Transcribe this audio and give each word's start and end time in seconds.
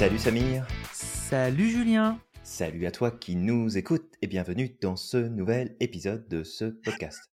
Salut 0.00 0.18
Samir, 0.18 0.66
Salut 0.94 1.68
Julien. 1.68 2.18
salut 2.42 2.86
à 2.86 2.90
toi 2.90 3.10
qui 3.10 3.36
nous 3.36 3.76
écoutes 3.76 4.14
et 4.22 4.26
bienvenue 4.28 4.74
dans 4.80 4.96
ce 4.96 5.18
nouvel 5.18 5.76
épisode 5.78 6.26
de 6.26 6.42
ce 6.42 6.64
podcast. 6.64 7.30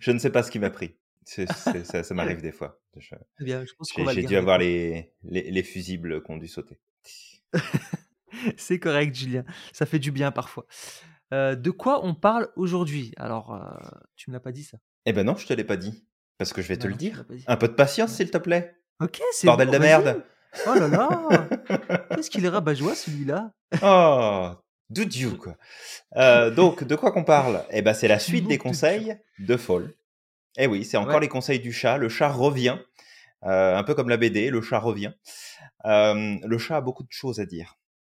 Je 0.00 0.10
ne 0.10 0.18
sais 0.18 0.30
pas 0.30 0.42
ce 0.42 0.50
qui 0.50 0.58
m'a 0.58 0.70
pris. 0.70 0.96
Ça 1.26 1.44
ça 2.02 2.14
m'arrive 2.14 2.40
des 2.40 2.50
fois. 2.52 2.80
Je- 2.96 3.14
Très 3.36 3.44
bien, 3.44 3.62
je 3.66 3.74
pense 3.74 3.92
qu'on 3.92 4.08
J'ai 4.08 4.22
dû 4.22 4.36
avoir 4.36 4.56
les, 4.56 5.12
les, 5.24 5.50
les 5.50 5.62
fusibles 5.62 6.22
qui 6.22 6.30
ont 6.30 6.38
dû 6.38 6.48
sauter. 6.48 6.80
C'est 8.56 8.78
correct, 8.78 9.14
Julien. 9.14 9.44
Ça 9.74 9.84
fait 9.84 9.98
du 9.98 10.12
bien 10.12 10.32
parfois. 10.32 10.66
Euh, 11.34 11.56
de 11.56 11.70
quoi 11.70 12.02
on 12.06 12.14
parle 12.14 12.48
aujourd'hui? 12.56 13.12
Alors, 13.18 13.54
euh, 13.54 13.98
tu 14.16 14.30
me 14.30 14.34
l'as 14.34 14.40
pas 14.40 14.52
dit 14.52 14.64
ça? 14.64 14.78
Eh 15.04 15.12
ben 15.12 15.24
non, 15.24 15.36
je 15.36 15.46
te 15.46 15.52
l'ai 15.52 15.64
pas 15.64 15.76
dit. 15.76 16.06
Parce 16.38 16.52
que 16.52 16.62
je 16.62 16.68
vais 16.68 16.76
te 16.76 16.82
Bah 16.82 16.88
le 16.88 16.92
non, 16.94 16.98
dire. 16.98 17.24
Un 17.46 17.56
peu 17.56 17.68
de 17.68 17.74
patience, 17.74 18.12
s'il 18.12 18.30
te 18.30 18.38
plaît. 18.38 18.76
Ok, 19.00 19.20
c'est 19.32 19.46
Bordel 19.46 19.68
bon, 19.68 19.74
de 19.74 19.78
merde. 19.78 20.24
Oh 20.66 20.74
là 20.74 20.88
là 20.88 21.48
Qu'est-ce 22.16 22.30
qu'il 22.30 22.44
est 22.44 22.48
rabat-joie 22.48 22.94
celui-là? 22.94 23.52
Oh, 23.82 24.50
doudou, 24.90 25.36
quoi. 25.36 25.56
Euh, 26.16 26.50
donc, 26.50 26.84
de 26.84 26.94
quoi 26.96 27.10
qu'on 27.12 27.24
parle? 27.24 27.64
Eh 27.70 27.82
ben, 27.82 27.92
c'est 27.94 28.08
la 28.08 28.18
suite 28.18 28.46
des 28.46 28.58
conseils 28.58 29.16
de 29.38 29.56
Fall. 29.56 29.92
Eh 30.56 30.66
oui, 30.68 30.84
c'est 30.84 30.96
encore 30.96 31.14
Ouais. 31.16 31.20
les 31.20 31.28
conseils 31.28 31.58
du 31.60 31.72
chat. 31.72 31.98
Le 31.98 32.08
chat 32.08 32.28
revient. 32.30 32.78
Euh, 33.44 33.76
un 33.76 33.82
peu 33.82 33.94
comme 33.94 34.08
la 34.08 34.16
BD, 34.16 34.50
le 34.50 34.62
chat 34.62 34.78
revient. 34.78 35.12
Euh, 35.84 36.36
le 36.42 36.58
chat 36.58 36.76
a 36.76 36.80
beaucoup 36.80 37.02
de 37.02 37.10
choses 37.12 37.40
à 37.40 37.46
dire. 37.46 37.76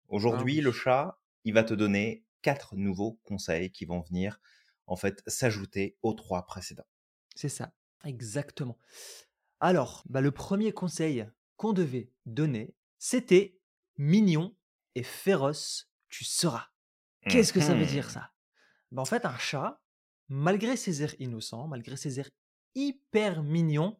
Aujourd'hui, 0.09 0.55
Ah 0.55 0.59
oui. 0.59 0.61
le 0.61 0.71
chat, 0.71 1.17
il 1.45 1.53
va 1.53 1.63
te 1.63 1.73
donner 1.73 2.23
quatre 2.41 2.75
nouveaux 2.75 3.17
conseils 3.23 3.71
qui 3.71 3.85
vont 3.85 4.01
venir, 4.01 4.39
en 4.87 4.95
fait, 4.95 5.23
s'ajouter 5.25 5.97
aux 6.03 6.13
trois 6.13 6.45
précédents. 6.45 6.85
C'est 7.35 7.49
ça, 7.49 7.71
exactement. 8.05 8.77
Alors, 9.59 10.03
bah, 10.09 10.21
le 10.21 10.31
premier 10.31 10.71
conseil 10.71 11.27
qu'on 11.57 11.73
devait 11.73 12.11
donner, 12.25 12.75
c'était 12.99 13.59
mignon 13.97 14.55
et 14.95 15.03
féroce, 15.03 15.89
tu 16.09 16.23
seras. 16.23 16.67
Qu'est-ce 17.29 17.53
que 17.53 17.59
ça 17.61 17.73
veut 17.75 17.85
dire 17.85 18.05
Mhm. 18.05 18.11
ça? 18.11 18.31
Bah, 18.91 19.01
En 19.01 19.05
fait, 19.05 19.25
un 19.25 19.37
chat, 19.37 19.81
malgré 20.29 20.77
ses 20.77 21.01
airs 21.03 21.15
innocents, 21.19 21.67
malgré 21.67 21.97
ses 21.97 22.19
airs 22.19 22.29
hyper 22.75 23.43
mignons, 23.43 23.99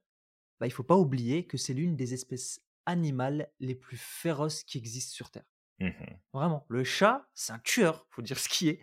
bah, 0.59 0.67
il 0.67 0.71
faut 0.71 0.83
pas 0.83 0.97
oublier 0.97 1.47
que 1.47 1.57
c'est 1.57 1.73
l'une 1.73 1.95
des 1.95 2.13
espèces 2.13 2.61
animales 2.85 3.51
les 3.59 3.75
plus 3.75 3.97
féroces 3.97 4.63
qui 4.63 4.77
existent 4.77 5.13
sur 5.13 5.31
Terre. 5.31 5.45
Mhm. 5.79 6.19
Vraiment, 6.33 6.65
le 6.69 6.83
chat, 6.83 7.27
c'est 7.33 7.53
un 7.53 7.59
tueur, 7.59 8.05
faut 8.11 8.21
dire 8.21 8.39
ce 8.39 8.49
qui 8.49 8.69
est. 8.69 8.81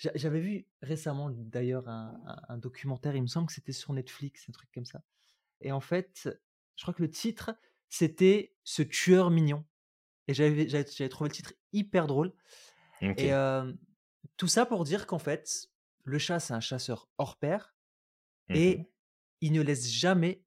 J'a- 0.00 0.12
J'avais 0.14 0.40
vu 0.40 0.66
récemment 0.80 1.28
d'ailleurs 1.30 1.86
un, 1.88 2.18
un- 2.26 2.54
un 2.54 2.58
documentaire, 2.58 3.14
il 3.14 3.22
me 3.22 3.26
semble 3.26 3.46
que 3.48 3.52
c'était 3.52 3.72
sur 3.72 3.92
Netflix, 3.92 4.46
un 4.48 4.52
truc 4.52 4.70
comme 4.72 4.86
ça. 4.86 5.02
Et 5.60 5.72
en 5.72 5.80
fait, 5.80 6.28
je 6.76 6.82
crois 6.82 6.94
que 6.94 7.02
le 7.02 7.10
titre, 7.10 7.50
c'était 7.88 8.54
Ce 8.64 8.82
tueur 8.82 9.30
mignon. 9.30 9.64
Et 10.26 10.32
j'avais 10.34 11.08
trouvé 11.08 11.28
le 11.28 11.34
titre 11.34 11.52
hyper 11.72 12.06
drôle. 12.06 12.32
Et 13.18 13.32
euh, 13.34 13.72
tout 14.36 14.46
ça 14.48 14.64
pour 14.64 14.84
dire 14.84 15.06
qu'en 15.06 15.18
fait, 15.18 15.68
le 16.04 16.18
chat, 16.18 16.40
c'est 16.40 16.54
un 16.54 16.60
chasseur 16.60 17.08
hors 17.18 17.38
pair 17.38 17.74
Mhm. 18.48 18.56
et 18.56 18.90
il 19.42 19.52
ne 19.52 19.60
laisse 19.62 19.88
jamais 19.90 20.42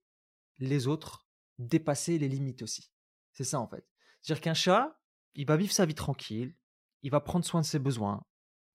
les 0.60 0.88
autres 0.88 1.28
dépasser 1.60 2.18
les 2.18 2.28
limites 2.28 2.62
aussi. 2.64 2.92
C'est 3.34 3.44
ça 3.44 3.60
en 3.60 3.68
fait. 3.68 3.86
C'est-à-dire 4.22 4.42
qu'un 4.42 4.54
chat, 4.54 5.00
il 5.36 5.46
va 5.46 5.58
vivre 5.58 5.72
sa 5.74 5.86
vie 5.86 5.96
tranquille, 5.96 6.56
il 7.02 7.12
va 7.12 7.20
prendre 7.20 7.46
soin 7.46 7.62
de 7.62 7.66
ses 7.66 7.80
besoins, 7.80 8.26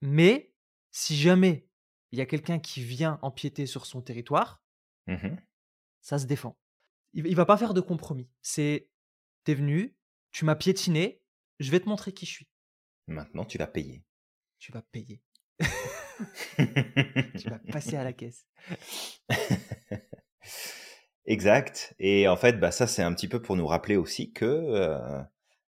mais 0.01 0.55
si 0.99 1.17
jamais 1.17 1.65
il 2.11 2.19
y 2.19 2.23
a 2.23 2.27
quelqu'un 2.27 2.59
qui 2.59 2.83
vient 2.83 3.21
empiéter 3.23 3.67
sur 3.67 3.87
son 3.87 4.03
territoire, 4.03 4.63
Mhm. 5.07 5.41
ça 6.01 6.19
se 6.19 6.27
défend. 6.27 6.59
Il, 7.13 7.27
il 7.27 7.37
va 7.37 7.47
pas 7.47 7.57
faire 7.57 7.73
de 7.73 7.81
compromis. 7.81 8.29
C'est, 8.43 8.89
t'es 9.45 9.55
venu, 9.55 9.97
tu 10.33 10.45
m'as 10.45 10.57
piétiné, 10.57 11.23
je 11.61 11.71
vais 11.71 11.79
te 11.81 11.89
montrer 11.89 12.13
qui 12.13 12.27
je 12.27 12.33
suis. 12.33 12.49
Maintenant, 13.07 13.45
tu 13.45 13.59
vas 13.59 13.67
payer. 13.69 14.05
Tu 14.59 14.73
vas 14.73 14.83
payer. 14.83 15.23
Tu 17.39 17.49
vas 17.49 17.61
passer 17.71 17.97
à 17.97 18.03
la 18.03 18.13
caisse. 18.13 18.45
Exact. 21.27 21.95
Et 21.99 22.27
en 22.27 22.37
fait, 22.37 22.59
bah, 22.59 22.73
ça, 22.73 22.87
c'est 22.89 23.03
un 23.03 23.15
petit 23.15 23.29
peu 23.29 23.41
pour 23.41 23.55
nous 23.57 23.67
rappeler 23.67 23.97
aussi 23.97 24.33
que 24.33 24.45
euh, 24.45 25.23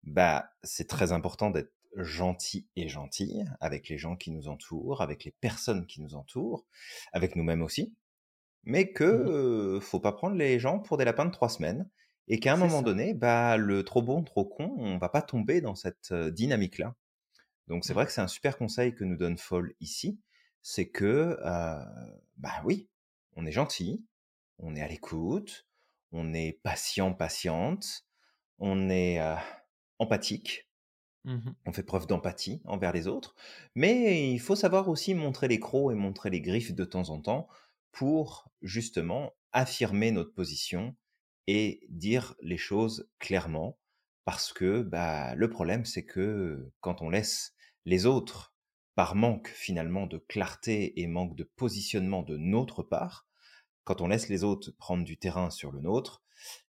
bah, 0.05 0.51
c'est 0.63 0.89
très 0.89 1.11
important 1.13 1.51
d'être 1.51 1.73
gentil 1.97 2.69
et 2.77 2.89
gentil 2.89 3.43
avec 3.61 3.89
les 3.89 3.99
gens 3.99 4.17
qui 4.17 4.31
nous 4.31 4.49
entourent, 4.49 5.03
avec 5.03 5.25
les 5.25 5.33
personnes 5.33 5.87
qui 5.87 6.01
nous 6.03 6.15
entourent, 6.15 6.67
avec 7.13 7.37
nous-mêmes 7.37 7.63
aussi. 7.63 7.97
Mais 8.65 8.93
que 8.93 9.05
Mhm. 9.11 9.31
euh, 9.77 9.81
faut 9.81 10.01
pas 10.01 10.13
prendre 10.13 10.37
les 10.37 10.59
gens 10.59 10.81
pour 10.81 10.97
des 10.99 11.05
lapins 11.05 11.27
de 11.27 11.31
trois 11.31 11.49
semaines 11.49 11.89
et 12.29 12.41
qu'à 12.41 12.55
un 12.55 12.57
moment 12.57 12.83
ça. 12.83 12.83
donné, 12.83 13.15
bah, 13.15 13.57
le 13.57 13.85
trop 13.85 14.03
bon, 14.03 14.25
trop 14.25 14.45
con, 14.45 14.75
on 14.79 14.99
va 14.99 15.09
pas 15.09 15.23
tomber 15.23 15.61
dans 15.61 15.75
cette 15.77 16.11
euh, 16.13 16.31
dynamique-là. 16.31 16.97
Donc 17.69 17.85
c'est 17.85 17.93
Mm. 17.93 17.95
vrai 17.95 18.07
que 18.07 18.13
c'est 18.13 18.21
un 18.21 18.29
super 18.29 18.59
conseil 18.59 18.95
que 18.95 19.05
nous 19.05 19.17
donne 19.17 19.39
Fall 19.39 19.73
ici, 19.81 20.21
c'est 20.63 20.89
que, 20.89 21.39
euh, 21.45 21.85
bah 22.37 22.63
oui, 22.65 22.89
on 23.37 23.47
est 23.47 23.53
gentil, 23.53 24.05
on 24.59 24.77
est 24.77 24.83
à 24.83 24.89
l'écoute, 24.89 25.67
on 26.13 26.33
est 26.35 26.61
patient, 26.63 27.13
patiente, 27.15 28.07
on 28.59 28.91
est 28.91 29.21
euh, 29.21 29.37
empathique, 29.99 30.66
Mhm. 31.27 31.57
on 31.67 31.73
fait 31.73 31.83
preuve 31.83 32.07
d'empathie 32.07 32.63
envers 32.65 32.93
les 32.93 33.09
autres, 33.09 33.35
mais 33.75 34.33
il 34.33 34.39
faut 34.41 34.57
savoir 34.57 34.89
aussi 34.89 35.15
montrer 35.15 35.49
les 35.49 35.61
crocs 35.61 35.93
et 35.93 35.97
montrer 35.97 36.31
les 36.31 36.41
griffes 36.41 36.75
de 36.75 36.85
temps 36.85 37.11
en 37.11 37.21
temps 37.21 37.49
pour 37.93 38.51
justement 38.63 39.33
affirmer 39.53 40.13
notre 40.13 40.33
position 40.35 40.97
et 41.49 41.87
dire 41.91 42.37
les 42.43 42.57
choses 42.59 43.09
clairement, 43.19 43.79
parce 44.25 44.53
que 44.53 44.83
bah, 44.83 45.35
le 45.35 45.51
problème 45.51 45.85
c'est 45.85 46.05
que 46.07 46.71
quand 46.81 47.03
on 47.03 47.11
laisse 47.11 47.55
les 47.85 48.07
autres, 48.07 48.55
par 48.95 49.15
manque 49.15 49.49
finalement 49.49 50.07
de 50.07 50.19
clarté 50.19 51.01
et 51.01 51.07
manque 51.09 51.37
de 51.37 51.45
positionnement 51.45 52.23
de 52.23 52.37
notre 52.37 52.83
part, 52.83 53.27
quand 53.85 54.01
on 54.01 54.09
laisse 54.09 54.29
les 54.29 54.45
autres 54.45 54.73
prendre 54.79 55.05
du 55.05 55.19
terrain 55.19 55.51
sur 55.51 55.73
le 55.73 55.81
nôtre, 55.81 56.23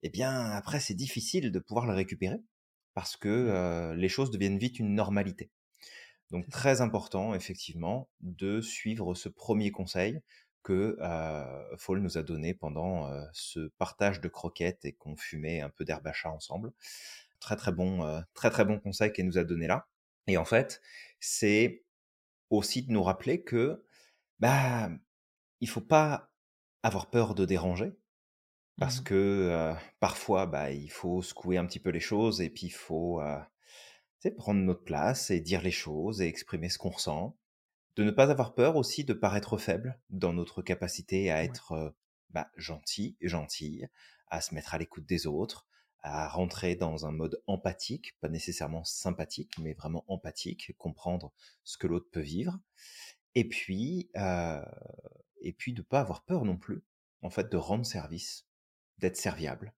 eh 0.03 0.09
bien 0.09 0.51
après 0.51 0.79
c'est 0.79 0.93
difficile 0.95 1.51
de 1.51 1.59
pouvoir 1.59 1.85
le 1.87 1.93
récupérer 1.93 2.39
parce 2.93 3.17
que 3.17 3.29
euh, 3.29 3.95
les 3.95 4.09
choses 4.09 4.31
deviennent 4.31 4.57
vite 4.57 4.79
une 4.79 4.95
normalité. 4.95 5.51
Donc 6.31 6.49
très 6.49 6.81
important 6.81 7.35
effectivement 7.35 8.09
de 8.21 8.59
suivre 8.59 9.13
ce 9.13 9.29
premier 9.29 9.71
conseil 9.71 10.19
que 10.63 10.97
euh, 11.01 11.77
Fall 11.77 11.99
nous 11.99 12.17
a 12.17 12.23
donné 12.23 12.53
pendant 12.53 13.07
euh, 13.07 13.23
ce 13.33 13.67
partage 13.77 14.21
de 14.21 14.29
croquettes 14.29 14.85
et 14.85 14.93
qu'on 14.93 15.15
fumait 15.15 15.61
un 15.61 15.69
peu 15.69 15.85
d'herbe 15.85 16.07
à 16.07 16.13
chat 16.13 16.31
ensemble. 16.31 16.71
Très 17.39 17.55
très 17.55 17.71
bon, 17.71 18.03
euh, 18.05 18.21
très 18.33 18.49
très 18.49 18.65
bon 18.65 18.79
conseil 18.79 19.11
qu'elle 19.11 19.27
nous 19.27 19.37
a 19.37 19.43
donné 19.43 19.67
là. 19.67 19.87
Et 20.27 20.37
en 20.37 20.45
fait, 20.45 20.81
c'est 21.19 21.83
aussi 22.49 22.83
de 22.83 22.91
nous 22.91 23.03
rappeler 23.03 23.43
que 23.43 23.83
bah 24.39 24.89
il 25.59 25.69
faut 25.69 25.81
pas 25.81 26.31
avoir 26.81 27.09
peur 27.09 27.35
de 27.35 27.45
déranger 27.45 27.93
parce 28.79 28.99
Mhm. 28.99 29.01
que 29.01 29.13
euh, 29.15 29.73
parfois 29.99 30.45
bah 30.45 30.71
il 30.71 30.91
faut 30.91 31.21
secouer 31.21 31.57
un 31.57 31.65
petit 31.65 31.79
peu 31.79 31.89
les 31.89 31.99
choses 31.99 32.41
et 32.41 32.49
puis 32.49 32.67
il 32.67 32.71
faut 32.73 33.21
euh, 33.21 33.39
tu 34.19 34.29
sais, 34.29 34.31
prendre 34.31 34.61
notre 34.61 34.83
place 34.83 35.31
et 35.31 35.39
dire 35.41 35.61
les 35.61 35.71
choses 35.71 36.21
et 36.21 36.27
exprimer 36.27 36.69
ce 36.69 36.77
qu'on 36.77 36.89
ressent 36.89 37.37
de 37.95 38.03
ne 38.03 38.11
pas 38.11 38.31
avoir 38.31 38.55
peur 38.55 38.75
aussi 38.77 39.05
de 39.05 39.13
paraître 39.13 39.57
faible 39.57 39.99
dans 40.09 40.33
notre 40.33 40.61
capacité 40.61 41.31
à 41.31 41.43
Ouais. 41.43 41.43
être 41.43 41.73
euh, 41.73 41.91
bah, 42.29 42.49
gentil, 42.57 43.17
gentille, 43.21 43.89
à 44.29 44.41
se 44.41 44.55
mettre 44.55 44.73
à 44.75 44.79
l'écoute 44.79 45.05
des 45.05 45.27
autres, 45.27 45.67
à 46.01 46.29
rentrer 46.29 46.75
dans 46.75 47.05
un 47.07 47.11
mode 47.11 47.41
empathique, 47.47 48.19
pas 48.21 48.29
nécessairement 48.29 48.83
sympathique, 48.85 49.57
mais 49.59 49.73
vraiment 49.73 50.05
empathique, 50.07 50.73
comprendre 50.77 51.33
ce 51.65 51.77
que 51.77 51.87
l'autre 51.87 52.09
peut 52.11 52.21
vivre. 52.21 52.59
Et 53.35 53.47
puis, 53.47 54.09
euh, 54.17 54.63
et 55.41 55.53
puis 55.53 55.73
de 55.73 55.81
pas 55.81 55.99
avoir 55.99 56.23
peur 56.23 56.45
non 56.45 56.57
plus, 56.57 56.83
en 57.21 57.29
fait, 57.29 57.51
de 57.51 57.57
rendre 57.57 57.85
service, 57.85 58.47
d'être 59.03 59.17
serviable, 59.17 59.73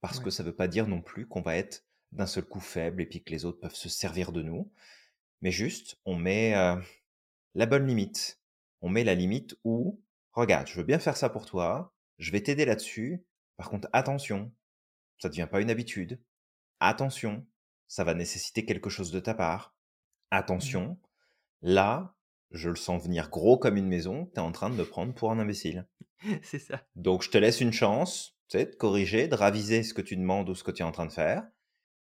parce 0.00 0.20
que 0.20 0.30
ça 0.30 0.42
veut 0.42 0.54
pas 0.54 0.68
dire 0.68 0.86
non 0.86 1.02
plus 1.02 1.26
qu'on 1.26 1.40
va 1.40 1.56
être 1.56 1.84
d'un 2.12 2.26
seul 2.26 2.44
coup 2.44 2.60
faible 2.60 3.02
et 3.02 3.06
puis 3.06 3.22
que 3.22 3.30
les 3.30 3.44
autres 3.44 3.58
peuvent 3.58 3.74
se 3.74 3.88
servir 3.88 4.32
de 4.32 4.42
nous, 4.42 4.70
mais 5.42 5.50
juste 5.50 5.98
on 6.04 6.16
met 6.16 6.54
euh, 6.54 6.76
la 7.54 7.66
bonne 7.66 7.86
limite. 7.86 8.40
On 8.82 8.88
met 8.88 9.04
la 9.04 9.14
limite 9.14 9.56
où, 9.64 10.02
regarde, 10.32 10.66
je 10.66 10.76
veux 10.76 10.84
bien 10.84 10.98
faire 10.98 11.16
ça 11.16 11.28
pour 11.28 11.46
toi, 11.46 11.94
je 12.18 12.30
vais 12.30 12.42
t'aider 12.42 12.64
là-dessus. 12.64 13.24
Par 13.56 13.70
contre, 13.70 13.88
attention, 13.92 14.52
ça 15.18 15.28
ne 15.28 15.32
devient 15.32 15.48
pas 15.50 15.60
une 15.60 15.70
habitude. 15.70 16.20
Attention, 16.80 17.46
ça 17.88 18.04
va 18.04 18.14
nécessiter 18.14 18.64
quelque 18.64 18.90
chose 18.90 19.10
de 19.10 19.20
ta 19.20 19.34
part. 19.34 19.74
Attention, 20.30 20.98
là, 21.62 22.14
je 22.50 22.68
le 22.68 22.76
sens 22.76 23.02
venir 23.02 23.30
gros 23.30 23.58
comme 23.58 23.76
une 23.76 23.88
maison, 23.88 24.26
tu 24.26 24.34
es 24.34 24.42
en 24.42 24.52
train 24.52 24.70
de 24.70 24.74
me 24.74 24.84
prendre 24.84 25.14
pour 25.14 25.32
un 25.32 25.38
imbécile. 25.38 25.86
C'est 26.42 26.58
ça. 26.58 26.82
Donc, 26.94 27.22
je 27.22 27.30
te 27.30 27.38
laisse 27.38 27.60
une 27.60 27.72
chance, 27.72 28.35
tu 28.48 28.58
sais, 28.58 28.66
de 28.66 28.74
corriger, 28.76 29.28
de 29.28 29.34
raviser 29.34 29.82
ce 29.82 29.94
que 29.94 30.02
tu 30.02 30.16
demandes 30.16 30.48
ou 30.48 30.54
ce 30.54 30.64
que 30.64 30.70
tu 30.70 30.82
es 30.82 30.84
en 30.86 30.92
train 30.92 31.06
de 31.06 31.12
faire. 31.12 31.46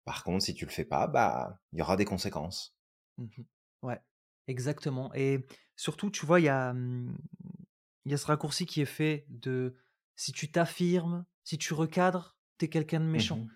Par 0.06 0.24
contre, 0.24 0.44
si 0.46 0.54
tu 0.56 0.66
le 0.66 0.72
fais 0.72 0.86
pas, 0.86 1.08
bah, 1.08 1.60
il 1.74 1.80
y 1.80 1.82
aura 1.82 1.98
des 1.98 2.06
conséquences. 2.06 2.78
Mhm. 3.18 3.46
Ouais, 3.82 4.02
exactement. 4.48 5.14
Et 5.14 5.46
surtout, 5.76 6.10
tu 6.12 6.26
vois, 6.26 6.40
il 6.40 6.46
y 6.46 6.50
a, 6.50 6.74
il 8.06 8.12
y 8.12 8.14
a 8.14 8.18
ce 8.18 8.26
raccourci 8.28 8.66
qui 8.66 8.82
est 8.82 8.86
fait 8.86 9.26
de 9.30 9.76
si 10.16 10.32
tu 10.32 10.52
t'affirmes, 10.52 11.26
Si 11.44 11.58
tu 11.58 11.74
recadres, 11.74 12.38
tu 12.58 12.66
es 12.66 12.70
quelqu'un 12.70 13.00
de 13.00 13.06
méchant. 13.06 13.38
Mmh 13.38 13.50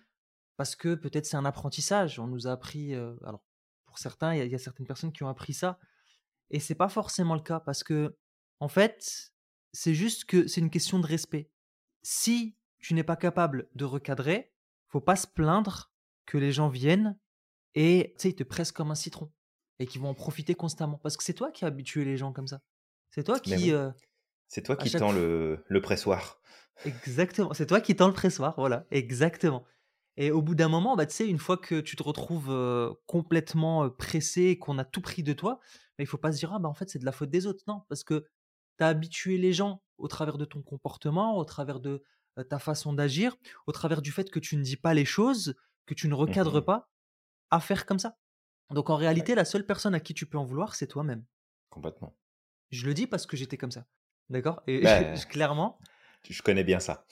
Parce 0.56 0.76
que 0.76 0.94
peut-être 0.94 1.26
c'est 1.26 1.36
un 1.36 1.44
apprentissage. 1.46 2.18
On 2.20 2.26
nous 2.28 2.46
a 2.46 2.52
appris. 2.52 2.94
euh, 2.94 3.16
alors, 3.24 3.42
pour 3.86 3.98
certains, 3.98 4.34
il 4.34 4.46
y, 4.46 4.50
y 4.50 4.54
a 4.54 4.58
certaines 4.58 4.86
personnes 4.86 5.12
qui 5.12 5.22
ont 5.24 5.28
appris 5.28 5.54
ça. 5.54 5.78
Et 6.50 6.60
c'est 6.60 6.74
pas 6.76 6.88
forcément 6.88 7.34
le 7.34 7.40
cas. 7.42 7.60
Parce 7.60 7.82
que, 7.84 8.16
en 8.60 8.68
fait, 8.68 9.32
c'est 9.72 9.94
juste 9.94 10.24
que 10.26 10.46
c'est 10.48 10.60
une 10.60 10.70
question 10.70 10.98
de 11.00 11.06
respect. 11.06 11.50
Si 12.02 12.56
tu 12.80 12.94
n'es 12.94 13.04
pas 13.04 13.16
capable 13.16 13.68
de 13.74 13.84
recadrer, 13.84 14.52
faut 14.88 15.00
pas 15.00 15.16
se 15.16 15.26
plaindre 15.26 15.92
que 16.26 16.38
les 16.38 16.52
gens 16.52 16.68
viennent 16.68 17.18
et 17.74 18.14
tu 18.16 18.22
sais, 18.22 18.28
ils 18.30 18.34
te 18.34 18.42
pressent 18.42 18.72
comme 18.72 18.90
un 18.90 18.96
citron 18.96 19.30
et 19.78 19.86
qu'ils 19.86 20.00
vont 20.00 20.08
en 20.08 20.14
profiter 20.14 20.54
constamment. 20.54 20.98
Parce 20.98 21.16
que 21.16 21.24
c'est 21.24 21.34
toi 21.34 21.50
qui 21.50 21.64
as 21.64 21.68
habitué 21.68 22.04
les 22.04 22.16
gens 22.16 22.32
comme 22.32 22.46
ça. 22.46 22.60
C'est 23.10 23.24
toi 23.24 23.36
Mais 23.46 23.56
qui. 23.56 23.64
oui, 23.64 23.72
euh, 23.72 23.90
c'est 24.48 24.62
toi 24.62 24.76
qui 24.76 24.88
chaque 24.88 25.00
tends 25.00 25.12
le, 25.12 25.64
le 25.68 25.80
pressoir. 25.80 26.40
Exactement. 26.84 27.52
C'est 27.54 27.66
toi 27.66 27.80
qui 27.80 27.94
tends 27.96 28.08
le 28.08 28.14
pressoir. 28.14 28.54
Voilà. 28.56 28.86
Exactement. 28.90 29.64
Et 30.16 30.30
au 30.30 30.42
bout 30.42 30.54
d'un 30.54 30.68
moment, 30.68 30.96
bah, 30.96 31.06
tu 31.06 31.14
sais, 31.14 31.28
une 31.28 31.38
fois 31.38 31.56
que 31.56 31.80
tu 31.80 31.96
te 31.96 32.02
retrouves 32.02 32.50
euh, 32.50 32.92
complètement 33.06 33.88
pressé, 33.88 34.58
qu'on 34.58 34.78
a 34.78 34.84
tout 34.84 35.00
pris 35.00 35.22
de 35.22 35.32
toi, 35.32 35.60
bah, 35.96 36.04
il 36.04 36.06
faut 36.06 36.18
pas 36.18 36.32
se 36.32 36.38
dire, 36.38 36.52
ah, 36.52 36.58
bah, 36.58 36.68
en 36.68 36.74
fait, 36.74 36.90
c'est 36.90 36.98
de 36.98 37.04
la 37.04 37.12
faute 37.12 37.30
des 37.30 37.46
autres. 37.46 37.62
Non, 37.68 37.82
parce 37.88 38.04
que 38.04 38.26
tu 38.78 38.84
as 38.84 38.88
habitué 38.88 39.38
les 39.38 39.52
gens 39.52 39.82
au 39.98 40.08
travers 40.08 40.36
de 40.36 40.44
ton 40.44 40.62
comportement, 40.62 41.36
au 41.36 41.44
travers 41.44 41.80
de 41.80 42.02
ta 42.48 42.58
façon 42.58 42.92
d'agir, 42.92 43.36
au 43.66 43.72
travers 43.72 44.02
du 44.02 44.12
fait 44.12 44.30
que 44.30 44.38
tu 44.38 44.56
ne 44.56 44.62
dis 44.62 44.76
pas 44.76 44.94
les 44.94 45.04
choses, 45.04 45.54
que 45.86 45.94
tu 45.94 46.08
ne 46.08 46.14
recadres 46.14 46.58
Mhm. 46.58 46.64
pas, 46.64 46.88
à 47.50 47.60
faire 47.60 47.86
comme 47.86 47.98
ça. 47.98 48.16
Donc 48.70 48.88
en 48.90 48.94
Ouais, 48.94 49.00
réalité, 49.00 49.34
la 49.34 49.44
seule 49.44 49.66
personne 49.66 49.94
à 49.94 50.00
qui 50.00 50.14
tu 50.14 50.26
peux 50.26 50.38
en 50.38 50.44
vouloir, 50.44 50.74
c'est 50.74 50.86
toi-même. 50.86 51.24
complètement. 51.70 52.16
Je 52.70 52.86
le 52.86 52.94
dis 52.94 53.06
parce 53.06 53.26
que 53.26 53.36
j'étais 53.36 53.56
comme 53.56 53.72
ça. 53.72 53.84
D'accord? 54.28 54.62
Et 54.68 54.80
Ben, 54.84 55.18
clairement, 55.28 55.78
je 56.28 56.40
connais 56.42 56.62
bien 56.64 56.78
ça. 56.80 57.04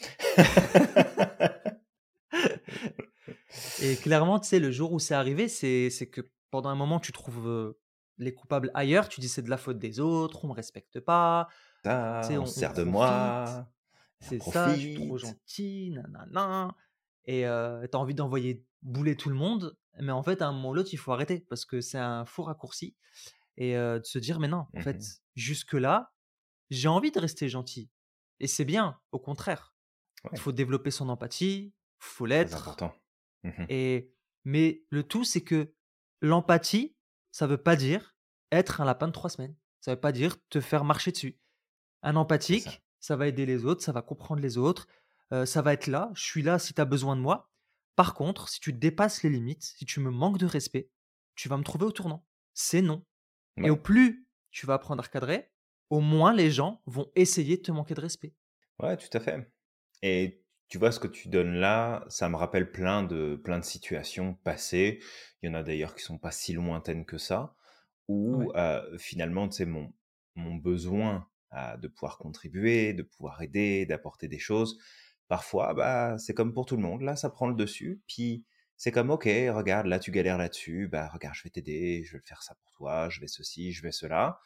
et 3.83 3.97
clairement, 3.97 4.39
tu 4.41 4.49
sais, 4.49 4.59
le 4.61 4.71
jour 4.71 4.93
où 4.93 4.99
c'est 4.99 5.15
arrivé, 5.15 5.49
c'est 5.49 5.91
que 6.11 6.21
pendant 6.51 6.69
un 6.71 6.75
moment, 6.75 7.01
tu 7.01 7.13
trouves 7.13 7.47
euh, 7.49 7.79
les 8.19 8.35
coupables 8.35 8.71
ailleurs, 8.75 9.09
tu 9.09 9.21
dis 9.21 9.29
c'est 9.29 9.43
de 9.43 9.51
la 9.51 9.59
faute 9.59 9.79
des 9.79 10.01
autres, 10.01 10.45
on 10.45 10.49
me 10.49 10.53
respecte 10.53 11.01
pas, 11.01 11.49
on 11.85 11.91
on, 11.91 12.23
se 12.23 12.33
on 12.39 12.45
sert 12.47 12.71
de 12.73 12.83
profite, 12.83 12.93
moi, 12.93 13.69
c'est 14.21 14.41
ça, 14.41 14.75
je 14.77 14.81
suis 14.81 14.95
trop 14.95 15.19
gentil, 15.19 15.91
nanana. 15.91 16.75
Et 17.25 17.47
euh, 17.47 17.87
t'as 17.87 17.99
envie 17.99 18.15
d'envoyer 18.15 18.65
bouler 18.83 19.17
tout 19.17 19.29
le 19.29 19.35
monde, 19.35 19.77
mais 20.01 20.13
en 20.13 20.23
fait, 20.23 20.41
à 20.43 20.49
un 20.49 20.53
moment 20.53 20.71
ou 20.71 20.75
l'autre, 20.75 20.91
il 20.93 20.97
faut 20.99 21.13
arrêter 21.13 21.41
parce 21.41 21.65
que 21.65 21.81
c'est 21.81 21.99
un 21.99 22.25
faux 22.25 22.45
raccourci 22.45 22.97
et 23.57 23.77
euh, 23.77 23.99
de 24.01 24.05
se 24.05 24.19
dire, 24.19 24.41
mais 24.41 24.49
non, 24.49 24.67
en 24.75 24.81
fait, 24.81 24.97
Mhm. 24.99 25.03
jusque-là, 25.37 26.13
j'ai 26.71 26.89
envie 26.89 27.11
de 27.13 27.21
rester 27.21 27.49
gentil. 27.49 27.91
Et 28.41 28.47
c'est 28.47 28.65
bien, 28.65 29.01
au 29.13 29.19
contraire. 29.19 29.75
Il 30.25 30.31
Ouais, 30.33 30.39
faut 30.39 30.53
développer 30.53 30.91
son 30.91 31.09
empathie, 31.09 31.75
faut 31.99 32.27
très 32.27 32.37
l'être. 32.39 32.69
important. 32.69 32.95
Mhm. 33.45 33.67
Et 33.69 34.13
mais 34.45 34.85
le 34.91 35.03
tout, 35.03 35.25
c'est 35.25 35.43
que 35.43 35.75
l'empathie, 36.23 36.97
ça 37.33 37.47
veut 37.47 37.63
pas 37.63 37.77
dire 37.77 38.17
être 38.53 38.81
un 38.81 38.85
lapin 38.85 39.07
de 39.09 39.13
trois 39.13 39.31
semaines. 39.31 39.57
Ça 39.81 39.95
veut 39.95 40.01
pas 40.01 40.13
dire 40.13 40.37
te 40.49 40.61
faire 40.61 40.85
marcher 40.85 41.13
dessus. 41.13 41.39
Un 42.03 42.17
empathique, 42.17 42.83
ça 43.01 43.17
va 43.17 43.29
aider 43.29 43.47
les 43.47 43.65
autres, 43.65 43.83
ça 43.83 43.93
va 43.93 44.03
comprendre 44.03 44.41
les 44.43 44.59
autres, 44.59 44.87
euh, 45.33 45.47
ça 45.47 45.63
va 45.63 45.73
être 45.73 45.87
là. 45.87 46.11
Je 46.15 46.23
suis 46.25 46.43
là 46.43 46.59
si 46.59 46.75
tu 46.75 46.81
as 46.81 46.85
besoin 46.85 47.17
de 47.17 47.21
moi. 47.21 47.51
Par 47.97 48.15
contre, 48.15 48.49
si 48.49 48.61
tu 48.61 48.73
dépasses 48.73 49.23
les 49.23 49.31
limites, 49.31 49.63
si 49.65 49.85
tu 49.85 50.01
me 50.01 50.11
manques 50.11 50.39
de 50.39 50.47
respect, 50.47 50.91
tu 51.35 51.49
vas 51.49 51.57
me 51.57 51.65
trouver 51.65 51.85
au 51.87 51.93
tournant. 51.93 52.27
C'est 52.55 52.83
non. 52.83 53.05
Et 53.63 53.71
au 53.71 53.77
Ouais, 53.77 53.79
plus 53.79 54.29
tu 54.51 54.67
vas 54.67 54.75
apprendre 54.75 55.03
à 55.03 55.07
recadrer, 55.07 55.51
au 55.91 56.01
moins 56.01 56.35
les 56.35 56.51
gens 56.51 56.83
vont 56.87 57.11
essayer 57.17 57.57
de 57.59 57.63
te 57.63 57.73
manquer 57.73 57.95
de 57.95 58.01
respect. 58.01 58.35
ouais, 58.81 58.97
tout 58.97 59.09
à 59.17 59.21
fait. 59.21 59.53
Et 60.03 60.43
tu 60.69 60.79
vois, 60.79 60.93
ce 60.93 61.01
que 61.01 61.09
tu 61.09 61.29
donnes 61.29 61.55
là, 61.55 62.05
ça 62.09 62.29
me 62.29 62.37
rappelle 62.37 62.71
plein 62.73 63.03
de, 63.03 63.37
plein 63.43 63.59
de 63.59 63.65
situations 63.65 64.35
passées. 64.35 65.01
Il 65.43 65.49
y 65.49 65.53
en 65.53 65.55
a 65.55 65.63
d'ailleurs 65.63 65.95
qui 65.95 66.03
sont 66.05 66.19
pas 66.19 66.31
si 66.31 66.53
lointaines 66.53 67.07
que 67.07 67.19
ça, 67.19 67.55
où 68.09 68.39
Ouais. 68.39 68.55
euh, 68.57 68.99
finalement, 68.99 69.49
tu 69.49 69.59
sais, 69.59 69.67
mon, 69.67 69.95
mon 70.37 70.55
besoin 70.57 71.29
de 71.53 71.89
pouvoir 71.89 72.19
contribuer, 72.19 72.93
de 72.93 73.03
pouvoir 73.03 73.41
aider, 73.43 73.87
d'apporter 73.87 74.29
des 74.29 74.39
choses, 74.39 74.79
parfois, 75.29 75.75
bah, 75.75 76.19
c'est 76.19 76.35
comme 76.35 76.53
pour 76.53 76.67
tout 76.67 76.77
le 76.77 76.83
monde. 76.83 77.03
Là, 77.03 77.17
ça 77.17 77.31
prend 77.31 77.49
le 77.49 77.55
dessus. 77.55 78.03
Puis 78.07 78.45
c'est 78.77 78.93
comme, 78.93 79.11
ok, 79.11 79.25
regarde, 79.25 79.87
là, 79.87 79.99
tu 79.99 80.11
galères 80.11 80.39
là-dessus. 80.39 80.89
Bah, 80.89 81.09
regarde, 81.13 81.35
je 81.35 81.45
vais 81.45 81.51
t'aider, 81.51 82.03
je 82.05 82.17
vais 82.17 82.23
faire 82.25 82.43
ça 82.43 82.55
pour 82.55 82.71
toi, 82.73 83.09
je 83.09 83.21
vais 83.21 83.29
ceci, 83.29 83.73
je 83.73 83.83
vais 83.83 83.93
cela. 83.93 84.41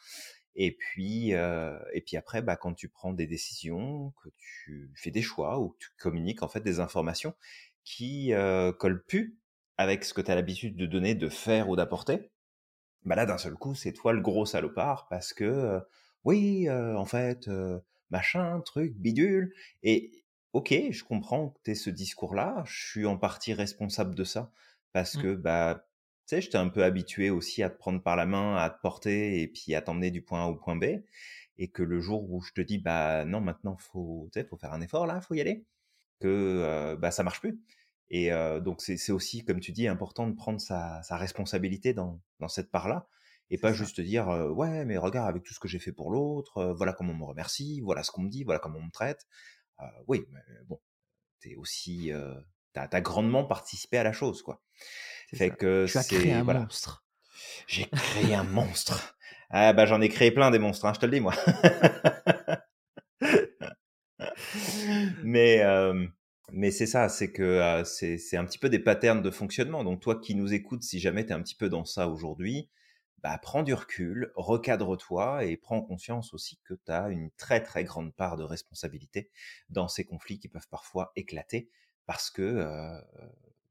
Et 0.55 0.71
puis, 0.71 1.33
euh, 1.33 1.79
et 1.93 2.01
puis 2.01 2.17
après, 2.17 2.41
bah, 2.41 2.55
quand 2.55 2.73
tu 2.73 2.89
prends 2.89 3.13
des 3.13 3.27
décisions, 3.27 4.13
que 4.23 4.29
tu 4.37 4.91
fais 4.95 5.11
des 5.11 5.21
choix 5.21 5.59
ou 5.59 5.69
que 5.69 5.77
tu 5.79 5.89
communiques 5.97 6.43
en 6.43 6.47
fait 6.47 6.61
des 6.61 6.79
informations 6.79 7.33
qui 7.83 8.33
euh, 8.33 8.71
collent 8.71 9.03
plus 9.03 9.37
avec 9.77 10.05
ce 10.05 10.13
que 10.13 10.21
tu 10.21 10.31
as 10.31 10.35
l'habitude 10.35 10.75
de 10.77 10.85
donner, 10.85 11.15
de 11.15 11.29
faire 11.29 11.69
ou 11.69 11.75
d'apporter, 11.75 12.31
bah 13.05 13.15
là 13.15 13.25
d'un 13.25 13.37
seul 13.37 13.55
coup 13.55 13.75
c'est 13.75 13.91
toi 13.91 14.13
le 14.13 14.21
gros 14.21 14.45
salopard 14.45 15.07
parce 15.09 15.33
que 15.33 15.43
euh, 15.43 15.79
oui, 16.23 16.67
euh, 16.69 16.95
en 16.97 17.05
fait, 17.05 17.47
euh, 17.47 17.79
machin, 18.09 18.61
truc, 18.61 18.93
bidule. 18.95 19.53
Et 19.83 20.23
ok, 20.53 20.73
je 20.91 21.03
comprends 21.03 21.49
que 21.49 21.59
tu 21.63 21.71
aies 21.71 21.75
ce 21.75 21.89
discours-là, 21.89 22.63
je 22.65 22.87
suis 22.89 23.05
en 23.05 23.17
partie 23.17 23.53
responsable 23.53 24.15
de 24.15 24.23
ça 24.23 24.51
parce 24.93 25.15
Mm. 25.15 25.23
que 25.23 25.35
bah 25.35 25.87
tu 26.27 26.35
sais, 26.35 26.41
je 26.41 26.49
t'ai 26.49 26.57
un 26.57 26.69
peu 26.69 26.83
habitué 26.85 27.29
aussi 27.29 27.63
à 27.63 27.69
te 27.69 27.77
prendre 27.77 28.01
par 28.01 28.15
la 28.15 28.25
main, 28.25 28.55
à 28.55 28.69
te 28.69 28.79
porter 28.81 29.41
et 29.41 29.47
puis 29.47 29.75
à 29.75 29.81
t'emmener 29.81 30.09
du 30.11 30.21
point 30.21 30.43
A 30.45 30.47
au 30.47 30.55
point 30.55 30.75
B. 30.77 30.85
Et 31.57 31.69
que 31.69 31.83
le 31.83 31.99
jour 31.99 32.29
où 32.31 32.41
je 32.41 32.51
te 32.53 32.61
dis, 32.61 32.77
bah 32.79 33.25
non, 33.25 33.41
maintenant, 33.41 33.77
faut, 33.77 34.29
faut 34.49 34.57
faire 34.57 34.73
un 34.73 34.81
effort 34.81 35.05
là, 35.05 35.21
faut 35.21 35.35
y 35.35 35.41
aller, 35.41 35.65
que 36.19 36.27
euh, 36.27 36.95
bah, 36.97 37.11
ça 37.11 37.23
marche 37.23 37.41
plus. 37.41 37.61
Et 38.09 38.31
euh, 38.33 38.59
donc, 38.59 38.81
c'est 38.81 38.97
c'est 38.97 39.11
aussi, 39.11 39.45
comme 39.45 39.59
tu 39.59 39.71
dis, 39.71 39.87
important 39.87 40.27
de 40.27 40.35
prendre 40.35 40.61
sa, 40.61 41.01
sa 41.03 41.17
responsabilité 41.17 41.93
dans, 41.93 42.21
dans 42.39 42.47
cette 42.49 42.71
part-là. 42.71 43.07
Et 43.53 43.57
pas 43.57 43.73
ça. 43.73 43.73
juste 43.73 44.01
dire, 44.01 44.29
euh, 44.29 44.49
ouais, 44.49 44.85
mais 44.85 44.97
regarde, 44.97 45.29
avec 45.29 45.43
tout 45.43 45.53
ce 45.53 45.59
que 45.59 45.67
j'ai 45.67 45.79
fait 45.79 45.91
pour 45.91 46.11
l'autre, 46.11 46.57
euh, 46.57 46.73
voilà 46.73 46.93
comment 46.93 47.13
on 47.13 47.17
me 47.17 47.25
remercie, 47.25 47.81
voilà 47.81 48.03
ce 48.03 48.11
qu'on 48.11 48.23
me 48.23 48.29
dit, 48.29 48.43
voilà 48.43 48.59
comment 48.59 48.79
on 48.79 48.85
me 48.85 48.91
traite. 48.91 49.27
Euh, 49.79 49.85
oui, 50.07 50.25
mais 50.31 50.39
bon, 50.67 50.79
t'es 51.39 51.55
aussi, 51.55 52.11
t'as, 52.73 52.87
t'as 52.87 53.01
grandement 53.01 53.45
participé 53.45 53.97
à 53.97 54.03
la 54.03 54.13
chose, 54.13 54.41
quoi. 54.41 54.61
Fait 55.33 55.49
ça. 55.49 55.55
que 55.55 55.85
Tu 55.87 55.97
as 55.97 56.03
créé 56.03 56.33
un 56.33 56.43
voilà, 56.43 56.61
monstre. 56.61 57.05
j'ai 57.67 57.87
créé 57.87 58.35
un 58.35 58.43
monstre. 58.43 59.15
Ah 59.49 59.73
bah 59.73 59.85
j'en 59.85 60.01
ai 60.01 60.09
créé 60.09 60.31
plein 60.31 60.51
des 60.51 60.59
monstres, 60.59 60.85
hein, 60.85 60.93
je 60.95 60.99
te 60.99 61.05
le 61.05 61.11
dis 61.11 61.19
moi. 61.19 61.33
mais 65.23 65.61
mais 66.53 66.69
c'est 66.69 66.85
ça, 66.85 67.09
c'est 67.09 67.31
que 67.31 67.41
euh, 67.41 67.83
c'est 67.83 68.19
c'est 68.19 68.37
un 68.37 68.45
petit 68.45 68.59
peu 68.59 68.69
des 68.69 68.79
patterns 68.79 69.21
de 69.21 69.31
fonctionnement. 69.31 69.83
Donc 69.83 70.01
toi 70.01 70.19
qui 70.19 70.35
nous 70.35 70.53
écoutes, 70.53 70.83
si 70.83 70.99
jamais 70.99 71.25
tu 71.25 71.31
es 71.31 71.33
un 71.33 71.41
petit 71.41 71.55
peu 71.55 71.67
dans 71.67 71.83
ça 71.83 72.07
aujourd'hui, 72.07 72.69
bah 73.23 73.37
prends 73.41 73.63
du 73.63 73.73
recul, 73.73 74.31
recadre-toi 74.35 75.45
et 75.45 75.57
prends 75.57 75.81
conscience 75.81 76.33
aussi 76.33 76.59
que 76.63 76.73
tu 76.73 76.91
as 76.91 77.09
une 77.09 77.31
très 77.31 77.61
très 77.63 77.83
grande 77.83 78.13
part 78.13 78.37
de 78.37 78.43
responsabilité 78.43 79.29
dans 79.69 79.87
ces 79.87 80.05
conflits 80.05 80.39
qui 80.39 80.49
peuvent 80.49 80.67
parfois 80.69 81.11
éclater 81.15 81.69
parce 82.05 82.29
que 82.29 82.41
euh, 82.41 82.99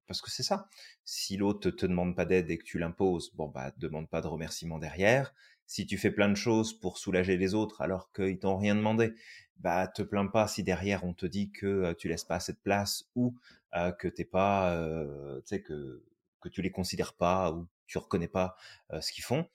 parce 0.07 0.21
que 0.21 0.31
c'est 0.31 0.43
ça. 0.43 0.69
Si 1.05 1.37
l'autre 1.37 1.71
te 1.71 1.87
demande 1.87 2.15
pas 2.17 2.25
d'aide 2.25 2.51
et 2.51 2.59
que 2.59 2.65
tu 2.65 2.79
l'imposes, 2.79 3.33
bon 3.35 3.49
bah 3.49 3.73
demande 3.79 4.09
pas 4.09 4.21
de 4.21 4.27
remerciement 4.27 4.79
derrière. 4.79 5.35
Si 5.67 5.87
tu 5.87 5.97
fais 5.97 6.11
plein 6.11 6.29
de 6.29 6.35
choses 6.35 6.79
pour 6.79 6.99
soulager 6.99 7.37
les 7.37 7.55
autres 7.55 7.81
alors 7.83 8.13
qu'ils 8.13 8.39
t'ont 8.39 8.59
rien 8.59 8.75
demandé, 8.75 9.15
bah 9.59 9.87
te 9.89 10.03
plains 10.03 10.27
pas 10.27 10.49
si 10.49 10.63
derrière 10.63 11.05
on 11.05 11.15
te 11.15 11.27
dit 11.27 11.51
que 11.53 11.67
euh, 11.67 11.95
tu 11.95 12.09
laisses 12.09 12.25
pas 12.25 12.37
assez 12.37 12.53
de 12.53 12.59
place 12.59 13.05
ou 13.15 13.35
euh, 13.77 13.93
que 13.93 14.09
t'es 14.09 14.25
pas, 14.25 14.73
euh, 14.75 15.41
tu 15.43 15.47
sais 15.47 15.63
que 15.63 16.03
que 16.41 16.49
tu 16.49 16.61
les 16.61 16.73
considères 16.73 17.15
pas 17.15 17.53
ou 17.53 17.69
tu 17.87 17.99
reconnais 17.99 18.29
pas 18.29 18.57
euh, 18.93 19.01
ce 19.01 19.13
qu'ils 19.13 19.25
font. 19.25 19.49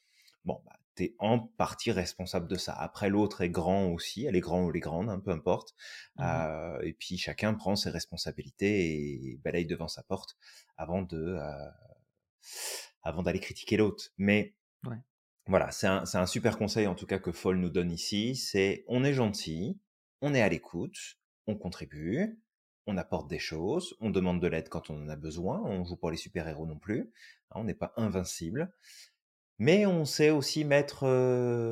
Bon, 0.46 0.62
bah 0.66 0.74
t'es 0.96 1.16
en 1.20 1.40
partie 1.40 1.92
responsable 1.92 2.48
de 2.48 2.56
ça. 2.56 2.74
Après 2.74 3.10
l'autre 3.10 3.42
est 3.42 3.50
grand 3.50 3.88
aussi, 3.88 4.26
elle 4.26 4.36
est 4.36 4.40
grande 4.42 4.66
ou 4.66 4.70
elle 4.72 4.78
est 4.78 4.80
grande, 4.80 5.10
hein, 5.10 5.20
peu 5.20 5.32
importe. 5.32 5.76
Mhm. 6.18 6.26
Euh, 6.26 6.80
et 6.82 6.94
puis 6.94 7.18
chacun 7.18 7.54
prend 7.54 7.76
ses 7.76 7.90
responsabilités 7.92 9.32
et 9.34 9.38
balaye 9.44 9.66
devant 9.66 9.88
sa 9.88 10.04
porte 10.04 10.38
avant 10.78 11.02
de 11.04 11.38
euh, 11.40 11.70
avant 13.04 13.24
d'aller 13.24 13.40
critiquer 13.40 13.78
l'autre. 13.78 14.06
Mais 14.18 14.56
Ouais. 14.86 14.98
voilà, 15.48 15.72
c'est 15.72 15.88
un, 15.88 16.04
un 16.14 16.26
super 16.26 16.58
conseil 16.58 16.88
en 16.88 16.96
tout 16.96 17.06
cas 17.08 17.20
que 17.20 17.32
Foll 17.32 17.58
nous 17.58 17.70
donne 17.70 17.92
ici, 17.92 18.36
c'est 18.36 18.84
on 18.88 19.04
est 19.04 19.14
gentil, 19.14 19.80
on 20.22 20.34
est 20.34 20.42
à 20.42 20.50
l'écoute, 20.50 21.18
on 21.48 21.56
contribue, 21.56 22.40
on 22.86 22.98
apporte 22.98 23.30
des 23.30 23.40
choses, 23.40 23.96
on 24.02 24.10
demande 24.10 24.42
de 24.42 24.48
l'aide 24.48 24.70
quand 24.70 24.90
on 24.90 25.04
en 25.04 25.10
a 25.10 25.16
besoin, 25.16 25.62
on 25.66 25.86
joue 25.86 25.98
pas 25.98 26.12
les 26.12 26.18
super-héros 26.18 26.66
non 26.68 26.80
plus, 26.80 27.12
on 27.52 27.64
n'est 27.64 27.74
pas 27.74 27.94
invincible, 27.98 28.74
mais 29.60 29.86
on 29.86 30.06
sait 30.06 30.30
aussi 30.30 30.66
mettre 30.66 31.06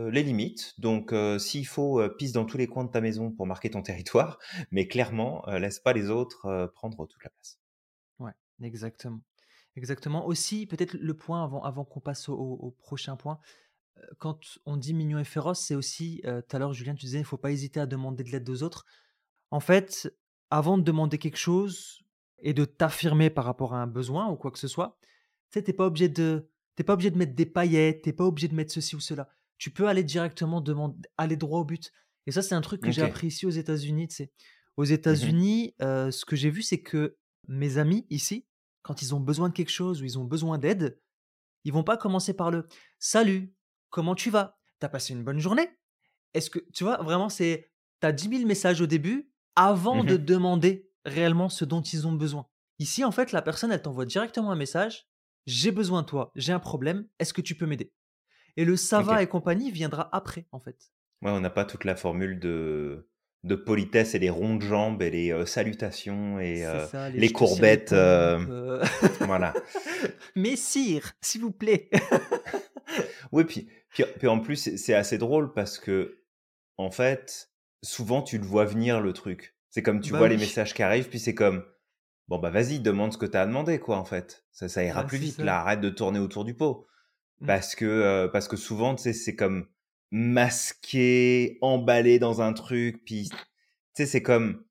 les 0.09 0.23
limites, 0.23 0.79
donc 0.79 1.13
s'il 1.39 1.67
faut, 1.67 2.01
pisse 2.17 2.31
dans 2.31 2.45
tous 2.45 2.57
les 2.57 2.67
coins 2.67 2.85
de 2.85 2.91
ta 2.91 3.01
maison 3.01 3.31
pour 3.31 3.45
marquer 3.45 3.69
ton 3.69 3.81
territoire, 3.83 4.39
mais 4.71 4.87
clairement, 4.87 5.45
laisse 5.47 5.79
pas 5.79 5.93
les 5.93 6.09
autres 6.09 6.71
prendre 6.73 7.05
toute 7.05 7.23
la 7.23 7.29
place. 7.29 7.59
Ouais. 8.19 8.31
Exactement. 8.61 9.21
Exactement. 9.75 10.25
Aussi, 10.25 10.65
peut-être 10.65 10.93
le 10.93 11.13
point 11.13 11.43
avant, 11.43 11.61
avant 11.61 11.83
qu'on 11.85 11.99
passe 11.99 12.29
au, 12.29 12.35
au 12.35 12.71
prochain 12.71 13.17
point, 13.17 13.39
quand 14.17 14.39
on 14.65 14.77
dit 14.77 14.93
mignon 14.93 15.19
et 15.19 15.23
féroce, 15.23 15.59
c'est 15.59 15.75
aussi, 15.75 16.21
tout 16.23 16.55
à 16.55 16.59
l'heure, 16.59 16.73
Julien, 16.73 16.95
tu 16.95 17.05
disais, 17.05 17.19
il 17.19 17.21
ne 17.21 17.27
faut 17.27 17.37
pas 17.37 17.51
hésiter 17.51 17.79
à 17.79 17.85
demander 17.85 18.23
de 18.23 18.31
l'aide 18.31 18.49
aux 18.49 18.63
autres. 18.63 18.85
En 19.51 19.59
fait, 19.59 20.11
avant 20.49 20.77
de 20.77 20.83
demander 20.83 21.17
quelque 21.17 21.37
chose 21.37 22.03
et 22.39 22.53
de 22.53 22.65
t'affirmer 22.65 23.29
par 23.29 23.45
rapport 23.45 23.73
à 23.73 23.81
un 23.81 23.87
besoin 23.87 24.29
ou 24.29 24.35
quoi 24.35 24.51
que 24.51 24.59
ce 24.59 24.67
soit, 24.67 24.97
tu 25.55 25.59
sais, 25.59 25.63
t'es 25.63 25.73
pas 25.73 25.85
obligé 25.85 26.09
de, 26.09 26.49
t'es 26.75 26.83
pas 26.83 26.93
obligé 26.93 27.11
de 27.11 27.17
mettre 27.17 27.33
des 27.33 27.45
paillettes, 27.45 28.01
t'es 28.03 28.13
pas 28.13 28.25
obligé 28.25 28.47
de 28.49 28.55
mettre 28.55 28.73
ceci 28.73 28.95
ou 28.95 28.99
cela. 28.99 29.29
Tu 29.57 29.71
peux 29.71 29.87
aller 29.87 30.03
directement 30.03 30.59
demander, 30.59 30.97
aller 31.17 31.37
droit 31.37 31.61
au 31.61 31.65
but. 31.65 31.91
Et 32.27 32.31
ça, 32.31 32.41
c'est 32.41 32.55
un 32.55 32.61
truc 32.61 32.81
que 32.81 32.91
j'ai 32.91 33.01
appris 33.01 33.27
ici 33.27 33.45
aux 33.45 33.51
États-Unis. 33.51 34.07
tu 34.09 34.15
sais. 34.15 34.31
Aux 34.75 34.83
Mhm. 34.83 34.91
États-Unis, 34.91 35.75
euh, 35.81 36.11
ce 36.11 36.25
que 36.25 36.35
j'ai 36.35 36.49
vu, 36.49 36.61
c'est 36.61 36.81
que 36.81 37.15
mes 37.47 37.77
amis 37.77 38.05
ici, 38.09 38.45
quand 38.81 39.01
ils 39.01 39.15
ont 39.15 39.21
besoin 39.21 39.47
de 39.49 39.53
quelque 39.53 39.69
chose 39.71 40.01
ou 40.01 40.05
ils 40.05 40.19
ont 40.19 40.25
besoin 40.25 40.57
d'aide, 40.57 40.99
ils 41.63 41.71
vont 41.73 41.83
pas 41.83 41.97
commencer 41.97 42.33
par 42.33 42.51
le 42.51 42.67
«Salut, 42.99 43.53
comment 43.89 44.15
tu 44.15 44.29
vas? 44.29 44.57
T'as 44.79 44.89
passé 44.89 45.13
une 45.13 45.23
bonne 45.23 45.39
journée?» 45.39 45.69
Est-ce 46.33 46.49
que 46.49 46.59
tu 46.73 46.83
vois, 46.83 46.97
vraiment, 47.01 47.29
c'est 47.29 47.71
tu 48.01 48.07
as 48.07 48.11
10 48.11 48.27
000 48.29 48.45
messages 48.45 48.81
au 48.81 48.87
début 48.87 49.31
avant 49.55 50.03
de 50.03 50.17
Mhm. 50.17 50.25
demander 50.25 50.89
réellement 51.05 51.47
ce 51.49 51.63
dont 51.65 51.81
ils 51.81 52.05
ont 52.07 52.13
besoin. 52.13 52.47
Ici, 52.79 53.05
en 53.05 53.11
fait, 53.11 53.31
la 53.31 53.41
personne, 53.41 53.71
elle 53.71 53.81
t'envoie 53.81 54.05
directement 54.05 54.51
un 54.51 54.55
message: 54.57 55.07
«J'ai 55.45 55.71
besoin 55.71 56.01
de 56.01 56.07
toi, 56.07 56.31
j'ai 56.35 56.53
un 56.53 56.59
problème, 56.59 57.07
est-ce 57.19 57.33
que 57.33 57.41
tu 57.41 57.55
peux 57.55 57.65
m'aider?» 57.65 57.91
et 58.57 58.65
le 58.65 58.75
«ça 58.77 59.01
va» 59.01 59.21
et 59.21 59.27
compagnie 59.27 59.71
viendra 59.71 60.09
après, 60.15 60.45
en 60.51 60.59
fait. 60.59 60.91
Ouais, 61.21 61.31
on 61.31 61.39
n'a 61.41 61.49
pas 61.49 61.65
toute 61.65 61.83
la 61.83 61.95
formule 61.95 62.39
de, 62.39 63.09
de 63.43 63.55
politesse 63.55 64.15
et 64.15 64.19
les 64.19 64.29
rondes 64.29 64.61
jambes 64.61 65.01
et 65.01 65.09
les 65.09 65.31
euh, 65.33 65.45
salutations 65.45 66.39
et 66.39 66.65
euh, 66.65 66.87
ça, 66.87 67.09
les 67.09 67.19
les 67.19 67.27
«je 67.27 67.33
te 67.33 67.37
cire 67.37 67.47
les 67.47 67.47
courbettes. 67.49 67.89
pompes», 67.89 67.97
euh, 67.97 68.83
voilà. 69.21 69.53
«Messire, 70.35 71.11
s'il 71.21 71.41
vous 71.41 71.51
plaît». 71.51 71.89
Oui, 73.31 73.43
puis, 73.43 73.67
puis, 73.89 74.03
puis 74.17 74.27
en 74.27 74.39
plus, 74.39 74.77
c'est 74.77 74.93
assez 74.93 75.17
drôle 75.17 75.53
parce 75.53 75.79
que, 75.79 76.23
en 76.77 76.91
fait, 76.91 77.49
souvent 77.83 78.21
tu 78.21 78.37
le 78.37 78.45
vois 78.45 78.65
venir 78.65 79.01
le 79.01 79.11
truc. 79.11 79.55
C'est 79.69 79.83
comme 79.83 79.99
tu 79.99 80.11
Bah 80.13 80.19
vois 80.19 80.29
les 80.29 80.37
messages 80.37 80.73
qui 80.73 80.83
arrivent, 80.83 81.09
puis 81.09 81.19
c'est 81.19 81.35
comme, 81.35 81.65
bon 82.27 82.39
bah 82.39 82.49
vas-y, 82.49 82.79
demande 82.79 83.13
ce 83.13 83.17
que 83.17 83.25
tu 83.25 83.37
as 83.37 83.45
demandé, 83.45 83.79
quoi, 83.79 83.97
en 83.97 84.05
fait. 84.05 84.45
Ça, 84.51 84.69
ça 84.69 84.83
ira 84.83 85.05
plus 85.05 85.17
vite, 85.17 85.37
ça. 85.37 85.43
là, 85.43 85.59
arrête 85.59 85.81
de 85.81 85.89
tourner 85.89 86.19
autour 86.19 86.45
du 86.45 86.53
pot. 86.53 86.87
Mmh. 87.41 87.47
Parce 87.47 87.75
que, 87.75 87.85
euh, 87.85 88.27
parce 88.27 88.47
que 88.47 88.57
souvent, 88.57 88.95
tu 88.95 89.03
sais, 89.03 89.13
c'est 89.13 89.35
comme 89.35 89.67
masqué, 90.11 91.57
emballé 91.61 92.19
dans 92.19 92.41
un 92.41 92.53
truc, 92.53 93.03
puis, 93.05 93.29
tu 93.29 93.37
sais, 93.93 94.05
c'est 94.05 94.21
comme, 94.21 94.63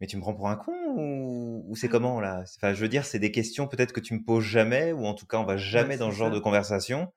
mais 0.00 0.06
tu 0.06 0.16
me 0.16 0.22
prends 0.22 0.34
pour 0.34 0.48
un 0.48 0.56
con 0.56 0.74
ou, 0.96 1.64
ou 1.68 1.76
c'est 1.76 1.88
comment, 1.88 2.20
là? 2.20 2.44
Enfin, 2.56 2.74
je 2.74 2.80
veux 2.80 2.88
dire, 2.88 3.04
c'est 3.04 3.18
des 3.18 3.32
questions 3.32 3.66
peut-être 3.66 3.92
que 3.92 4.00
tu 4.00 4.14
me 4.14 4.22
poses 4.24 4.44
jamais, 4.44 4.92
ou 4.92 5.06
en 5.06 5.14
tout 5.14 5.26
cas, 5.26 5.38
on 5.38 5.44
va 5.44 5.56
jamais 5.56 5.96
dans 5.96 6.10
ce 6.10 6.16
genre 6.16 6.30
de 6.30 6.38
conversation. 6.38 7.12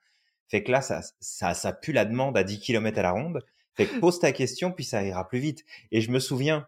Fait 0.48 0.64
que 0.64 0.72
là, 0.72 0.82
ça, 0.82 1.02
ça, 1.20 1.54
ça 1.54 1.74
pue 1.74 1.92
la 1.92 2.06
demande 2.06 2.38
à 2.38 2.44
10 2.44 2.60
kilomètres 2.60 3.00
à 3.00 3.04
la 3.04 3.12
ronde. 3.12 3.44
Fait 3.74 3.88
que 3.88 4.00
pose 4.00 4.20
ta 4.20 4.32
question, 4.32 4.72
puis 4.72 4.84
ça 4.84 5.04
ira 5.04 5.28
plus 5.28 5.40
vite. 5.40 5.66
Et 5.92 6.02
je 6.02 6.12
me 6.12 6.20
souviens, 6.20 6.68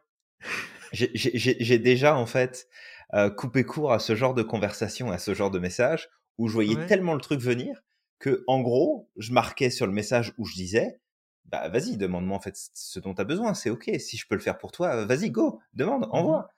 j'ai 0.91 1.79
déjà, 1.79 2.15
en 2.15 2.25
fait, 2.25 2.67
euh, 3.13 3.29
coupé 3.29 3.63
court 3.63 3.93
à 3.93 3.99
ce 3.99 4.15
genre 4.15 4.33
de 4.33 4.43
conversation, 4.43 5.11
à 5.11 5.17
ce 5.17 5.33
genre 5.33 5.51
de 5.51 5.59
message, 5.59 6.09
où 6.37 6.47
je 6.47 6.53
voyais 6.53 6.75
Ouais. 6.75 6.85
tellement 6.85 7.13
le 7.13 7.21
truc 7.21 7.39
venir 7.41 7.83
que, 8.19 8.43
en 8.47 8.61
gros, 8.61 9.09
je 9.17 9.31
marquais 9.31 9.69
sur 9.69 9.85
le 9.87 9.93
message 9.93 10.33
où 10.37 10.45
je 10.45 10.55
disais, 10.55 10.99
bah 11.45 11.69
vas-y, 11.69 11.97
demande-moi 11.97 12.35
en 12.37 12.41
fait 12.41 12.55
ce 12.73 12.99
dont 12.99 13.13
tu 13.13 13.21
as 13.21 13.25
besoin, 13.25 13.53
c'est 13.53 13.69
ok. 13.69 13.89
Si 13.99 14.17
je 14.17 14.27
peux 14.27 14.35
le 14.35 14.41
faire 14.41 14.57
pour 14.57 14.71
toi, 14.71 15.05
vas-y, 15.05 15.31
go, 15.31 15.61
demande, 15.73 16.07
Mmh 16.11 16.11
envoie. 16.11 16.49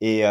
Et 0.00 0.26
euh, 0.26 0.28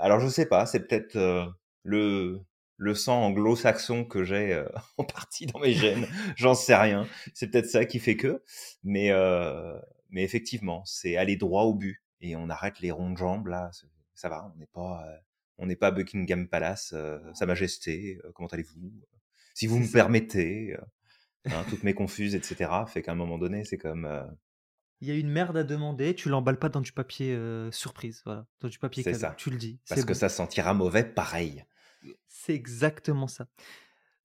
alors 0.00 0.20
je 0.20 0.28
sais 0.28 0.46
pas, 0.46 0.66
c'est 0.66 0.80
peut-être 0.86 1.16
euh, 1.16 1.46
le 1.82 2.40
le 2.78 2.94
sang 2.94 3.22
anglo-saxon 3.24 4.04
que 4.04 4.22
j'ai 4.24 4.52
euh, 4.52 4.68
en 4.98 5.04
partie 5.04 5.46
dans 5.46 5.60
mes 5.60 5.72
gènes, 5.74 6.06
j'en 6.36 6.54
sais 6.54 6.76
rien. 6.76 7.08
C'est 7.34 7.48
peut-être 7.50 7.68
ça 7.70 7.84
qui 7.86 7.98
fait 7.98 8.16
que, 8.16 8.42
mais 8.84 9.10
euh, 9.12 9.78
mais 10.10 10.22
effectivement, 10.24 10.84
c'est 10.84 11.16
aller 11.16 11.36
droit 11.36 11.62
au 11.64 11.74
but 11.74 12.02
et 12.20 12.36
on 12.36 12.48
arrête 12.50 12.80
les 12.80 12.90
rondes 12.92 13.16
jambes 13.18 13.48
là. 13.48 13.70
Ça 14.16 14.28
va, 14.28 14.50
on 14.52 14.58
n'est 14.58 14.66
pas 14.66 15.06
euh, 15.06 15.16
on 15.58 15.66
n'est 15.66 15.76
pas 15.76 15.88
à 15.88 15.90
Buckingham 15.92 16.48
Palace, 16.48 16.92
euh, 16.94 17.18
Sa 17.34 17.46
Majesté. 17.46 18.18
euh, 18.24 18.32
comment 18.34 18.48
allez-vous 18.48 18.92
Si 19.54 19.66
vous 19.66 19.78
me 19.78 19.90
permettez, 19.90 20.76
hein, 21.46 21.64
toutes 21.70 21.84
mes 21.84 21.94
confuses, 21.94 22.34
etc. 22.34 22.70
Fait 22.88 23.02
qu'à 23.02 23.12
un 23.12 23.16
moment 23.16 23.38
donné, 23.38 23.64
c'est 23.64 23.78
comme 23.78 24.08
Il 25.00 25.08
y 25.08 25.10
a 25.10 25.14
une 25.14 25.30
merde 25.30 25.56
à 25.56 25.64
demander, 25.64 26.14
tu 26.14 26.28
l'emballes 26.28 26.58
pas 26.58 26.68
dans 26.70 26.80
du 26.80 26.92
papier, 26.92 27.38
surprise, 27.70 28.22
voilà, 28.24 28.46
dans 28.60 28.68
du 28.68 28.78
papier 28.78 29.04
cadeau. 29.04 29.18
ça, 29.18 29.34
Tu 29.36 29.50
le 29.50 29.56
dis, 29.56 29.78
parce 29.88 30.02
que 30.02 30.08
bon. 30.08 30.14
ça 30.14 30.28
sentira 30.28 30.74
mauvais 30.74 31.04
pareil. 31.04 31.64
C'est 32.28 32.54
exactement 32.54 33.28
ça. 33.28 33.48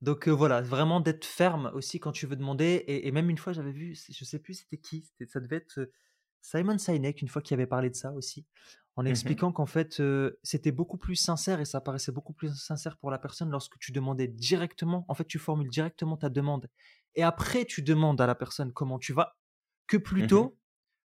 Donc, 0.02 0.28
voilà, 0.28 0.62
vraiment 0.62 1.00
d'être 1.00 1.26
ferme 1.26 1.70
aussi 1.76 2.00
quand 2.00 2.12
tu 2.12 2.26
veux 2.26 2.36
demander 2.36 2.84
et 2.88 3.08
et 3.08 3.12
même 3.12 3.30
une 3.30 3.38
fois 3.38 3.54
j'avais 3.54 3.72
vu, 3.72 3.96
je 4.10 4.26
sais 4.26 4.40
plus 4.40 4.56
c'était 4.56 4.78
qui, 4.78 5.06
ça 5.28 5.40
devait 5.40 5.58
être, 5.58 5.90
Simon 6.42 6.78
Sinek 6.78 7.22
une 7.22 7.28
fois 7.28 7.42
qui 7.42 7.54
avait 7.54 7.68
parlé 7.68 7.90
de 7.90 7.96
ça 7.96 8.12
aussi, 8.14 8.46
en 8.96 9.06
Mhm, 9.08 9.42
expliquant 9.42 9.52
qu'en 9.52 9.66
fait, 9.66 10.02
c'était 10.44 10.72
beaucoup 10.72 10.98
plus 10.98 11.16
sincère 11.16 11.60
et 11.60 11.66
ça 11.66 11.82
paraissait 11.82 12.12
beaucoup 12.12 12.34
plus 12.34 12.54
sincère 12.56 12.98
pour 12.98 13.12
la 13.12 13.20
personne 13.20 13.50
lorsque 13.50 13.78
tu 13.80 13.92
demandais 13.92 14.28
directement 14.28 15.06
en 15.08 15.14
fait, 15.14 15.26
tu 15.26 15.40
formules 15.40 15.70
directement 15.70 16.18
ta 16.18 16.30
demande 16.30 16.68
et 17.16 17.24
après 17.24 17.66
tu 17.66 17.82
demandes 17.82 18.20
à 18.22 18.28
la 18.28 18.36
personne 18.36 18.74
comment 18.74 19.00
tu 19.00 19.14
vas, 19.14 19.38
que 19.88 19.98
plutôt 19.98 20.58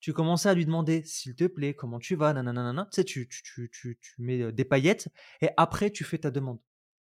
tu 0.02 0.14
commençais 0.14 0.50
à 0.50 0.54
lui 0.54 0.66
demander: 0.66 1.04
«S'il 1.04 1.36
te 1.36 1.46
plaît, 1.46 1.74
comment 1.76 2.00
tu 2.00 2.16
vas? 2.16 2.34
Nanana, 2.34 2.64
nanana». 2.64 2.86
Tu 2.92 2.98
sais, 2.98 3.04
tu 3.06 3.28
tu 3.30 3.70
tu 3.72 4.00
tu 4.02 4.22
mets, 4.22 4.52
des 4.54 4.66
paillettes 4.66 5.10
et 5.42 5.50
après 5.58 5.92
tu 5.92 6.04
fais 6.06 6.18
ta 6.20 6.32
demande 6.32 6.60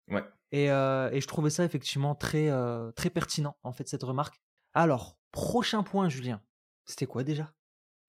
Ouais. 0.08 0.24
et 0.52 0.66
et 0.68 1.22
je 1.22 1.28
trouvais 1.28 1.50
ça 1.50 1.66
effectivement 1.66 2.16
très, 2.16 2.50
très 2.96 3.10
pertinent, 3.10 3.58
en 3.64 3.74
fait, 3.74 3.88
cette 3.88 4.04
remarque. 4.04 4.42
Alors, 4.74 5.20
prochain 5.32 5.84
point, 5.84 6.10
Julien, 6.10 6.42
c'était 6.86 7.08
quoi 7.08 7.24
déjà? 7.24 7.54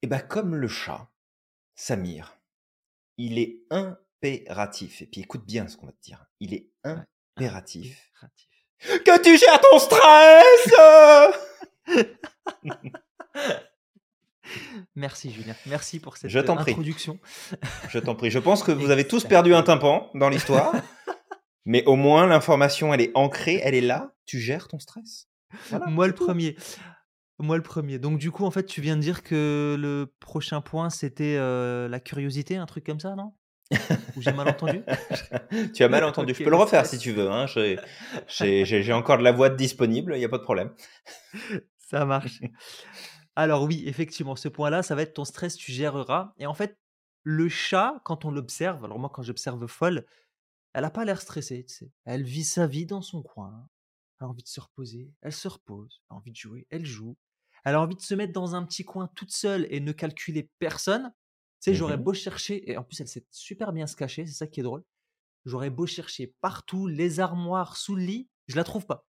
Et 0.03 0.07
bah, 0.07 0.21
comme 0.21 0.55
le 0.55 0.69
chat, 0.69 1.09
Samir, 1.75 2.39
il 3.17 3.39
est 3.39 3.63
impératif, 3.71 5.03
et 5.03 5.07
puis 5.07 5.23
écoute 5.23 5.45
bien 5.45 5.67
ce 5.69 5.77
qu'on 5.77 5.87
va 5.87 5.93
te 5.93 6.03
dire, 6.03 6.27
il 6.41 6.55
est 6.55 6.71
impératif 6.85 7.09
impératif. 7.39 8.49
que 9.05 9.23
tu 9.23 9.39
gères 9.39 9.61
ton 9.61 9.79
stress 9.79 10.75
Merci 14.97 15.31
Julien, 15.31 15.55
merci 15.67 16.01
pour 16.01 16.17
cette, 16.17 16.35
introduction. 16.35 17.19
je 17.91 17.99
t'en 17.99 18.15
prie. 18.15 18.31
Je 18.31 18.39
pense 18.39 18.63
que 18.63 18.73
vous 18.73 18.91
avez 18.91 19.07
tous 19.07 19.25
perdu 19.25 19.55
un 19.55 19.63
tympan 19.63 20.11
dans 20.15 20.31
l'histoire, 20.31 20.73
mais 21.67 21.85
au 21.85 21.97
moins 21.97 22.27
l'information, 22.27 22.95
elle 22.95 23.03
est 23.03 23.13
ancrée, 23.15 23.61
elle 23.63 23.75
est 23.75 23.83
là, 23.83 24.15
tu 24.25 24.39
gères 24.41 24.69
ton 24.69 24.79
stress. 24.79 25.29
Voilà, 25.69 25.87
Moi 25.87 26.07
le 26.07 26.15
tout. 26.15 26.25
premier. 26.25 26.57
Moi 27.39 27.57
le 27.57 27.63
premier. 27.63 27.99
Donc 27.99 28.19
du 28.19 28.31
coup, 28.31 28.45
en 28.45 28.51
fait, 28.51 28.65
tu 28.65 28.81
viens 28.81 28.97
de 28.97 29.03
dire 29.03 29.23
que 29.23 29.77
le 29.79 30.13
prochain 30.21 30.61
point, 30.61 30.91
c'était, 30.91 31.37
heu, 31.39 31.89
la 31.89 32.01
curiosité, 32.01 32.57
un 32.57 32.67
truc 32.67 32.85
comme 32.85 33.01
ça, 33.01 33.15
non? 33.15 33.33
Ou 34.17 34.23
j'ai 34.23 34.33
mal 34.33 34.49
entendu? 34.49 34.83
tu 35.75 35.85
as 35.85 35.89
mal 35.89 36.05
entendu. 36.05 36.33
Je 36.33 36.39
peux 36.39 36.45
le 36.45 36.51
le 36.51 36.57
refaire 36.57 36.87
si 36.87 36.99
tu 36.99 37.13
veux. 37.13 37.31
Hein. 37.31 37.47
J'ai, 38.29 38.93
encore 38.93 39.19
de 39.19 39.23
la 39.23 39.33
voix 39.33 39.51
disponible, 39.51 40.15
il 40.15 40.19
n'y 40.19 40.25
a 40.25 40.29
pas 40.29 40.39
de 40.39 40.43
problème. 40.43 40.73
Ça 41.77 42.05
marche. 42.05 42.41
Alors 43.37 43.63
oui, 43.65 43.85
effectivement, 43.87 44.35
ce 44.35 44.49
point-là, 44.49 44.83
ça 44.83 44.95
va 44.95 45.03
être 45.03 45.15
ton 45.15 45.25
stress, 45.25 45.55
tu 45.55 45.71
géreras. 45.71 46.33
Et 46.39 46.47
en 46.47 46.55
fait, 46.55 46.77
le 47.23 47.49
chat, 47.49 48.01
quand 48.05 48.25
on 48.25 48.31
l'observe, 48.31 48.85
alors 48.85 48.99
moi, 48.99 49.11
quand 49.13 49.23
j'observe 49.23 49.67
Folle, 49.67 50.05
elle 50.73 50.85
a 50.85 50.91
pas 50.91 51.05
l'air 51.05 51.21
stressée, 51.21 51.65
tu 51.65 51.75
sais. 51.75 51.93
Elle 52.05 52.25
vit 52.25 52.45
sa 52.45 52.67
vie 52.67 52.87
dans 52.87 53.03
son 53.03 53.23
coin. 53.23 53.69
Elle 54.21 54.27
a 54.27 54.29
envie 54.29 54.43
de 54.43 54.49
se 54.49 54.61
reposer, 54.61 55.13
elle 55.23 55.33
se 55.33 55.47
repose. 55.47 56.03
Elle 56.11 56.15
a 56.15 56.19
envie 56.19 56.33
de 56.33 56.37
jouer, 56.37 56.67
elle 56.71 56.85
joue. 56.85 57.17
Elle 57.65 57.75
a 57.75 57.81
envie 57.81 57.97
de 57.97 58.01
se 58.03 58.15
mettre 58.15 58.33
dans 58.33 58.55
un 58.55 58.65
petit 58.65 58.85
coin 58.85 59.09
toute 59.15 59.31
seule 59.33 59.67
et 59.71 59.81
ne 59.81 59.93
calculer 59.93 60.51
personne. 60.59 61.13
Tu 61.61 61.71
sais, 61.71 61.75
j'aurais 61.75 61.97
Mhm, 61.97 61.99
beau 61.99 62.13
chercher, 62.15 62.71
et 62.71 62.77
en 62.77 62.85
plus, 62.85 63.01
elle 63.01 63.09
sait 63.09 63.27
super 63.31 63.73
bien 63.73 63.87
se 63.87 63.97
cacher, 63.97 64.27
c'est 64.27 64.33
ça 64.35 64.47
qui 64.47 64.61
est 64.61 64.63
drôle. 64.63 64.85
J'aurais 65.47 65.71
beau 65.71 65.87
chercher 65.87 66.37
partout, 66.41 66.87
les 66.89 67.21
armoires, 67.21 67.77
sous 67.77 67.97
le 67.97 68.03
lit, 68.05 68.31
je 68.49 68.57
la 68.57 68.65
trouve 68.65 68.87
pas. 68.87 69.09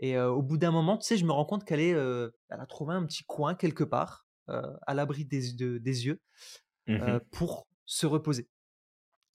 Et 0.00 0.18
au 0.18 0.42
bout 0.42 0.58
d'un 0.58 0.70
moment, 0.70 0.98
tu 0.98 1.06
sais, 1.06 1.16
je 1.16 1.24
me 1.24 1.32
rends 1.32 1.44
compte 1.46 1.64
qu'elle 1.64 1.80
est, 1.80 1.90
elle 1.90 2.32
a 2.50 2.66
trouvé 2.66 2.94
un 2.94 3.04
petit 3.06 3.24
coin 3.24 3.54
quelque 3.54 3.84
part, 3.84 4.26
à 4.48 4.94
l'abri 4.94 5.24
des 5.24 5.52
de 5.54 5.78
des 5.78 6.06
yeux, 6.06 6.22
mhm, 6.86 7.18
pour 7.30 7.68
se 7.86 8.06
reposer. 8.06 8.50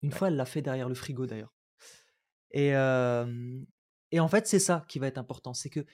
Une 0.04 0.12
ouais, 0.12 0.20
fois, 0.20 0.30
elle 0.30 0.36
l'a 0.38 0.46
fait 0.46 0.62
derrière 0.64 0.90
le 0.90 0.96
frigo 0.96 1.26
d'ailleurs. 1.28 1.54
Et 2.52 2.74
et 4.12 4.20
en 4.20 4.28
fait, 4.28 4.48
c'est 4.48 4.60
ça 4.60 4.86
qui 4.88 5.00
va 5.00 5.08
être 5.08 5.18
important. 5.18 5.54
C'est 5.54 5.70
que 5.70 5.86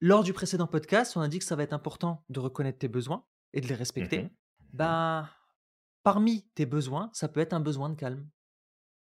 lors 0.00 0.22
du 0.24 0.32
précédent 0.32 0.66
podcast, 0.66 1.16
on 1.16 1.20
a 1.20 1.28
dit 1.28 1.38
que 1.38 1.44
ça 1.44 1.56
va 1.56 1.62
être 1.62 1.72
important 1.72 2.24
de 2.28 2.40
reconnaître 2.40 2.78
tes 2.78 2.88
besoins 2.88 3.26
et 3.52 3.60
de 3.60 3.66
les 3.66 3.74
respecter. 3.74 4.22
mhm, 4.22 4.30
Ben, 4.72 5.28
parmi 6.02 6.48
tes 6.54 6.66
besoins, 6.66 7.10
ça 7.12 7.28
peut 7.28 7.40
être 7.40 7.52
un 7.52 7.60
besoin 7.60 7.88
de 7.90 7.94
calme. 7.94 8.28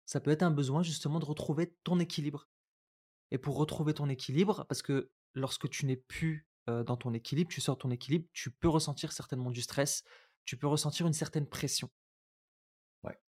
Ça 0.06 0.20
peut 0.20 0.32
être 0.32 0.44
un 0.44 0.52
besoin 0.52 0.84
justement 0.84 1.20
de 1.20 1.26
retrouver 1.26 1.76
ton 1.84 2.00
équilibre. 2.00 2.48
Et 3.32 3.38
pour 3.38 3.58
retrouver 3.58 3.94
ton 3.94 4.08
équilibre, 4.08 4.66
parce 4.70 4.82
que 4.82 5.12
lorsque 5.34 5.70
tu 5.70 5.86
n'es 5.86 5.98
plus, 5.98 6.48
dans 6.68 6.98
ton 6.98 7.14
équilibre, 7.14 7.50
tu 7.52 7.62
sors 7.62 7.78
ton 7.78 7.92
équilibre, 7.92 8.28
tu 8.34 8.52
peux 8.52 8.70
ressentir 8.70 9.12
certainement 9.12 9.52
du 9.52 9.62
stress, 9.62 10.04
tu 10.46 10.58
peux 10.58 10.68
ressentir 10.68 11.06
une 11.08 11.14
certaine 11.14 11.48
pression 11.48 11.90
ouais. 13.04 13.20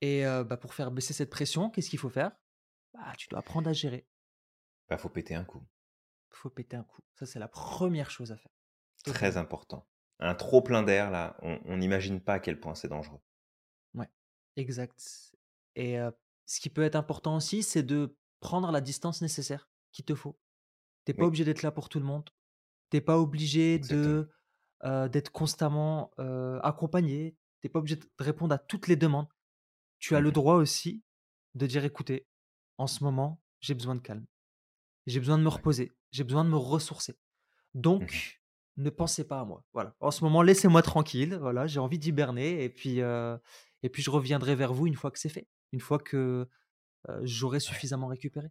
et 0.00 0.22
bah, 0.22 0.56
pour 0.56 0.74
faire 0.74 0.90
baisser 0.90 1.12
cette 1.12 1.30
pression, 1.30 1.70
qu'est-ce 1.70 1.90
qu'il 1.90 1.98
faut 1.98 2.10
faire? 2.10 2.32
Bah, 2.92 3.12
tu 3.16 3.28
dois 3.28 3.38
apprendre 3.40 3.68
à 3.70 3.72
gérer. 3.72 4.06
Bah, 4.88 4.98
faut 4.98 5.08
péter 5.08 5.34
un 5.34 5.44
coup. 5.44 5.62
Faut 6.30 6.50
péter 6.50 6.76
un 6.76 6.82
coup. 6.82 7.02
Ça, 7.14 7.24
c'est 7.26 7.38
la 7.38 7.46
première 7.48 8.10
chose 8.10 8.32
à 8.32 8.36
faire, 8.36 8.50
Très 9.04 9.36
important. 9.36 9.86
Un 10.20 10.34
trop 10.34 10.62
plein 10.62 10.82
d'air, 10.82 11.10
là, 11.10 11.36
on 11.42 11.76
n'imagine 11.76 12.18
pas 12.18 12.32
à 12.32 12.40
quel 12.40 12.58
point 12.60 12.74
c'est 12.74 12.88
dangereux. 12.88 13.20
Exact. 14.56 15.32
Et 15.76 15.96
ce 16.46 16.60
qui 16.60 16.70
peut 16.70 16.82
être 16.82 16.96
important 16.96 17.36
aussi, 17.36 17.62
c'est 17.62 17.82
de 17.82 18.16
prendre 18.40 18.70
la 18.72 18.80
distance 18.80 19.22
nécessaire 19.22 19.68
qu'il 19.92 20.04
te 20.04 20.14
faut. 20.14 20.38
Tu 21.06 21.12
es 21.12 21.14
pas 21.14 21.24
Oui, 21.24 21.26
obligé 21.26 21.44
d'être 21.44 21.62
là 21.62 21.72
pour 21.72 21.88
tout 21.88 22.00
le 22.00 22.06
monde. 22.06 22.30
Tu 22.90 22.98
es 22.98 23.00
pas 23.00 23.18
obligé 23.18 23.78
exactement. 23.78 24.20
de, 24.20 24.30
heu, 24.84 25.08
d'être 25.10 25.32
constamment, 25.32 26.12
heu, 26.20 26.60
accompagné. 26.64 27.36
Tu 27.62 27.68
es 27.68 27.70
pas 27.70 27.80
obligé 27.80 27.96
de 27.96 28.06
répondre 28.20 28.54
à 28.54 28.58
toutes 28.58 28.88
les 28.88 28.96
demandes. 28.96 29.28
Tu 29.98 30.16
as 30.16 30.20
le 30.20 30.32
Mmh 30.32 30.32
droit 30.32 30.56
aussi 30.56 31.04
de 31.54 31.66
dire: 31.66 31.84
«Écoutez, 31.84 32.28
en 32.78 32.86
ce 32.88 33.04
moment, 33.04 33.42
j'ai 33.60 33.74
besoin 33.74 33.96
de 33.96 34.00
calme. 34.02 34.26
J'ai 35.06 35.20
besoin 35.20 35.38
de 35.38 35.44
me 35.44 35.48
Ouais. 35.50 35.64
reposer. 35.64 35.92
J'ai 36.12 36.24
besoin 36.24 36.44
de 36.44 36.50
me 36.50 36.56
ressourcer. 36.56 37.18
Mmh 37.98 38.06
Donc 38.06 38.40
ne 38.76 38.90
pensez 38.90 39.26
pas 39.26 39.40
à 39.40 39.44
moi». 39.44 39.64
Voilà. 39.72 39.94
En 40.00 40.10
ce 40.10 40.24
moment, 40.24 40.42
laissez-moi 40.42 40.82
tranquille, 40.82 41.36
voilà, 41.40 41.66
j'ai 41.66 41.80
envie 41.80 41.98
d'hiberner 41.98 42.64
et 42.64 42.68
puis, 42.70 42.98
et 42.98 43.88
puis 43.90 44.02
je 44.02 44.10
reviendrai 44.10 44.54
vers 44.54 44.72
vous 44.72 44.86
une 44.86 44.96
fois 44.96 45.10
que 45.10 45.18
c'est 45.18 45.28
fait. 45.28 45.48
Une 45.72 45.80
fois 45.80 45.98
que, 45.98 46.48
j'aurai 47.22 47.58
Ouais, 47.58 47.60
suffisamment 47.60 48.08
récupéré. 48.08 48.48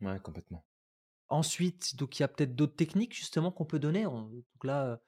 ouais, 0.00 0.20
complètement. 0.20 0.64
Ensuite, 1.28 1.96
donc 1.96 2.18
il 2.18 2.22
y 2.22 2.24
a 2.24 2.28
peut-être 2.28 2.54
d'autres 2.54 2.76
techniques 2.76 3.14
justement 3.14 3.50
qu'on 3.50 3.64
peut 3.64 3.78
donner. 3.80 4.06
On 4.06 4.22
donc 4.30 4.64
là, 4.64 5.00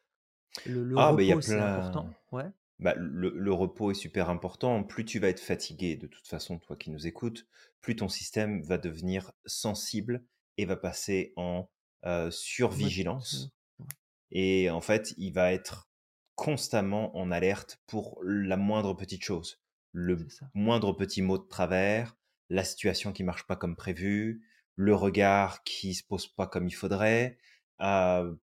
le 0.66 0.84
le 0.84 0.96
Ah, 0.96 1.08
a 1.08 1.10
repos, 1.12 1.40
c'est 1.40 1.54
plein 1.54 1.66
important. 1.78 2.10
Ouais, 2.32 2.50
bah, 2.78 2.94
le 2.96 3.30
le 3.30 3.52
repos 3.52 3.90
est 3.90 3.94
super 3.94 4.30
important. 4.30 4.82
Plus 4.84 5.04
tu 5.04 5.18
vas 5.18 5.28
être 5.28 5.40
fatigué, 5.40 5.96
de 5.96 6.06
toute 6.06 6.26
façon, 6.28 6.58
toi 6.58 6.76
qui 6.76 6.90
nous 6.90 7.06
écoutes, 7.06 7.46
plus 7.80 7.96
ton 7.96 8.08
système 8.08 8.62
va 8.62 8.78
devenir 8.78 9.32
sensible 9.46 10.24
et 10.56 10.64
va 10.64 10.76
passer 10.76 11.32
en, 11.36 11.68
heu, 12.06 12.30
survigilance 12.30 13.52
ouais, 13.78 13.86
et 14.30 14.70
en 14.70 14.80
fait, 14.80 15.14
il 15.18 15.32
va 15.32 15.52
être 15.52 15.90
constamment 16.34 17.16
en 17.16 17.30
alerte 17.30 17.82
pour 17.86 18.20
la 18.24 18.56
moindre 18.56 18.94
petite 18.94 19.24
chose. 19.24 19.60
Le 19.92 20.30
moindre 20.54 20.92
petit 20.92 21.22
mot 21.22 21.38
de 21.38 21.48
travers, 21.48 22.16
la 22.50 22.64
situation 22.64 23.12
qui 23.12 23.24
marche 23.24 23.46
pas 23.46 23.56
comme 23.56 23.76
prévu, 23.76 24.42
le 24.76 24.94
regard 24.94 25.64
qui 25.64 25.94
se 25.94 26.04
pose 26.04 26.28
pas 26.28 26.46
comme 26.46 26.68
il 26.68 26.72
faudrait, 26.74 27.38
heu, 27.80 28.40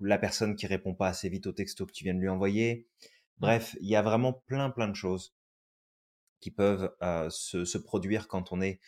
la 0.00 0.18
personne 0.18 0.56
qui 0.56 0.66
répond 0.66 0.94
pas 0.94 1.08
assez 1.08 1.28
vite 1.28 1.46
au 1.46 1.52
texto 1.52 1.86
que 1.86 1.92
tu 1.92 2.04
viens 2.04 2.14
de 2.14 2.20
lui 2.20 2.28
envoyer. 2.30 2.88
Bref, 3.38 3.76
il 3.80 3.88
y 3.88 3.96
a 3.96 4.02
vraiment 4.02 4.32
plein, 4.34 4.70
plein 4.70 4.88
de 4.88 4.94
choses 4.96 5.34
qui 6.40 6.50
peuvent, 6.50 6.94
heu, 7.02 7.28
se 7.30 7.64
se 7.64 7.78
produire 7.78 8.28
quand 8.28 8.52
on 8.52 8.60
est 8.60 8.80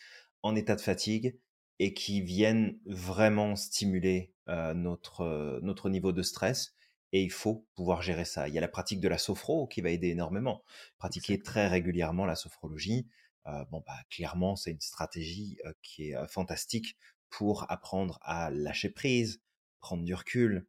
en 0.43 0.55
état 0.55 0.75
de 0.75 0.81
fatigue 0.81 1.39
et 1.79 1.93
qui 1.93 2.21
viennent 2.21 2.79
vraiment 2.85 3.55
stimuler, 3.55 4.33
heu, 4.49 4.73
notre, 4.73 5.23
heu, 5.23 5.59
notre 5.63 5.89
niveau 5.89 6.11
de 6.11 6.21
stress 6.21 6.73
et 7.11 7.23
il 7.23 7.31
faut 7.31 7.65
pouvoir 7.75 8.01
gérer 8.01 8.25
ça. 8.25 8.47
Il 8.47 8.53
y 8.53 8.57
a 8.57 8.61
la 8.61 8.67
pratique 8.67 8.99
de 8.99 9.07
la 9.07 9.17
sophro 9.17 9.67
qui 9.67 9.81
va 9.81 9.89
aider 9.89 10.09
énormément. 10.09 10.63
Pratiquer 10.97 11.41
très 11.41 11.67
régulièrement 11.67 12.25
la 12.25 12.35
sophrologie, 12.35 13.07
heu, 13.47 13.51
bon, 13.71 13.83
bah, 13.85 13.97
clairement, 14.09 14.55
c'est 14.55 14.71
une 14.71 14.81
stratégie, 14.81 15.57
qui 15.81 16.11
est, 16.11 16.27
fantastique 16.27 16.97
pour 17.29 17.71
apprendre 17.71 18.19
à 18.23 18.51
lâcher 18.51 18.89
prise, 18.89 19.41
prendre 19.79 20.03
du 20.03 20.13
recul, 20.13 20.67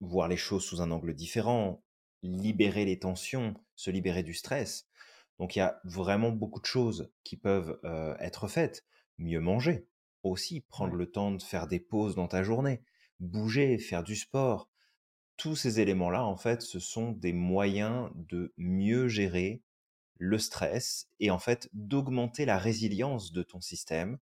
voir 0.00 0.28
les 0.28 0.36
choses 0.36 0.64
sous 0.64 0.80
un 0.82 0.90
angle 0.90 1.14
différent, 1.14 1.84
libérer 2.22 2.84
les 2.84 2.98
tensions, 2.98 3.54
se 3.76 3.90
libérer 3.90 4.22
du 4.22 4.34
stress. 4.34 4.88
Donc 5.38 5.56
il 5.56 5.60
y 5.60 5.62
a 5.62 5.80
vraiment 5.84 6.30
beaucoup 6.30 6.60
de 6.60 6.66
choses 6.66 7.10
qui 7.24 7.36
peuvent 7.36 7.78
euh, 7.84 8.16
être 8.18 8.48
faites. 8.48 8.84
Mieux 9.18 9.40
manger 9.40 9.86
aussi, 10.22 10.60
prendre 10.60 10.94
le 10.94 11.10
temps 11.10 11.32
de 11.32 11.42
faire 11.42 11.66
des 11.66 11.80
pauses 11.80 12.14
dans 12.14 12.28
ta 12.28 12.42
journée, 12.42 12.82
bouger, 13.18 13.78
faire 13.78 14.02
du 14.02 14.16
sport. 14.16 14.68
Tous 15.36 15.56
ces 15.56 15.80
éléments-là, 15.80 16.24
en 16.24 16.36
fait, 16.36 16.62
ce 16.62 16.78
sont 16.78 17.12
des 17.12 17.32
moyens 17.32 18.10
de 18.14 18.52
mieux 18.56 19.08
gérer 19.08 19.62
le 20.18 20.38
stress 20.38 21.08
et 21.18 21.30
en 21.30 21.38
fait 21.38 21.70
d'augmenter 21.72 22.44
la 22.44 22.58
résilience 22.58 23.32
de 23.32 23.42
ton 23.42 23.62
système 23.62 24.18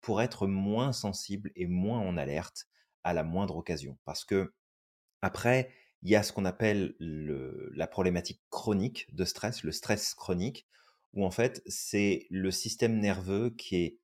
pour 0.00 0.22
être 0.22 0.46
moins 0.46 0.92
sensible 0.92 1.52
et 1.54 1.66
moins 1.66 2.00
en 2.00 2.16
alerte 2.16 2.66
à 3.04 3.12
la 3.12 3.22
moindre 3.22 3.56
occasion. 3.56 3.98
Parce 4.04 4.24
que 4.24 4.54
après, 5.20 5.70
il 6.02 6.10
y 6.10 6.16
a 6.16 6.22
ce 6.22 6.32
qu'on 6.32 6.46
appelle 6.46 6.94
le 6.98 7.70
la 7.74 7.86
problématique 7.86 8.42
chronique 8.50 9.14
de 9.14 9.24
stress, 9.24 9.62
le 9.62 9.72
stress 9.72 10.14
chronique, 10.14 10.66
où 11.12 11.24
en 11.24 11.30
fait, 11.30 11.62
c'est 11.66 12.26
le 12.30 12.50
système 12.50 12.98
nerveux 12.98 13.50
qui 13.50 13.76
est 13.76 13.98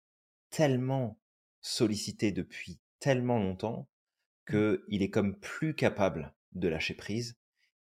tellement 0.50 1.18
sollicité 1.60 2.32
depuis 2.32 2.78
tellement 3.00 3.38
longtemps 3.38 3.88
ouais, 4.50 4.78
qu'il 4.88 5.02
est 5.02 5.10
comme 5.10 5.38
plus 5.38 5.74
capable 5.74 6.34
de 6.52 6.68
lâcher 6.68 6.94
prise 6.94 7.36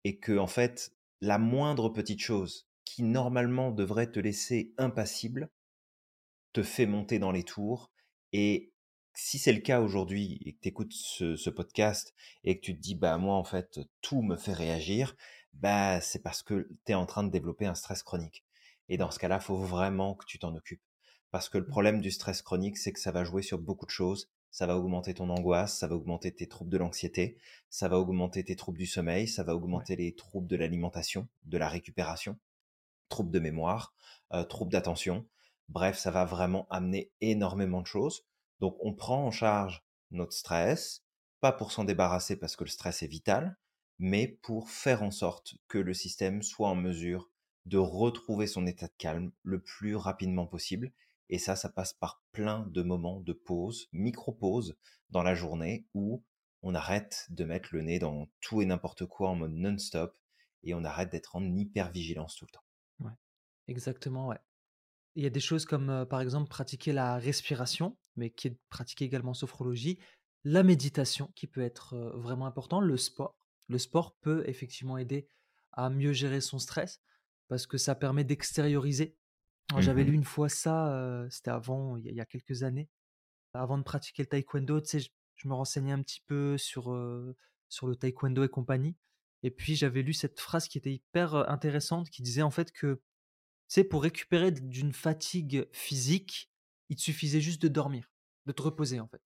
et 0.05 0.19
que 0.19 0.39
en 0.39 0.47
fait, 0.47 0.93
la 1.21 1.39
moindre 1.39 1.89
petite 1.89 2.21
chose 2.21 2.69
qui 2.85 3.03
normalement 3.03 3.71
devrait 3.71 4.11
te 4.11 4.21
laisser 4.21 4.75
impassible 4.79 5.51
te 6.53 6.63
fait 6.63 6.87
monter 6.87 7.19
dans 7.19 7.33
les 7.33 7.45
tours. 7.45 7.91
Et 8.33 8.73
si 9.15 9.39
c'est 9.39 9.53
le 9.53 9.61
cas 9.61 9.81
aujourd'hui 9.81 10.41
et 10.45 10.55
que 10.55 10.61
tu 10.61 10.69
écoutes 10.69 10.93
ce, 10.93 11.37
ce 11.37 11.51
podcast 11.51 12.15
et 12.45 12.59
que 12.59 12.65
tu 12.65 12.75
te 12.77 12.81
dis, 12.81 12.95
bah 12.95 13.19
moi 13.19 13.37
en 13.37 13.45
fait, 13.45 13.81
tout 14.01 14.23
me 14.23 14.37
fait 14.37 14.53
réagir, 14.53 15.17
bah 15.53 16.01
c'est 16.01 16.23
parce 16.23 16.43
que 16.43 16.69
tu 16.87 16.93
es 16.93 16.95
en 16.95 17.07
train 17.07 17.25
de 17.25 17.31
développer 17.31 17.67
un 17.67 17.75
stress 17.75 18.03
chronique. 18.03 18.45
Et 18.89 18.97
dans 18.97 19.11
ce 19.11 19.19
cas-là, 19.19 19.41
faut 19.41 19.57
vraiment 19.57 20.15
que 20.15 20.27
tu 20.27 20.39
t'en 20.39 20.55
occupes. 20.57 20.83
Parce 21.31 21.49
que 21.49 21.59
le 21.59 21.67
Mmh. 21.67 21.73
problème 21.73 22.01
du 22.01 22.11
stress 22.11 22.43
chronique, 22.43 22.77
c'est 22.79 22.93
que 22.93 23.01
ça 23.01 23.13
va 23.13 23.25
jouer 23.25 23.43
sur 23.43 23.59
beaucoup 23.59 23.87
de 23.87 23.91
choses. 23.91 24.31
Ça 24.51 24.67
va 24.67 24.77
augmenter 24.77 25.15
ton 25.15 25.31
angoisse, 25.31 25.79
ça 25.79 25.87
va 25.87 25.95
augmenter 25.97 26.35
tes 26.35 26.49
troubles 26.49 26.71
de 26.71 26.79
l'anxiété, 26.79 27.39
ça 27.69 27.89
va 27.89 27.99
augmenter 27.99 28.45
tes 28.45 28.57
troubles 28.57 28.79
du 28.79 28.87
sommeil, 28.87 29.29
ça 29.29 29.45
va 29.45 29.55
augmenter 29.55 29.95
les 29.97 30.15
troubles 30.17 30.49
de 30.49 30.57
l'alimentation, 30.57 31.29
de 31.45 31.59
la 31.59 31.69
récupération 31.69 32.39
troubles 33.09 33.31
de 33.31 33.39
mémoire, 33.41 33.95
heu, 34.35 34.45
troubles 34.47 34.73
d'attention. 34.73 35.29
Bref, 35.69 35.99
ça 35.99 36.11
va 36.11 36.25
vraiment 36.25 36.67
amener 36.71 37.13
énormément 37.21 37.81
de 37.83 37.87
choses. 37.87 38.27
Donc 38.61 38.77
on 38.81 38.95
prend 38.95 39.25
en 39.27 39.31
charge 39.31 39.85
notre 40.11 40.33
stress, 40.33 41.05
pas 41.41 41.53
pour 41.53 41.73
s'en 41.73 41.85
débarrasser 41.85 42.37
parce 42.37 42.57
que 42.57 42.65
le 42.65 42.71
stress 42.71 43.03
est 43.03 43.07
vital, 43.07 43.59
mais 43.99 44.27
pour 44.29 44.71
faire 44.71 45.03
en 45.03 45.11
sorte 45.11 45.55
que 45.69 45.79
le 45.79 45.95
système 45.95 46.43
soit 46.43 46.69
en 46.69 46.75
mesure 46.75 47.31
de 47.67 47.79
retrouver 47.79 48.47
son 48.47 48.67
état 48.67 48.87
de 48.89 48.95
calme 48.99 49.33
le 49.43 49.61
plus 49.61 49.95
rapidement 49.97 50.47
possible. 50.47 50.93
Et 51.31 51.39
ça, 51.39 51.57
ça 51.57 51.69
passe 51.69 51.95
par 51.95 52.23
plein 52.33 52.67
de 52.67 52.83
moments 52.83 53.21
de 53.21 53.33
pause, 53.33 53.89
micro-pause 53.93 54.77
dans 55.11 55.23
la 55.23 55.35
journée 55.35 55.87
où 55.95 56.25
on 56.63 56.75
arrête 56.75 57.27
de 57.31 57.45
mettre 57.45 57.71
le 57.73 57.83
nez 57.83 57.99
dans 57.99 58.29
tout 58.41 58.61
et 58.61 58.67
n'importe 58.67 59.07
quoi 59.07 59.31
en 59.31 59.37
mode 59.37 59.53
non-stop 59.53 60.19
et 60.65 60.75
on 60.75 60.85
arrête 60.85 61.11
d'être 61.11 61.37
en 61.37 61.57
hyper-vigilance 61.57 62.37
tout 62.37 62.47
le 62.47 62.53
temps. 62.53 62.65
ouais. 62.99 63.13
Exactement, 63.69 64.27
ouais. 64.27 64.39
Il 65.15 65.23
y 65.23 65.27
a 65.27 65.31
des 65.31 65.41
choses 65.41 65.65
comme, 65.65 66.07
par 66.11 66.21
exemple, 66.21 66.49
pratiquer 66.49 66.93
la 66.93 67.17
respiration, 67.17 67.97
mais 68.17 68.31
qui 68.31 68.49
est 68.49 68.59
pratiquée 68.69 69.05
également 69.05 69.31
en 69.31 69.35
sophrologie, 69.35 69.99
la 70.45 70.63
méditation 70.63 71.31
qui 71.35 71.47
peut 71.47 71.63
être, 71.63 71.97
vraiment 72.15 72.47
important, 72.47 72.81
le 72.81 72.97
sport. 72.97 73.37
Le 73.69 73.79
sport 73.79 74.17
peut 74.21 74.43
effectivement 74.47 74.99
aider 74.99 75.29
à 75.73 75.91
mieux 75.91 76.13
gérer 76.13 76.41
son 76.41 76.59
stress 76.59 77.01
parce 77.49 77.67
que 77.67 77.79
ça 77.79 77.95
permet 77.95 78.25
d'extérioriser. 78.25 79.17
Alors 79.71 79.83
j'avais 79.83 80.05
lu 80.05 80.13
Mmh 80.13 80.15
une 80.15 80.25
fois 80.25 80.49
ça, 80.49 81.27
c'était 81.31 81.51
avant, 81.51 81.97
il 81.97 82.05
y 82.05 82.09
a 82.09 82.11
il 82.13 82.17
y 82.17 82.21
a 82.21 82.27
quelques 82.27 82.63
années, 82.65 82.89
avant 83.55 83.79
de 83.79 83.83
pratiquer 83.85 84.23
le 84.23 84.29
taekwondo, 84.29 84.81
tu 84.81 84.89
sais, 84.89 85.01
je 85.01 85.11
je 85.37 85.49
me 85.49 85.55
renseignais 85.55 85.93
un 85.93 86.03
petit 86.03 86.21
peu 86.27 86.59
sur, 86.59 86.95
sur 87.71 87.87
le 87.87 87.97
taekwondo 87.97 88.45
et 88.45 88.49
compagnie 88.51 88.95
et 89.43 89.51
puis 89.51 89.75
j'avais 89.75 90.03
lu 90.03 90.13
cette 90.13 90.39
phrase 90.39 90.69
qui 90.69 90.77
était 90.77 90.93
hyper, 90.93 91.35
intéressante 91.35 92.11
qui 92.11 92.21
disait 92.21 92.43
en 92.43 92.51
fait 92.51 92.73
que 92.73 93.01
sais, 93.71 93.85
pour 93.85 94.03
récupérer 94.03 94.51
d'une 94.51 94.93
fatigue 94.93 95.69
physique, 95.73 96.51
il 96.89 96.97
te 96.97 97.03
suffisait 97.03 97.41
juste 97.41 97.63
de 97.63 97.69
dormir, 97.69 98.11
de 98.47 98.53
te 98.53 98.63
reposer, 98.63 99.01
en 99.01 99.07
fait. 99.07 99.23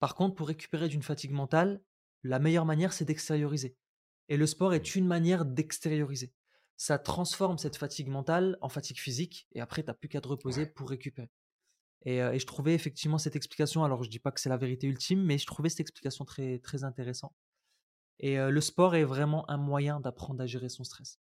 Par 0.00 0.14
contre, 0.14 0.34
pour 0.34 0.48
récupérer 0.48 0.88
d'une 0.88 1.02
fatigue 1.02 1.30
mentale, 1.30 1.80
la 2.24 2.38
meilleure 2.38 2.66
manière, 2.66 2.92
c'est 2.92 3.04
d'extérioriser 3.04 3.76
et 4.28 4.36
le 4.36 4.46
sport 4.46 4.70
Mmh. 4.70 4.74
est 4.74 4.94
une 4.96 5.06
manière 5.06 5.44
d'extérioriser. 5.44 6.32
Ça 6.76 6.98
transforme 6.98 7.58
cette 7.58 7.76
fatigue 7.76 8.08
mentale 8.08 8.58
en 8.60 8.68
fatigue 8.68 8.98
physique 8.98 9.48
et 9.52 9.60
après 9.60 9.82
tu 9.84 9.90
as 9.90 9.94
plus 9.94 10.08
qu'à 10.08 10.20
te 10.20 10.28
reposer 10.28 10.66
Ouais. 10.66 10.74
pour 10.74 10.88
récupérer 10.90 11.30
et 12.04 12.20
heu 12.22 12.34
et 12.34 12.38
je 12.40 12.46
trouvais 12.46 12.74
effectivement 12.74 13.18
cette 13.18 13.36
explication 13.36 13.84
alors 13.84 14.04
je 14.04 14.10
dis 14.10 14.20
pas 14.20 14.32
que 14.32 14.40
c'est 14.40 14.48
la 14.50 14.56
vérité 14.58 14.86
ultime, 14.88 15.22
mais 15.24 15.38
je 15.38 15.46
trouvais 15.46 15.70
cette 15.70 15.80
explication 15.80 16.24
très 16.26 16.58
très 16.60 16.84
intéressante 16.84 17.34
et 18.20 18.38
heu, 18.38 18.50
le 18.50 18.60
sport 18.62 18.96
est 18.96 19.04
vraiment 19.04 19.48
un 19.50 19.58
moyen 19.58 20.00
d'apprendre 20.00 20.42
à 20.42 20.46
gérer 20.46 20.68
son 20.70 20.84
stress. 20.84 21.20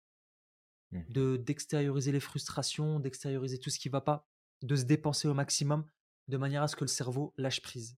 Mmh 0.93 1.07
De 1.09 1.37
d'extérioriser 1.37 2.11
les 2.13 2.21
frustrations, 2.21 2.99
d'extérioriser 3.01 3.59
tout 3.59 3.71
ce 3.71 3.79
qui 3.79 3.89
va 3.89 4.01
pas, 4.01 4.29
de 4.63 4.75
se 4.77 4.85
dépenser 4.85 5.29
au 5.29 5.35
maximum, 5.35 5.87
de 6.29 6.37
manière 6.37 6.63
à 6.63 6.69
ce 6.69 6.77
que 6.77 6.85
le 6.85 6.89
cerveau 6.89 7.35
lâche 7.37 7.61
prise. 7.63 7.97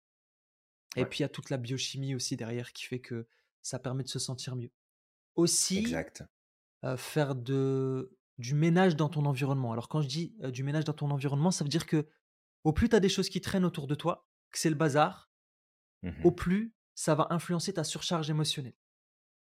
Et 0.96 1.06
puis 1.06 1.20
il 1.20 1.22
y 1.22 1.26
a 1.26 1.28
toute 1.30 1.50
la 1.50 1.58
biochimie 1.58 2.14
aussi 2.16 2.36
derrière 2.36 2.72
qui 2.72 2.84
fait 2.84 3.00
que 3.00 3.28
ça 3.62 3.78
permet 3.78 4.04
de 4.04 4.08
se 4.08 4.18
sentir 4.18 4.56
mieux. 4.56 4.72
Aussi, 5.36 5.74
exact. 5.74 6.24
Heu, 6.85 6.97
faire 6.97 7.35
de 7.35 8.16
du 8.38 8.55
ménage 8.55 8.97
dans 8.97 9.09
ton 9.09 9.27
environnement. 9.27 9.73
Alors 9.73 9.88
quand 9.88 10.03
je 10.03 10.09
dis, 10.09 10.37
heu, 10.42 10.51
du 10.53 10.64
ménage 10.64 10.85
dans 10.85 10.92
ton 10.92 11.11
environnement, 11.11 11.51
ça 11.51 11.64
veut 11.64 11.70
dire 11.70 11.87
que 11.87 12.09
au 12.64 12.73
plus 12.73 12.88
tu 12.88 12.97
as 12.97 13.01
des 13.01 13.09
choses 13.11 13.29
qui 13.31 13.40
traînent 13.40 13.64
autour 13.66 13.87
de 13.88 13.94
toi, 13.97 14.29
que 14.53 14.59
c'est 14.59 14.70
le 14.70 14.77
bazar, 14.77 15.31
au 16.23 16.31
Mmh 16.31 16.33
plus 16.33 16.75
ça 16.94 17.14
va 17.14 17.27
influencer 17.31 17.75
ta 17.75 17.85
surcharge 17.85 18.31
émotionnelle. 18.31 18.77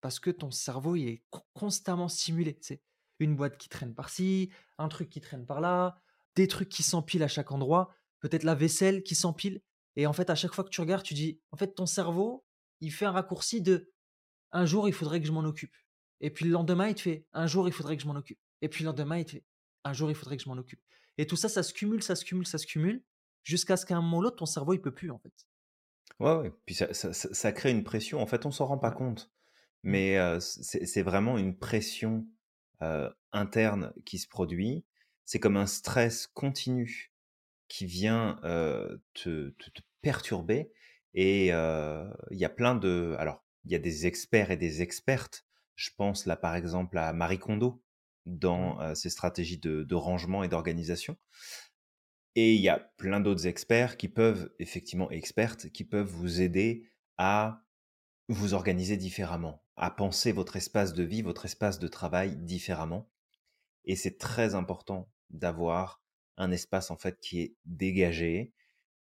Parce 0.00 0.20
que 0.20 0.30
ton 0.30 0.50
cerveau, 0.50 0.96
il 0.96 1.08
est 1.08 1.24
con 1.30 1.42
constamment 1.54 2.08
stimulé, 2.08 2.58
sais? 2.62 2.82
une 3.20 3.36
boîte 3.36 3.58
qui 3.58 3.68
traîne 3.68 3.94
par-ci, 3.94 4.50
un 4.78 4.88
truc 4.88 5.10
qui 5.10 5.20
traîne 5.20 5.46
par-là, 5.46 5.96
des 6.36 6.48
trucs 6.48 6.68
qui 6.68 6.82
s'empilent 6.82 7.22
à 7.22 7.28
chaque 7.28 7.52
endroit, 7.52 7.94
peut-être 8.20 8.44
la 8.44 8.54
vaisselle 8.54 9.02
qui 9.04 9.14
s'empile. 9.14 9.62
Et 9.96 10.06
en 10.06 10.12
fait, 10.12 10.30
à 10.30 10.34
chaque 10.34 10.54
fois 10.54 10.64
que 10.64 10.70
tu 10.70 10.80
regardes, 10.80 11.04
tu 11.04 11.14
dis, 11.14 11.40
en 11.52 11.56
fait, 11.56 11.74
ton 11.74 11.86
cerveau, 11.86 12.46
il 12.80 12.92
fait 12.92 13.06
un 13.06 13.12
raccourci 13.12 13.62
de 13.62 13.92
un 14.52 14.66
jour, 14.66 14.88
il 14.88 14.94
faudrait 14.94 15.20
que 15.20 15.26
je 15.26 15.32
m'en 15.32 15.44
occupe. 15.44 15.74
Et 16.24 16.30
puis 16.30 16.46
le 16.46 16.52
lendemain, 16.52 16.88
il 16.88 16.94
te 16.94 17.02
fait 17.02 17.26
un 17.34 17.46
jour, 17.46 17.68
il 17.68 17.74
faudrait 17.74 17.98
que 17.98 18.02
je 18.02 18.08
m'en 18.08 18.16
occupe. 18.16 18.38
Et 18.62 18.70
puis 18.70 18.82
le 18.82 18.88
lendemain, 18.88 19.18
il 19.18 19.26
te 19.26 19.32
fait 19.32 19.44
un 19.84 19.92
jour, 19.92 20.08
il 20.08 20.14
faudrait 20.14 20.38
que 20.38 20.42
je 20.42 20.48
m'en 20.48 20.56
occupe. 20.56 20.80
Et 21.18 21.26
tout 21.26 21.36
ça, 21.36 21.50
ça 21.50 21.62
se 21.62 21.74
cumule, 21.74 22.02
ça 22.02 22.16
se 22.16 22.24
cumule, 22.24 22.46
ça 22.46 22.56
se 22.56 22.66
cumule, 22.66 23.02
jusqu'à 23.42 23.76
ce 23.76 23.84
qu'à 23.84 23.98
un 23.98 24.00
moment 24.00 24.16
ou 24.16 24.22
l'autre, 24.22 24.36
ton 24.36 24.46
cerveau, 24.46 24.72
il 24.72 24.80
peut 24.80 24.94
plus, 24.94 25.10
en 25.10 25.18
fait. 25.18 25.34
Ouais, 26.20 26.34
ouais. 26.36 26.52
Puis 26.64 26.76
ça, 26.76 26.94
ça, 26.94 27.12
ça- 27.12 27.52
crée 27.52 27.72
une 27.72 27.84
pression. 27.84 28.22
En 28.22 28.26
fait, 28.26 28.46
on 28.46 28.50
s'en 28.50 28.64
rend 28.64 28.78
pas 28.78 28.90
compte. 28.90 29.30
Mmh. 29.82 29.90
Mais 29.90 30.40
c'est 30.40 31.02
vraiment 31.02 31.36
une 31.36 31.58
pression 31.58 32.26
interne 33.32 33.92
qui 34.06 34.16
se 34.16 34.26
produit. 34.26 34.86
C'est 35.26 35.40
comme 35.40 35.58
un 35.58 35.66
stress 35.66 36.26
continu 36.26 37.12
qui 37.68 37.84
vient 37.84 38.38
te, 39.12 39.50
te, 39.50 39.82
perturber. 40.00 40.72
Et 41.12 41.48
il 41.48 42.38
y 42.38 42.44
a 42.46 42.50
plein 42.50 42.76
de... 42.76 43.14
Alors, 43.18 43.44
il 43.66 43.72
y 43.72 43.74
a 43.74 43.78
des 43.78 44.06
experts 44.06 44.50
et 44.50 44.56
des 44.56 44.80
expertes. 44.80 45.44
Je 45.74 45.90
pense 45.96 46.26
là, 46.26 46.36
par 46.36 46.54
exemple, 46.54 46.98
à 46.98 47.12
Marie 47.12 47.38
Kondo 47.38 47.82
dans 48.26 48.76
mmh. 48.76 48.94
ses 48.94 49.10
stratégies 49.10 49.58
de, 49.58 49.82
de 49.82 49.94
rangement 49.94 50.44
et 50.44 50.48
d'organisation. 50.48 51.16
Et 52.36 52.54
il 52.54 52.60
y 52.60 52.68
a 52.68 52.78
plein 52.78 53.20
d'autres 53.20 53.46
experts 53.46 53.96
qui 53.96 54.08
peuvent, 54.08 54.52
effectivement, 54.58 55.10
expertes, 55.10 55.70
qui 55.70 55.84
peuvent 55.84 56.08
vous 56.08 56.40
aider 56.40 56.88
à 57.16 57.62
vous 58.28 58.54
organiser 58.54 58.96
différemment, 58.96 59.62
à 59.76 59.90
penser 59.90 60.32
votre 60.32 60.56
espace 60.56 60.94
de 60.94 61.04
vie, 61.04 61.22
votre 61.22 61.44
espace 61.44 61.78
de 61.78 61.88
travail 61.88 62.36
différemment. 62.36 63.08
Et 63.84 63.96
c'est 63.96 64.18
très 64.18 64.54
important 64.54 65.10
d'avoir 65.30 66.02
un 66.36 66.50
espace 66.50 66.90
en 66.90 66.96
fait 66.96 67.20
qui 67.20 67.40
est 67.40 67.56
dégagé, 67.64 68.52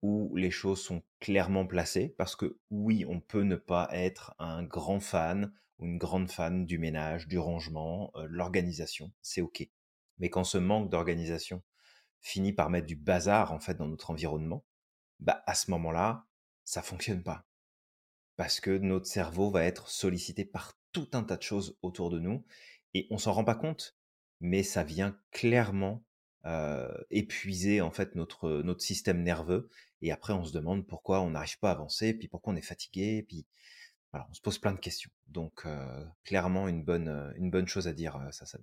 où 0.01 0.35
les 0.35 0.51
choses 0.51 0.81
sont 0.81 1.03
clairement 1.19 1.65
placées, 1.65 2.13
parce 2.17 2.35
que 2.35 2.59
oui, 2.69 3.05
on 3.09 3.19
peut 3.19 3.41
ne 3.41 3.55
pas 3.55 3.89
être 3.91 4.35
un 4.39 4.63
grand 4.63 4.99
fan 4.99 5.51
une 5.79 5.97
grande 5.97 6.31
fan 6.31 6.65
du 6.65 6.79
ménage, 6.79 7.27
du 7.27 7.37
rangement, 7.37 8.11
euh, 8.15 8.27
l'organisation, 8.29 9.11
c'est 9.21 9.41
ok. 9.41 9.67
Mais 10.19 10.29
quand 10.29 10.43
ce 10.43 10.57
manque 10.57 10.89
d'organisation 10.89 11.61
finit 12.21 12.53
par 12.53 12.69
mettre 12.69 12.87
du 12.87 12.95
bazar 12.95 13.53
en 13.53 13.59
fait 13.59 13.75
dans 13.75 13.87
notre 13.87 14.09
environnement, 14.09 14.65
bah 15.19 15.43
à 15.45 15.55
ce 15.55 15.71
moment-là, 15.71 16.25
ça 16.65 16.81
fonctionne 16.81 17.23
pas. 17.23 17.45
Parce 18.35 18.59
que 18.59 18.77
notre 18.77 19.07
cerveau 19.07 19.49
va 19.51 19.63
être 19.63 19.89
sollicité 19.89 20.45
par 20.45 20.77
tout 20.91 21.09
un 21.13 21.23
tas 21.23 21.37
de 21.37 21.43
choses 21.43 21.77
autour 21.81 22.09
de 22.09 22.19
nous 22.19 22.45
et 22.93 23.07
on 23.11 23.17
s'en 23.17 23.33
rend 23.33 23.43
pas 23.43 23.55
compte, 23.55 23.97
mais 24.39 24.63
ça 24.63 24.83
vient 24.83 25.19
clairement 25.31 26.03
épuiser 27.09 27.81
en 27.81 27.91
fait 27.91 28.15
notre 28.15 28.61
notre 28.61 28.81
système 28.81 29.21
nerveux 29.21 29.69
et 30.01 30.13
après 30.13 30.31
on 30.31 30.45
se 30.45 30.53
demande 30.53 30.87
pourquoi 30.87 31.19
on 31.19 31.31
n'arrive 31.31 31.59
pas 31.59 31.69
à 31.69 31.73
avancer, 31.73 32.13
puis 32.13 32.29
pourquoi 32.29 32.53
on 32.53 32.55
est 32.55 32.61
fatigué, 32.61 33.25
puis 33.27 33.45
voilà, 34.11 34.27
on 34.29 34.33
se 34.33 34.41
pose 34.41 34.57
plein 34.57 34.73
de 34.73 34.79
questions. 34.79 35.11
Donc 35.27 35.65
clairement 36.23 36.67
une 36.67 36.83
bonne 36.83 37.33
une 37.35 37.51
bonne 37.51 37.67
chose 37.67 37.87
à 37.87 37.93
dire 37.93 38.19
ça 38.31 38.45
ça 38.45 38.57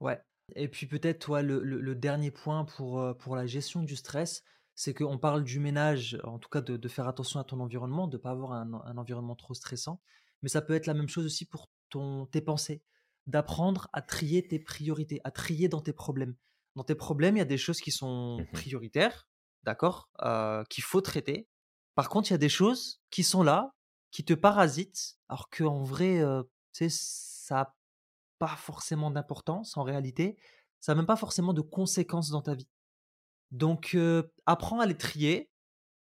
Ouais. 0.00 0.20
Et 0.54 0.68
puis 0.68 0.86
peut-être, 0.86 1.18
toi, 1.18 1.42
le, 1.42 1.94
dernier 1.94 2.30
point 2.30 2.64
pour, 2.64 3.00
euh, 3.00 3.14
pour 3.14 3.36
la 3.36 3.46
gestion 3.46 3.82
du 3.82 3.96
stress, 3.96 4.42
c'est 4.74 4.94
qu'on 4.94 5.18
parle 5.18 5.44
du 5.44 5.58
ménage, 5.58 6.18
en 6.24 6.38
tout 6.38 6.48
cas 6.48 6.60
de, 6.60 6.88
faire 6.88 7.08
attention 7.08 7.40
à 7.40 7.44
ton 7.44 7.60
environnement, 7.60 8.06
de 8.06 8.16
ne 8.16 8.22
pas 8.22 8.30
avoir 8.30 8.52
un, 8.52 8.96
environnement 8.96 9.34
trop 9.34 9.54
stressant. 9.54 10.00
Mais 10.42 10.48
ça 10.48 10.62
peut 10.62 10.74
être 10.74 10.86
la 10.86 10.94
même 10.94 11.08
chose 11.08 11.26
aussi 11.26 11.44
pour 11.44 11.68
ton, 11.90 12.26
tes 12.26 12.40
pensées, 12.40 12.82
d'apprendre 13.26 13.88
à 13.92 14.02
trier 14.02 14.46
tes 14.46 14.60
priorités, 14.60 15.20
à 15.24 15.30
trier 15.30 15.68
dans 15.68 15.80
tes 15.80 15.92
problèmes. 15.92 16.36
Dans 16.76 16.84
tes 16.84 16.94
problèmes, 16.94 17.36
il 17.36 17.40
y 17.40 17.42
a 17.42 17.46
des 17.46 17.58
choses 17.58 17.80
qui 17.80 17.90
sont 17.90 18.38
mmh 18.38 18.46
prioritaires, 18.52 19.28
d'accord, 19.64 20.08
euh, 20.22 20.62
qu'il 20.70 20.84
faut 20.84 21.00
traiter. 21.00 21.48
Par 21.96 22.08
contre, 22.08 22.30
il 22.30 22.34
y 22.34 22.36
a 22.36 22.38
des 22.38 22.48
choses 22.48 23.02
qui 23.10 23.24
sont 23.24 23.42
là, 23.42 23.74
qui 24.10 24.24
te 24.24 24.34
parasitent, 24.34 25.18
alors 25.28 25.48
qu'en 25.50 25.82
vrai, 25.82 26.20
euh, 26.20 26.42
tu 26.72 26.88
sais, 26.88 26.96
ça 26.98 27.74
pas 28.38 28.56
forcément 28.56 29.10
d'importance 29.10 29.76
en 29.76 29.82
réalité, 29.82 30.38
ça 30.78 30.92
n'a 30.92 30.96
même 30.96 31.06
pas 31.06 31.16
forcément 31.16 31.52
de 31.52 31.60
conséquences 31.60 32.30
dans 32.30 32.42
ta 32.42 32.54
vie. 32.54 32.68
Donc, 33.50 33.96
apprends 34.46 34.78
à 34.78 34.86
les 34.86 34.96
trier 34.96 35.50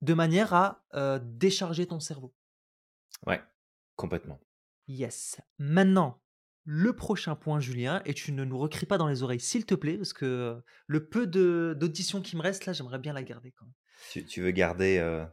de 0.02 0.14
manière 0.14 0.52
à 0.52 0.82
décharger 1.22 1.86
ton 1.86 2.00
cerveau. 2.00 2.34
Ouais, 3.24 3.40
complètement. 3.94 4.40
Yes. 4.88 5.40
Maintenant, 5.58 6.20
le 6.64 6.94
prochain 6.94 7.34
point, 7.34 7.60
Julien, 7.60 8.02
et 8.04 8.14
tu 8.14 8.32
ne 8.32 8.44
nous 8.44 8.58
recris 8.58 8.86
pas 8.86 8.98
dans 8.98 9.06
les 9.06 9.22
oreilles, 9.22 9.40
s'il 9.40 9.64
te 9.64 9.74
plaît, 9.74 9.96
parce 9.96 10.12
que 10.12 10.62
le 10.86 11.08
peu 11.08 11.26
d'audition 11.26 12.20
qui 12.20 12.36
me 12.36 12.42
reste 12.42 12.66
là, 12.66 12.72
j'aimerais 12.72 12.98
bien 12.98 13.12
la 13.12 13.22
garder 13.22 13.52
quand 13.52 13.66
même. 13.66 14.26
Tu, 14.26 14.42
veux 14.42 14.50
garder 14.50 15.26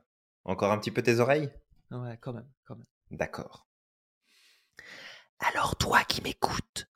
encore 0.44 0.72
un 0.72 0.78
petit 0.78 0.92
peu 0.92 1.02
tes 1.02 1.20
oreilles? 1.20 1.52
Ouais, 1.96 2.18
quand 2.20 2.34
même, 2.34 2.52
quand 2.66 2.76
même. 2.76 2.86
D'accord. 3.12 3.70
Alors 5.40 5.78
toi 5.78 6.04
qui 6.04 6.22
m'écoutes, 6.22 6.90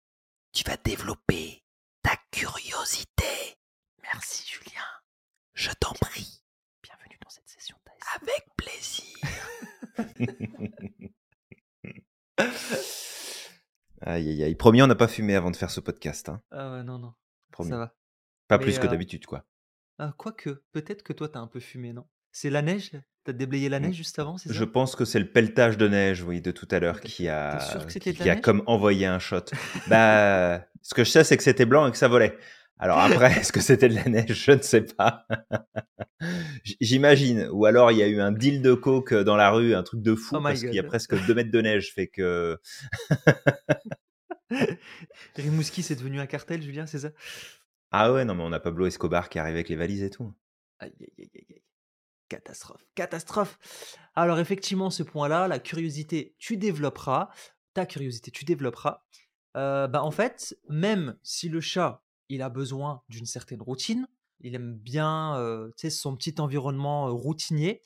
tu 0.52 0.66
vas 0.66 0.76
développer 0.76 1.64
ta 2.02 2.18
curiosité. 2.32 3.58
Merci 4.02 4.46
Julien. 4.46 4.84
Je 5.54 5.72
t'en 5.80 5.94
prie. 5.94 6.44
Bienvenue 6.84 7.18
dans 7.24 7.30
cette 7.30 7.48
session 7.48 7.78
Avec 8.16 8.46
plaisir. 8.58 9.16
aïe 14.02 14.30
aïe 14.30 14.44
aïe. 14.44 14.56
Promis, 14.56 14.82
on 14.82 14.88
n'a 14.88 14.96
pas 14.96 15.08
fumé 15.08 15.36
avant 15.36 15.52
de 15.52 15.56
faire 15.56 15.72
ce 15.72 15.80
podcast. 15.80 16.28
Hein. 16.28 16.44
Ah 16.52 16.74
ouais, 16.74 16.84
non, 16.84 17.00
non. 17.00 17.14
Promis. 17.52 17.70
Ça 17.70 17.78
va. 17.78 17.96
Pas 18.50 18.60
plus 18.60 18.80
que 18.80 18.88
euh, 18.88 18.90
d'habitude, 18.90 19.26
quoi. 19.26 19.46
Ah, 19.98 20.14
quoique, 20.18 20.66
peut-être 20.72 21.04
que 21.04 21.14
toi, 21.14 21.30
t'as 21.30 21.40
un 21.40 21.48
peu 21.48 21.62
fumé, 21.62 21.94
non? 21.94 22.06
C'est 22.32 22.50
la 22.50 22.62
neige? 22.62 22.92
T'as 23.26 23.34
déblayé 23.34 23.68
la 23.70 23.80
neige 23.80 23.96
juste 23.96 24.18
avant, 24.18 24.38
c'est 24.38 24.50
ça? 24.50 24.56
Je 24.56 24.64
pense 24.64 24.96
que 24.96 25.04
c'est 25.06 25.20
le 25.20 25.30
pelletage 25.30 25.78
de 25.78 25.88
neige, 25.88 26.24
oui, 26.24 26.42
de 26.42 26.52
tout 26.52 26.68
à 26.72 26.80
l'heure 26.80 27.02
qui 27.02 27.28
a, 27.28 27.60
qui, 28.00 28.30
a 28.30 28.36
comme 28.38 28.64
envoyé 28.66 29.06
un 29.06 29.20
shot. 29.20 29.46
bah, 29.88 30.66
ce 30.82 30.94
que 30.94 31.04
je 31.04 31.10
sais, 31.10 31.24
c'est 31.24 31.36
que 31.36 31.44
c'était 31.44 31.66
blanc 31.66 31.88
et 31.88 31.92
que 31.92 31.98
ça 31.98 32.08
volait. 32.08 32.38
Alors 32.80 33.00
après, 33.00 33.32
est-ce 33.40 33.52
que 33.52 33.60
c'était 33.60 33.90
de 33.90 33.96
la 33.96 34.06
neige? 34.06 34.46
Je 34.46 34.54
ne 34.54 34.62
sais 34.62 34.82
pas. 34.82 35.28
J'imagine. 36.80 37.50
Ou 37.52 37.66
alors 37.66 37.92
il 37.92 37.98
y 37.98 38.04
a 38.04 38.08
eu 38.08 38.22
un 38.22 38.32
deal 38.32 38.62
de 38.62 38.74
coke 38.74 39.14
dans 39.14 39.36
la 39.36 39.52
rue, 39.52 39.76
un 39.76 39.84
truc 39.84 40.02
de 40.02 40.16
fou, 40.16 40.38
oh 40.38 40.42
parce 40.42 40.62
qu'il 40.62 40.74
y 40.74 40.80
a 40.80 40.84
presque 40.84 41.16
deux 41.28 41.36
mètres 41.36 41.52
de 41.52 41.62
neige, 41.62 41.94
fait 41.94 42.08
que. 42.08 42.58
Rimouski, 45.36 45.84
c'est 45.84 45.96
devenu 45.96 46.20
un 46.20 46.26
cartel, 46.26 46.62
Julien, 46.62 46.88
c'est 46.88 47.00
ça? 47.00 47.12
Ah 47.92 48.14
ouais, 48.14 48.24
non, 48.24 48.34
mais 48.36 48.44
on 48.44 48.52
a 48.54 48.60
Pablo 48.60 48.86
Escobar 48.86 49.30
qui 49.30 49.40
arrive 49.40 49.56
avec 49.56 49.70
les 49.70 49.76
valises 49.76 50.04
et 50.04 50.10
tout. 50.10 50.34
Aïe, 50.80 50.94
aïe, 51.02 51.30
aïe, 51.36 51.46
aïe. 51.50 51.62
Catastrophe, 52.30 52.86
catastrophe. 52.94 53.60
Alors 54.16 54.40
effectivement, 54.40 54.92
ce 54.92 55.02
point-là, 55.02 55.48
la 55.48 55.60
curiosité, 55.60 56.36
tu 56.38 56.58
développeras. 56.58 57.30
Ta 57.74 57.86
curiosité, 57.86 58.30
tu 58.32 58.46
développeras. 58.46 59.04
Euh, 59.58 59.88
bah, 59.88 60.04
en 60.04 60.12
fait, 60.12 60.56
même 60.70 61.18
si 61.24 61.50
le 61.50 61.60
chat, 61.60 62.04
il 62.30 62.44
a 62.44 62.50
besoin 62.50 63.02
d'une 63.10 63.26
certaine 63.26 63.62
routine, 63.62 64.08
il 64.42 64.56
aime 64.56 64.76
bien 64.76 65.36
euh, 65.38 65.72
son 65.90 66.16
petit 66.16 66.36
environnement 66.40 67.08
euh, 67.08 67.12
routinier, 67.12 67.82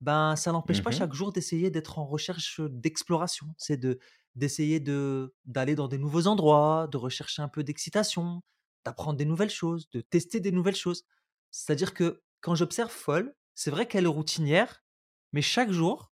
ben 0.00 0.36
ça 0.36 0.52
n'empêche 0.52 0.82
pas 0.82 0.90
mmh 0.90 0.94
chaque 0.94 1.12
jour 1.14 1.32
d'essayer 1.32 1.70
d'être 1.70 1.98
en 1.98 2.04
recherche 2.04 2.60
d'exploration. 2.60 3.46
C'est 3.56 3.76
de 3.76 3.98
d'essayer 4.34 4.80
de 4.80 5.34
d'aller 5.44 5.76
dans 5.76 5.88
des 5.88 5.98
nouveaux 5.98 6.26
endroits, 6.26 6.88
de 6.90 6.96
rechercher 6.96 7.42
un 7.42 7.48
peu 7.48 7.62
d'excitation, 7.62 8.42
d'apprendre 8.84 9.16
des 9.16 9.24
nouvelles 9.24 9.50
choses, 9.50 9.88
de 9.92 10.00
tester 10.00 10.40
des 10.40 10.52
nouvelles 10.52 10.76
choses. 10.76 11.04
C'est-à-dire 11.52 11.94
que 11.94 12.22
quand 12.40 12.54
j'observe 12.54 12.90
Folle, 12.90 13.34
c'est 13.54 13.70
vrai 13.70 13.86
qu'elle 13.86 14.04
est 14.04 14.08
routinière, 14.08 14.84
mais 15.32 15.42
chaque 15.42 15.70
jour, 15.70 16.12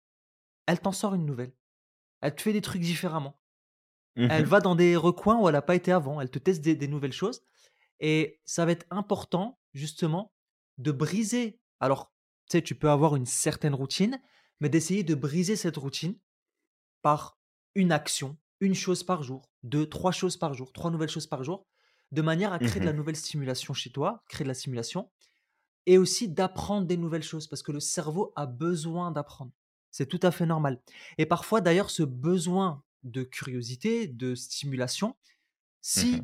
elle 0.66 0.80
t'en 0.80 0.92
sort 0.92 1.14
une 1.14 1.26
nouvelle. 1.26 1.52
Elle 2.20 2.34
te 2.34 2.42
fait 2.42 2.52
des 2.52 2.60
trucs 2.60 2.82
différemment. 2.82 3.38
Mmh 4.16 4.28
elle 4.30 4.44
va 4.44 4.60
dans 4.60 4.74
des 4.74 4.94
recoins 4.94 5.40
où 5.40 5.48
elle 5.48 5.54
n'a 5.54 5.62
pas 5.62 5.74
été 5.74 5.90
avant. 5.90 6.20
Elle 6.20 6.30
te 6.30 6.38
teste 6.38 6.60
des, 6.60 6.88
nouvelles 6.88 7.12
choses. 7.12 7.42
Et 8.00 8.40
ça 8.44 8.66
va 8.66 8.72
être 8.72 8.86
important, 8.90 9.58
justement, 9.72 10.32
de 10.78 10.92
briser. 10.92 11.60
Alors, 11.80 12.12
tu 12.48 12.58
sais, 12.58 12.62
tu 12.62 12.74
peux 12.74 12.90
avoir 12.90 13.16
une 13.16 13.26
certaine 13.26 13.74
routine, 13.74 14.20
mais 14.60 14.68
d'essayer 14.68 15.02
de 15.02 15.14
briser 15.14 15.56
cette 15.56 15.76
routine 15.76 16.18
par 17.00 17.38
une 17.74 17.90
action, 17.90 18.36
une 18.60 18.74
chose 18.74 19.02
par 19.02 19.22
jour, 19.22 19.50
deux, 19.62 19.88
trois 19.88 20.12
choses 20.12 20.36
par 20.36 20.54
jour, 20.54 20.72
trois 20.72 20.90
nouvelles 20.90 21.08
choses 21.08 21.26
par 21.26 21.42
jour, 21.42 21.66
de 22.12 22.22
manière 22.22 22.52
à 22.52 22.58
créer 22.58 22.80
de 22.80 22.84
la 22.84 22.92
mmh 22.92 22.96
nouvelle 22.96 23.16
stimulation 23.16 23.72
chez 23.72 23.90
toi, 23.90 24.22
créer 24.28 24.44
de 24.44 24.48
la 24.48 24.54
stimulation, 24.54 25.10
et 25.86 25.98
aussi 25.98 26.28
d'apprendre 26.28 26.86
des 26.86 26.96
nouvelles 26.96 27.22
choses 27.22 27.46
parce 27.46 27.62
que 27.62 27.72
le 27.72 27.80
cerveau 27.80 28.32
a 28.36 28.46
besoin 28.46 29.10
d'apprendre. 29.10 29.52
C'est 29.90 30.06
tout 30.06 30.20
à 30.22 30.30
fait 30.30 30.46
normal. 30.46 30.80
Et 31.18 31.26
parfois, 31.26 31.60
d'ailleurs, 31.60 31.90
ce 31.90 32.02
besoin 32.02 32.82
de 33.02 33.22
curiosité, 33.22 34.06
de 34.06 34.34
stimulation, 34.34 35.08
mmh 35.08 35.14
si 35.84 36.22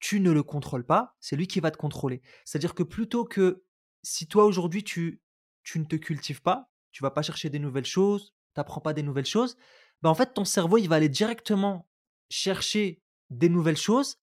tu 0.00 0.20
ne 0.20 0.30
le 0.30 0.42
contrôles 0.42 0.86
pas, 0.86 1.14
c'est 1.20 1.36
lui 1.36 1.46
qui 1.46 1.60
va 1.60 1.70
te 1.70 1.76
contrôler. 1.76 2.22
C'est-à-dire 2.46 2.74
que 2.74 2.82
plutôt 2.82 3.26
que 3.26 3.64
si 4.02 4.26
toi 4.26 4.44
aujourd'hui 4.44 4.82
tu, 4.82 5.22
tu 5.62 5.78
ne 5.78 5.84
te 5.84 5.96
cultives 5.96 6.40
pas, 6.40 6.70
tu 6.90 7.02
vas 7.02 7.10
pas 7.10 7.20
chercher 7.20 7.50
des 7.50 7.58
nouvelles 7.58 7.84
choses, 7.84 8.34
tu 8.54 8.60
n'apprends 8.60 8.80
pas 8.80 8.94
des 8.94 9.02
nouvelles 9.02 9.26
choses, 9.26 9.56
ben 10.02 10.08
en 10.08 10.14
fait 10.14 10.32
ton 10.32 10.44
cerveau 10.44 10.78
il 10.78 10.88
va 10.88 10.96
aller 10.96 11.08
directement 11.10 11.86
chercher 12.30 13.02
des 13.30 13.48
nouvelles 13.48 13.76
choses 13.76 14.18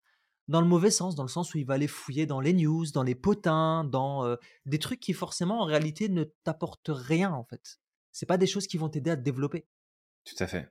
dans 0.48 0.62
le 0.62 0.68
mauvais 0.68 0.92
sens, 0.92 1.16
dans 1.16 1.24
le 1.24 1.30
sens 1.30 1.54
où 1.54 1.58
il 1.58 1.66
va 1.66 1.76
aller 1.76 1.88
fouiller 1.88 2.26
dans 2.26 2.40
les 2.42 2.54
news, 2.54 2.86
dans 2.94 3.04
les 3.04 3.16
potins, 3.16 3.84
dans 3.84 4.26
euh, 4.26 4.36
des 4.66 4.80
trucs 4.80 5.00
qui 5.00 5.14
forcément 5.14 5.62
en 5.62 5.66
réalité 5.66 6.10
ne 6.10 6.24
t'apportent 6.44 6.92
rien 6.92 7.32
en 7.32 7.44
fait. 7.44 7.80
C'est 8.12 8.26
pas 8.26 8.38
des 8.38 8.48
choses 8.48 8.68
qui 8.68 8.78
vont 8.78 8.90
t'aider 8.90 9.12
à 9.12 9.18
te 9.18 9.22
développer. 9.22 9.68
Tout 10.26 10.36
à 10.44 10.48
fait. 10.48 10.68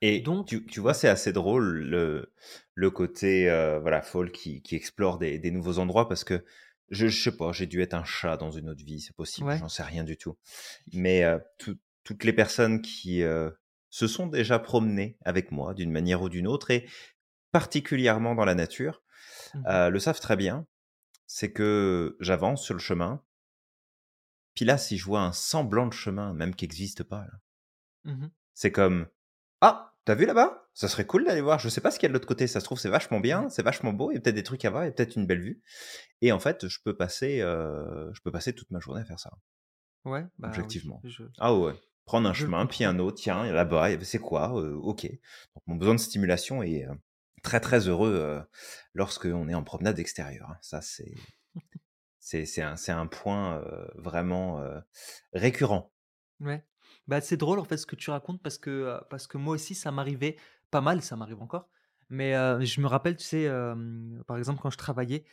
Et 0.00 0.20
Donc, 0.20 0.46
tu, 0.46 0.66
tu 0.66 0.80
vois, 0.80 0.94
c'est 0.94 1.08
assez 1.08 1.32
drôle 1.32 1.78
le, 1.78 2.32
le 2.74 2.90
côté 2.90 3.48
euh, 3.48 3.78
voilà, 3.80 4.02
Fall 4.02 4.32
qui, 4.32 4.62
qui 4.62 4.74
explore 4.76 5.18
des, 5.18 5.38
des 5.38 5.50
nouveaux 5.50 5.78
endroits 5.78 6.08
parce 6.08 6.24
que 6.24 6.44
je, 6.90 7.06
je 7.06 7.22
sais 7.30 7.36
pas, 7.36 7.52
j'ai 7.52 7.66
dû 7.66 7.80
être 7.80 7.94
un 7.94 8.04
chat 8.04 8.36
dans 8.36 8.50
une 8.50 8.68
autre 8.68 8.84
vie, 8.84 9.00
c'est 9.00 9.16
possible, 9.16 9.46
ouais, 9.48 9.58
j'en 9.58 9.68
sais 9.68 9.82
rien 9.82 10.04
du 10.04 10.16
tout. 10.18 10.36
Mais 10.92 11.24
euh, 11.24 11.38
tout- 11.58 11.78
toutes 12.02 12.24
les 12.24 12.34
personnes 12.34 12.82
qui 12.82 13.22
se 13.88 14.06
sont 14.06 14.26
déjà 14.26 14.58
promenées 14.58 15.16
avec 15.24 15.52
moi 15.52 15.72
d'une 15.72 15.90
manière 15.90 16.20
ou 16.20 16.28
d'une 16.28 16.46
autre, 16.46 16.70
et 16.70 16.86
particulièrement 17.54 18.34
dans 18.34 18.44
la 18.44 18.56
nature, 18.56 19.00
euh, 19.68 19.88
le 19.88 20.00
savent 20.00 20.18
très 20.18 20.34
bien. 20.34 20.66
C'est 21.28 21.52
que 21.52 22.16
j'avance 22.18 22.64
sur 22.64 22.74
le 22.74 22.80
chemin, 22.80 23.22
puis 24.56 24.64
là, 24.64 24.76
si 24.76 24.98
je 24.98 25.04
vois 25.04 25.20
un 25.20 25.30
semblant 25.30 25.86
de 25.86 25.92
chemin, 25.92 26.34
même 26.34 26.56
qui 26.56 26.64
n'existe 26.64 27.04
pas, 27.04 27.24
mhm, 28.04 28.28
c'est 28.54 28.72
comme 28.72 29.06
Ah, 29.60 29.94
t'as 30.04 30.16
vu 30.16 30.26
là-bas? 30.26 30.68
Ça 30.74 30.88
serait 30.88 31.06
cool 31.06 31.24
d'aller 31.24 31.40
voir. 31.42 31.60
Je 31.60 31.68
sais 31.68 31.80
pas 31.80 31.92
ce 31.92 32.00
qu'il 32.00 32.06
y 32.06 32.08
a 32.08 32.10
de 32.10 32.14
l'autre 32.14 32.26
côté. 32.26 32.48
Ça 32.48 32.58
se 32.58 32.64
trouve, 32.64 32.80
c'est 32.80 32.88
vachement 32.88 33.20
bien, 33.20 33.48
c'est 33.48 33.62
vachement 33.62 33.92
beau. 33.92 34.10
Il 34.10 34.14
y 34.14 34.18
a 34.18 34.20
peut-être 34.20 34.34
des 34.34 34.42
trucs 34.42 34.64
à 34.64 34.70
voir, 34.70 34.82
il 34.82 34.86
y 34.86 34.88
a 34.88 34.92
peut-être 34.92 35.14
une 35.14 35.26
belle 35.26 35.40
vue. 35.40 35.62
Et 36.22 36.32
en 36.32 36.40
fait, 36.40 36.66
je 36.66 36.78
peux 36.84 36.96
passer, 36.96 37.40
euh, 37.40 38.12
je 38.14 38.20
peux 38.20 38.32
passer 38.32 38.52
toute 38.52 38.72
ma 38.72 38.80
journée 38.80 39.00
à 39.02 39.04
faire 39.04 39.20
ça, 39.20 39.30
ouais, 40.04 40.22
bah 40.22 40.48
oui, 40.48 40.48
objectivement. 40.48 41.00
je, 41.04 41.22
Ah 41.38 41.54
ouais. 41.54 41.74
Prendre 42.04 42.28
un 42.28 42.34
je 42.34 42.44
chemin, 42.44 42.66
puis 42.66 42.82
un 42.82 42.98
autre, 42.98 43.16
tiens, 43.22 43.44
là-bas, 43.50 43.90
c'est 44.02 44.18
quoi 44.18 44.52
Euh, 44.60 44.74
Ok. 44.74 45.04
Donc 45.06 45.62
mon 45.68 45.76
besoin 45.76 45.94
de 45.94 46.00
stimulation 46.00 46.62
est 46.64 46.84
très 47.44 47.60
très 47.60 47.88
heureux 47.88 48.14
euh, 48.14 48.42
lorsque 48.94 49.26
on 49.26 49.48
est 49.48 49.54
en 49.54 49.64
promenade 49.64 49.98
extérieure. 50.00 50.50
hein. 50.50 50.58
Ça, 50.62 50.82
c'est 50.82 51.28
c'est 52.18 52.62
un, 52.62 52.74
un 52.88 53.06
point 53.06 53.58
euh, 53.58 53.86
vraiment 53.94 54.60
euh, 54.60 54.80
récurrent. 55.32 55.92
Ouais. 56.40 56.64
Bah, 57.06 57.20
c'est 57.20 57.36
drôle 57.36 57.58
en 57.58 57.64
fait 57.64 57.76
ce 57.76 57.86
que 57.86 57.96
tu 57.96 58.10
racontes 58.10 58.42
parce 58.42 58.58
que, 58.58 59.00
parce 59.10 59.26
que 59.26 59.38
moi 59.38 59.54
aussi 59.54 59.74
ça 59.74 59.90
m'arrivait 59.92 60.36
pas 60.70 60.80
mal, 60.80 61.02
ça 61.02 61.16
m'arrive 61.16 61.40
encore. 61.42 61.68
Mais 62.10 62.32
je 62.64 62.80
me 62.80 62.86
rappelle, 62.86 63.16
tu 63.16 63.24
sais, 63.24 63.48
par 64.26 64.36
exemple 64.38 64.60
quand 64.60 64.70
je 64.70 64.78
travaillais 64.78 65.24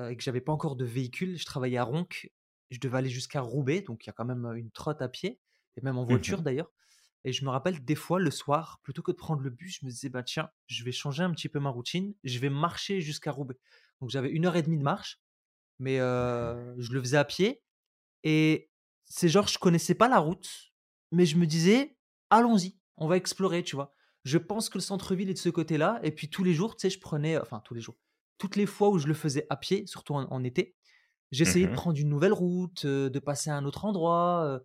et 0.00 0.16
que 0.16 0.22
j'avais 0.24 0.40
pas 0.40 0.52
encore 0.52 0.76
de 0.76 0.84
véhicule, 0.84 1.38
je 1.38 1.46
travaillais 1.46 1.78
à 1.78 1.84
Ronc, 1.84 2.08
je 2.70 2.80
devais 2.80 2.98
aller 2.98 3.10
jusqu'à 3.10 3.40
Roubaix, 3.42 3.82
donc 3.82 4.06
il 4.06 4.08
y 4.08 4.10
a 4.10 4.14
quand 4.14 4.24
même 4.26 4.46
une 4.56 4.70
trotte 4.72 5.02
à 5.02 5.08
pied, 5.08 5.40
et 5.76 5.82
même 5.82 5.98
en 5.98 6.04
voiture 6.04 6.42
Mhm. 6.42 6.42
d'ailleurs. 6.42 6.72
Et 7.24 7.32
je 7.32 7.44
me 7.44 7.50
rappelle 7.50 7.84
des 7.84 7.94
fois 7.94 8.18
le 8.18 8.30
soir, 8.30 8.80
plutôt 8.82 9.02
que 9.02 9.10
de 9.12 9.16
prendre 9.16 9.42
le 9.42 9.50
bus, 9.50 9.78
je 9.80 9.86
me 9.86 9.90
disais, 9.90 10.08
bah 10.08 10.22
tiens, 10.22 10.50
je 10.66 10.84
vais 10.84 10.92
changer 10.92 11.22
un 11.22 11.30
petit 11.32 11.48
peu 11.48 11.60
ma 11.60 11.70
routine, 11.70 12.14
je 12.24 12.38
vais 12.38 12.50
marcher 12.50 13.00
jusqu'à 13.00 13.30
Roubaix. 13.32 13.58
Donc 14.00 14.10
j'avais 14.10 14.30
une 14.30 14.46
heure 14.46 14.56
et 14.56 14.62
demie 14.62 14.78
de 14.78 14.82
marche, 14.82 15.20
mais 15.78 16.00
euh, 16.00 16.74
je 16.80 16.92
le 16.92 17.00
faisais 17.00 17.16
à 17.16 17.24
pied. 17.24 17.62
Et 18.24 18.70
c'est 19.06 19.28
genre, 19.28 19.48
je 19.48 19.58
connaissais 19.58 19.94
pas 19.94 20.08
la 20.08 20.18
route, 20.18 20.48
mais 21.12 21.26
je 21.26 21.36
me 21.36 21.46
disais, 21.46 21.96
allons-y, 22.30 22.78
on 22.96 23.08
va 23.08 23.16
explorer, 23.16 23.62
tu 23.62 23.76
vois. 23.76 23.94
Je 24.24 24.38
pense 24.38 24.68
que 24.68 24.78
le 24.78 24.82
centre-ville 24.82 25.30
est 25.30 25.34
de 25.34 25.38
ce 25.38 25.48
côté-là. 25.48 26.00
Et 26.02 26.12
puis 26.12 26.28
tous 26.30 26.44
les 26.44 26.54
jours, 26.54 26.76
tu 26.76 26.82
sais, 26.82 26.90
je 26.90 27.00
prenais, 27.00 27.38
enfin 27.38 27.60
tous 27.64 27.74
les 27.74 27.80
jours, 27.80 27.96
toutes 28.38 28.56
les 28.56 28.66
fois 28.66 28.90
où 28.90 28.98
je 28.98 29.06
le 29.06 29.14
faisais 29.14 29.46
à 29.50 29.56
pied, 29.56 29.86
surtout 29.86 30.14
en, 30.14 30.24
en 30.30 30.44
été, 30.44 30.76
j'essayais 31.32 31.66
de 31.66 31.72
prendre 31.72 31.98
une 31.98 32.08
nouvelle 32.08 32.32
route, 32.32 32.84
euh, 32.86 33.10
de 33.10 33.18
passer 33.18 33.50
à 33.50 33.56
un 33.56 33.64
autre 33.64 33.84
endroit. 33.84 34.44
euh, 34.46 34.60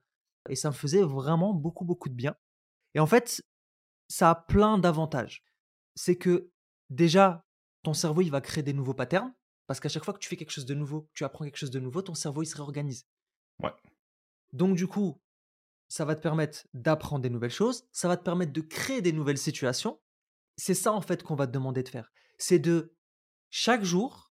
et 0.50 0.56
ça 0.56 0.70
me 0.70 0.76
faisait 0.76 1.02
vraiment 1.04 1.54
beaucoup, 1.54 1.86
beaucoup 1.86 2.10
de 2.10 2.13
bien. 2.15 2.36
Et 2.96 3.00
en 3.00 3.06
fait, 3.06 3.44
ça 4.08 4.32
a 4.32 4.36
plein 4.36 4.78
d'avantages. 4.78 5.44
C'est 5.96 6.18
que 6.18 6.50
déjà, 6.90 7.46
ton 7.84 7.94
cerveau, 7.94 8.22
il 8.22 8.32
va 8.32 8.42
créer 8.42 8.64
des 8.64 8.74
nouveaux 8.74 8.94
patterns. 8.94 9.34
Parce 9.68 9.80
qu'à 9.80 9.90
chaque 9.90 10.04
fois 10.04 10.14
que 10.14 10.20
tu 10.20 10.30
fais 10.30 10.38
quelque 10.38 10.52
chose 10.52 10.66
de 10.66 10.76
nouveau, 10.76 11.02
que 11.02 11.12
tu 11.14 11.24
apprends 11.24 11.46
quelque 11.46 11.58
chose 11.58 11.72
de 11.72 11.80
nouveau, 11.80 12.02
ton 12.02 12.14
cerveau, 12.14 12.44
il 12.44 12.48
se 12.48 12.56
réorganise. 12.56 13.08
Ouais. 13.62 13.74
Donc 14.54 14.76
du 14.76 14.88
coup, 14.88 15.20
ça 15.88 16.06
va 16.06 16.16
te 16.16 16.22
permettre 16.22 16.68
d'apprendre 16.74 17.22
des 17.22 17.30
nouvelles 17.30 17.52
choses, 17.52 17.88
ça 17.92 18.08
va 18.08 18.18
te 18.18 18.24
permettre 18.24 18.54
de 18.54 18.62
créer 18.62 19.02
des 19.02 19.12
nouvelles 19.12 19.38
situations. 19.38 20.00
C'est 20.58 20.74
ça 20.74 20.94
en 20.94 21.02
fait 21.02 21.24
qu'on 21.24 21.36
va 21.36 21.48
te 21.48 21.52
demander 21.52 21.84
de 21.84 21.90
faire. 21.90 22.12
C'est 22.38 22.60
de 22.60 22.96
chaque 23.50 23.84
jour 23.84 24.32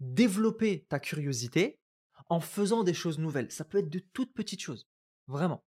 développer 0.00 0.84
ta 0.88 1.00
curiosité 1.00 1.80
en 2.28 2.40
faisant 2.40 2.84
des 2.84 2.94
choses 2.94 3.18
nouvelles. 3.18 3.50
Ça 3.50 3.64
peut 3.64 3.78
être 3.78 3.88
de 3.88 3.98
toutes 3.98 4.34
petites 4.34 4.60
choses, 4.60 4.88
vraiment. 5.26 5.64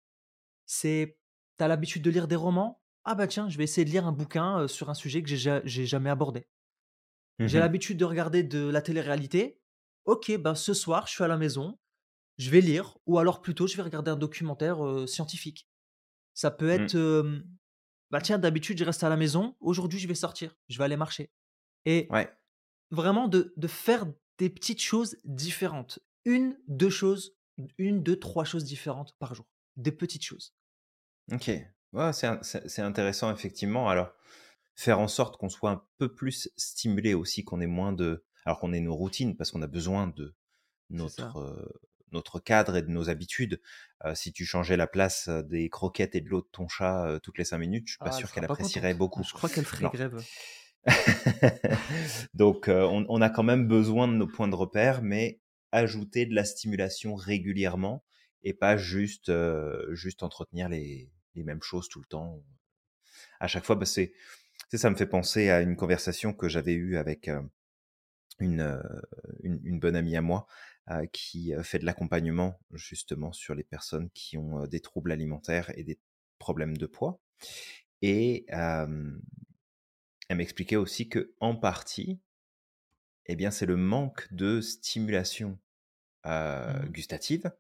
C'est, 0.65 1.19
t'as 1.63 1.69
l'habitude 1.69 2.03
de 2.03 2.11
lire 2.11 2.27
des 2.27 2.35
romans? 2.35 2.83
Ah 3.05 3.15
bah 3.15 3.29
tiens, 3.29 3.49
je 3.49 3.57
vais 3.57 3.63
essayer 3.63 3.85
de 3.85 3.91
lire 3.91 4.05
un 4.05 4.11
bouquin 4.11 4.63
euh, 4.63 4.67
sur 4.67 4.91
un 4.91 4.95
sujet 4.95 5.23
que 5.23 5.29
j'ai 5.29 5.37
ja- 5.37 5.63
j'ai 5.65 5.87
jamais 5.87 6.11
abordé. 6.11 6.49
J'ai 7.39 7.59
Mhm. 7.59 7.61
l'habitude 7.61 7.99
de 7.99 8.05
regarder 8.05 8.43
de 8.43 8.69
la 8.69 8.83
télé-réalité. 8.83 9.61
Ok, 10.05 10.37
ben 10.39 10.57
ce 10.57 10.75
soir, 10.75 11.07
je 11.07 11.13
suis 11.13 11.23
à 11.23 11.29
la 11.29 11.37
maison, 11.37 11.79
je 12.37 12.51
vais 12.51 12.61
lire, 12.61 12.99
ou 13.07 13.21
alors 13.21 13.43
plutôt, 13.43 13.69
je 13.69 13.77
vais 13.77 13.85
regarder 13.85 14.11
un 14.11 14.17
documentaire 14.17 14.85
euh, 14.85 15.07
scientifique. 15.07 15.69
Ça 16.35 16.51
peut 16.51 16.67
Mm. 16.67 16.81
être, 16.83 16.95
euh, 16.97 17.45
bah 18.11 18.21
tiens, 18.21 18.39
d'habitude, 18.41 18.77
je 18.77 18.85
reste 18.85 19.05
à 19.05 19.09
la 19.09 19.17
maison, 19.17 19.55
aujourd'hui, 19.61 20.01
je 20.01 20.09
vais 20.09 20.17
sortir, 20.17 20.57
je 20.69 20.79
vais 20.79 20.85
aller 20.85 20.97
marcher. 20.97 21.31
Et 21.85 22.09
Ouais. 22.11 22.29
vraiment 22.91 23.29
de, 23.29 23.55
de 23.57 23.69
faire 23.69 24.07
des 24.39 24.51
petites 24.51 24.83
choses 24.83 25.17
différentes. 25.23 26.01
Une, 26.25 26.59
deux 26.67 26.91
choses, 26.91 27.37
une, 27.79 28.03
deux, 28.03 28.19
trois 28.19 28.45
choses 28.45 28.65
différentes 28.65 29.15
par 29.21 29.37
jour. 29.37 29.47
Des 29.77 29.93
petites 29.93 30.25
choses. 30.25 30.57
Ok. 31.33 31.51
Ouais, 31.93 32.11
c'est 32.13 32.83
intéressant, 32.83 33.33
effectivement. 33.33 33.89
Alors, 33.89 34.13
faire 34.75 34.99
en 35.01 35.09
sorte 35.09 35.37
qu'on 35.37 35.49
soit 35.49 35.71
un 35.71 35.83
peu 35.99 36.15
plus 36.15 36.51
stimulé 36.57 37.15
aussi, 37.15 37.45
qu'on 37.45 37.61
ait 37.61 37.67
moins 37.67 37.93
de... 37.93 38.25
Alors 38.45 38.59
qu'on 38.59 38.73
ait 38.73 38.81
nos 38.81 38.95
routines, 38.97 39.37
parce 39.37 39.51
qu'on 39.53 39.63
a 39.63 39.67
besoin 39.67 40.09
de 40.09 40.35
notre, 40.91 41.39
euh, 41.39 41.73
notre 42.11 42.41
cadre 42.41 42.77
et 42.77 42.83
de 42.83 42.89
nos 42.89 43.09
habitudes. 43.09 43.61
Euh, 44.05 44.15
si 44.15 44.33
tu 44.33 44.45
changeais 44.45 44.77
la 44.77 44.87
place 44.87 45.29
des 45.29 45.69
croquettes 45.69 46.15
et 46.17 46.21
de 46.21 46.29
l'eau 46.29 46.41
de 46.41 46.49
ton 46.51 46.67
chat 46.67 47.07
euh, 47.07 47.19
toutes 47.21 47.39
les 47.39 47.45
cinq 47.45 47.59
minutes, 47.59 47.87
je 47.87 47.93
suis 47.93 47.99
pas 47.99 48.07
Ah, 48.07 48.13
sûr 48.13 48.33
qu'elle 48.33 48.45
apprécierait 48.45 48.89
contente. 48.93 48.99
beaucoup. 48.99 49.23
Je 49.23 49.33
crois 49.33 49.49
qu'elle 49.49 49.65
ferait 49.65 49.85
Non. 49.85 49.91
grève. 49.91 50.21
Donc, 52.35 52.65
on, 52.69 53.07
on 53.09 53.21
a 53.21 53.31
quand 53.31 53.45
même 53.45 53.69
besoin 53.69 54.09
de 54.09 54.15
nos 54.15 54.27
points 54.27 54.49
de 54.49 54.55
repère, 54.57 55.03
mais 55.03 55.41
ajouter 55.71 56.27
de 56.27 56.35
la 56.35 56.45
stimulation 56.45 57.15
régulièrement 57.15 58.05
et 58.43 58.55
pas 58.55 58.77
juste, 58.77 59.31
juste 59.93 60.25
entretenir 60.25 60.69
les, 60.69 61.13
les 61.35 61.45
mêmes 61.45 61.63
choses 61.63 61.89
tout 61.89 62.01
le 62.01 62.07
temps. 62.07 62.43
À 63.41 63.49
chaque 63.49 63.65
fois, 63.65 63.77
bah, 63.77 63.87
c'est, 63.87 64.13
ça 64.75 64.91
me 64.91 64.97
fait 64.97 65.07
penser 65.07 65.51
à 65.51 65.63
une 65.63 65.77
conversation 65.77 66.33
que 66.35 66.49
j'avais 66.49 66.75
eue 66.75 66.97
avec 66.97 67.29
euh, 67.29 67.43
une, 68.41 68.61
euh, 68.61 68.83
une, 69.43 69.61
une 69.65 69.79
bonne 69.81 69.97
amie 69.97 70.17
à 70.17 70.23
moi 70.23 70.47
euh, 70.91 71.07
qui 71.13 71.53
fait 71.63 71.79
de 71.79 71.85
l'accompagnement 71.87 72.61
justement 72.73 73.33
sur 73.33 73.55
les 73.55 73.65
personnes 73.65 74.11
qui 74.11 74.39
ont 74.39 74.67
des 74.67 74.81
troubles 74.81 75.13
alimentaires 75.13 75.71
et 75.79 75.85
des 75.85 76.01
problèmes 76.39 76.77
de 76.77 76.87
poids. 76.87 77.21
Et 78.03 78.47
euh, 78.53 79.19
elle 80.29 80.37
m'expliquait 80.39 80.75
aussi 80.75 81.09
que 81.09 81.33
en 81.39 81.55
partie, 81.55 82.21
eh 83.27 83.37
bien, 83.37 83.51
c'est 83.51 83.67
le 83.67 83.77
manque 83.77 84.33
de 84.33 84.61
stimulation 84.61 85.59
euh, 86.27 86.79
Mhm. 86.79 86.89
gustative 86.89 87.53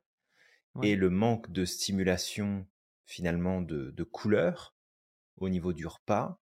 Ouais. 0.74 0.88
et 0.88 0.96
le 0.96 1.10
manque 1.10 1.52
de 1.52 1.64
stimulation 1.64 2.66
finalement 3.06 3.60
de, 3.60 3.90
de 3.90 4.04
couleur 4.04 4.74
au 5.36 5.48
niveau 5.48 5.72
du 5.72 5.86
repas 5.86 6.40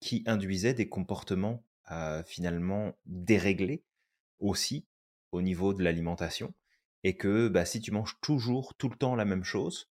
qui 0.00 0.22
induisait 0.26 0.74
des 0.74 0.88
comportements 0.88 1.64
euh, 1.90 2.22
finalement 2.24 2.96
déréglés 3.06 3.84
aussi 4.38 4.86
au 5.32 5.42
niveau 5.42 5.74
de 5.74 5.82
l'alimentation 5.82 6.54
et 7.02 7.16
que 7.16 7.48
bah, 7.48 7.64
si 7.64 7.80
tu 7.80 7.90
manges 7.90 8.18
toujours 8.20 8.74
tout 8.74 8.88
le 8.88 8.96
temps 8.96 9.14
la 9.14 9.24
même 9.24 9.44
chose, 9.44 9.90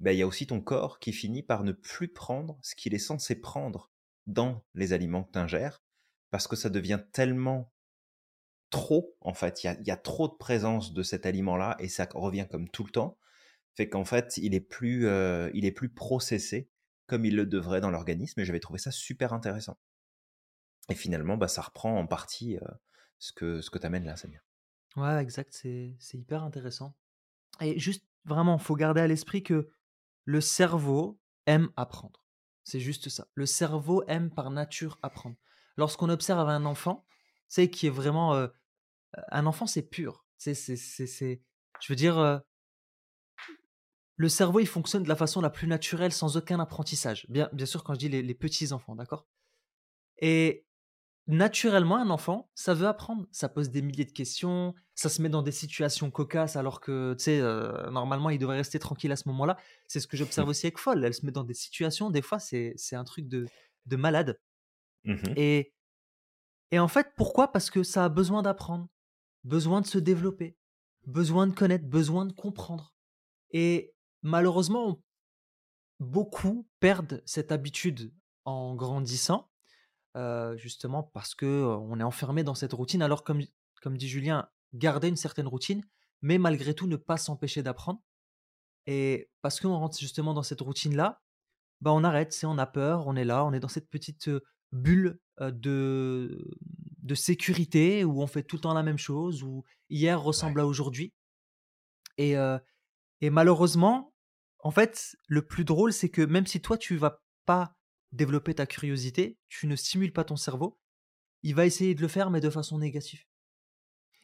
bah, 0.00 0.12
il 0.12 0.18
y 0.18 0.22
a 0.22 0.26
aussi 0.26 0.46
ton 0.46 0.60
corps 0.60 0.98
qui 0.98 1.12
finit 1.12 1.42
par 1.42 1.64
ne 1.64 1.72
plus 1.72 2.08
prendre 2.08 2.58
ce 2.62 2.74
qu'il 2.74 2.94
est 2.94 2.98
censé 2.98 3.34
prendre 3.34 3.90
dans 4.26 4.64
les 4.74 4.92
aliments 4.92 5.24
que 5.24 5.32
tu 5.32 5.38
ingères 5.38 5.82
parce 6.30 6.46
que 6.46 6.56
ça 6.56 6.70
devient 6.70 7.00
tellement 7.12 7.72
trop, 8.70 9.16
en 9.20 9.34
fait. 9.34 9.64
Il 9.64 9.80
y 9.80 9.84
y 9.88 9.90
a 9.90 9.96
trop 9.96 10.28
de 10.28 10.34
présence 10.34 10.92
de 10.92 11.02
cet 11.02 11.26
aliment-là 11.26 11.76
et 11.78 11.88
ça 11.88 12.06
revient 12.14 12.46
comme 12.50 12.68
tout 12.68 12.84
le 12.84 12.90
temps. 12.90 13.18
Fait 13.78 13.88
qu'en 13.88 14.04
fait, 14.04 14.38
il 14.38 14.56
est 14.56 14.60
plus, 14.60 15.06
euh, 15.06 15.52
il 15.54 15.64
est 15.64 15.70
plus 15.70 15.88
processé 15.88 16.68
comme 17.06 17.24
il 17.24 17.36
le 17.36 17.46
devrait 17.46 17.80
dans 17.80 17.92
l'organisme 17.92 18.40
et 18.40 18.44
j'avais 18.44 18.58
trouvé 18.58 18.80
ça 18.80 18.90
super 18.90 19.32
intéressant. 19.32 19.78
Et 20.88 20.96
finalement, 20.96 21.36
bah, 21.36 21.46
ça 21.46 21.62
reprend 21.62 21.96
en 21.96 22.08
partie 22.08 22.56
euh, 22.56 22.66
ce 23.20 23.30
que, 23.30 23.60
ce 23.60 23.70
que 23.70 23.78
tu 23.78 23.86
amènes 23.86 24.04
là, 24.04 24.16
Samir. 24.16 24.40
Ouais, 24.96 25.22
exact, 25.22 25.52
c'est 25.52 25.96
hyper 26.12 26.42
intéressant. 26.42 26.96
Et 27.60 27.78
juste, 27.78 28.04
vraiment, 28.24 28.58
faut 28.58 28.74
garder 28.74 29.00
à 29.00 29.06
l'esprit 29.06 29.44
que 29.44 29.70
le 30.24 30.40
cerveau 30.40 31.20
aime 31.46 31.70
apprendre. 31.76 32.24
C'est 32.64 32.80
juste 32.80 33.08
ça. 33.08 33.28
Le 33.34 33.46
cerveau 33.46 34.02
aime 34.08 34.32
par 34.32 34.50
nature 34.50 34.98
apprendre. 35.04 35.36
Lorsqu'on 35.76 36.08
observe 36.08 36.48
un 36.48 36.64
enfant, 36.64 37.06
c'est 37.46 37.70
qui 37.70 37.86
est 37.86 37.90
vraiment 37.90 38.34
euh, 38.34 38.48
un 39.30 39.46
enfant, 39.46 39.68
c'est 39.68 39.82
pur. 39.82 40.26
C'est 40.36 40.54
c'est. 40.54 41.42
Je 41.80 41.92
veux 41.92 41.96
dire, 41.96 42.42
le 44.18 44.28
cerveau, 44.28 44.60
il 44.60 44.66
fonctionne 44.66 45.04
de 45.04 45.08
la 45.08 45.16
façon 45.16 45.40
la 45.40 45.48
plus 45.50 45.68
naturelle, 45.68 46.12
sans 46.12 46.36
aucun 46.36 46.60
apprentissage. 46.60 47.24
Bien 47.30 47.48
bien 47.52 47.66
sûr, 47.66 47.84
quand 47.84 47.94
je 47.94 48.00
dis 48.00 48.08
les, 48.08 48.22
les 48.22 48.34
petits 48.34 48.72
enfants, 48.72 48.96
d'accord? 48.96 49.26
Et 50.18 50.66
naturellement, 51.28 51.96
un 51.98 52.10
enfant, 52.10 52.50
ça 52.54 52.74
veut 52.74 52.88
apprendre. 52.88 53.26
Ça 53.30 53.48
pose 53.48 53.70
des 53.70 53.80
milliers 53.82 54.04
de 54.06 54.12
questions, 54.12 54.74
ça 54.96 55.08
se 55.08 55.22
met 55.22 55.28
dans 55.28 55.42
des 55.42 55.52
situations 55.52 56.10
cocasses 56.10 56.56
alors 56.56 56.80
que, 56.80 57.14
tu 57.16 57.24
sais, 57.24 57.40
euh, 57.40 57.90
normalement, 57.90 58.30
il 58.30 58.38
devrait 58.38 58.56
rester 58.56 58.80
tranquille 58.80 59.12
à 59.12 59.16
ce 59.16 59.28
moment-là. 59.28 59.56
C'est 59.86 60.00
ce 60.00 60.08
que 60.08 60.16
j'observe 60.16 60.48
aussi 60.48 60.66
avec 60.66 60.78
Folle. 60.78 61.04
Elle 61.04 61.14
se 61.14 61.24
met 61.24 61.32
dans 61.32 61.44
des 61.44 61.54
situations, 61.54 62.10
des 62.10 62.22
fois, 62.22 62.40
c'est 62.40 62.72
c'est 62.76 62.96
un 62.96 63.04
truc 63.04 63.28
de, 63.28 63.46
de 63.86 63.96
malade. 63.96 64.40
Mmh 65.04 65.16
Et, 65.36 65.72
et 66.72 66.78
en 66.80 66.88
fait, 66.88 67.12
pourquoi? 67.16 67.52
Parce 67.52 67.70
que 67.70 67.84
ça 67.84 68.04
a 68.04 68.08
besoin 68.08 68.42
d'apprendre, 68.42 68.88
besoin 69.44 69.80
de 69.80 69.86
se 69.86 69.98
développer, 69.98 70.56
besoin 71.06 71.46
de 71.46 71.54
connaître, 71.54 71.86
besoin 71.86 72.26
de 72.26 72.32
comprendre. 72.32 72.94
Et 73.52 73.94
malheureusement, 74.28 75.00
beaucoup 76.00 76.68
perdent 76.80 77.22
cette 77.26 77.50
habitude 77.50 78.12
en 78.44 78.74
grandissant, 78.74 79.50
euh, 80.16 80.56
justement 80.56 81.02
parce 81.02 81.34
que 81.34 81.46
euh, 81.46 81.76
on 81.76 81.98
est 81.98 82.04
enfermé 82.04 82.44
dans 82.44 82.54
cette 82.54 82.72
routine. 82.72 83.02
Alors, 83.02 83.24
comme, 83.24 83.42
comme 83.82 83.96
dit 83.96 84.08
Julien, 84.08 84.48
garder 84.74 85.08
une 85.08 85.16
certaine 85.16 85.48
routine, 85.48 85.82
mais 86.22 86.38
malgré 86.38 86.74
tout 86.74 86.86
ne 86.86 86.96
pas 86.96 87.16
s'empêcher 87.16 87.62
d'apprendre. 87.62 88.00
Et 88.86 89.30
parce 89.42 89.60
qu'on 89.60 89.76
rentre 89.76 89.98
justement 89.98 90.34
dans 90.34 90.42
cette 90.42 90.60
routine-là, 90.60 91.20
bah 91.80 91.92
on 91.92 92.04
arrête, 92.04 92.32
c'est 92.32 92.46
on 92.46 92.58
a 92.58 92.66
peur, 92.66 93.06
on 93.06 93.16
est 93.16 93.24
là, 93.24 93.44
on 93.44 93.52
est 93.52 93.60
dans 93.60 93.68
cette 93.68 93.88
petite 93.88 94.28
euh, 94.28 94.40
bulle 94.72 95.18
de, 95.40 96.50
de 97.02 97.14
sécurité 97.14 98.04
où 98.04 98.20
on 98.20 98.26
fait 98.26 98.42
tout 98.42 98.56
le 98.56 98.62
temps 98.62 98.74
la 98.74 98.82
même 98.82 98.98
chose, 98.98 99.42
où 99.44 99.64
hier 99.88 100.20
ressemble 100.20 100.58
Ouais. 100.58 100.64
à 100.64 100.66
aujourd'hui. 100.66 101.14
Et, 102.16 102.36
euh, 102.36 102.58
et 103.20 103.30
malheureusement, 103.30 104.12
en 104.60 104.70
fait, 104.70 105.16
le 105.26 105.42
plus 105.42 105.64
drôle, 105.64 105.92
c'est 105.92 106.08
que 106.08 106.22
même 106.22 106.46
si 106.46 106.60
toi, 106.60 106.76
tu 106.78 106.96
vas 106.96 107.22
pas 107.46 107.74
développer 108.12 108.54
ta 108.54 108.66
curiosité, 108.66 109.38
tu 109.48 109.66
ne 109.66 109.76
stimules 109.76 110.12
pas 110.12 110.24
ton 110.24 110.36
cerveau, 110.36 110.78
il 111.42 111.54
va 111.54 111.66
essayer 111.66 111.94
de 111.94 112.00
le 112.02 112.08
faire, 112.08 112.30
mais 112.30 112.40
de 112.40 112.50
façon 112.50 112.78
négative. 112.78 113.24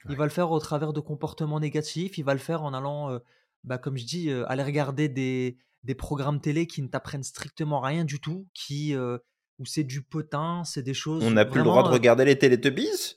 Il 0.08 0.16
va 0.16 0.24
le 0.24 0.30
faire 0.30 0.50
au 0.50 0.58
travers 0.58 0.92
de 0.92 1.00
comportements 1.00 1.60
négatifs, 1.60 2.18
il 2.18 2.24
va 2.24 2.34
le 2.34 2.40
faire 2.40 2.62
en 2.62 2.74
allant, 2.74 3.10
euh, 3.10 3.18
bah, 3.62 3.78
comme 3.78 3.96
je 3.96 4.04
dis, 4.04 4.30
euh, 4.30 4.44
aller 4.50 4.62
regarder 4.62 5.08
des, 5.08 5.56
des 5.84 5.94
programmes 5.94 6.40
télé 6.40 6.66
qui 6.66 6.82
ne 6.82 6.88
t'apprennent 6.88 7.22
strictement 7.22 7.80
rien 7.80 8.04
du 8.04 8.20
tout, 8.20 8.48
qui, 8.52 8.94
euh, 8.94 9.18
où 9.58 9.66
c'est 9.66 9.84
du 9.84 10.02
potin, 10.02 10.64
c'est 10.64 10.82
des 10.82 10.92
On 10.92 10.94
choses 10.94 11.24
n'a 11.32 11.44
plus 11.44 11.58
le 11.58 11.64
droit 11.64 11.82
de 11.82 11.88
euh, 11.88 11.92
regarder 11.92 12.24
les 12.24 12.38
Teletubbies? 12.38 13.16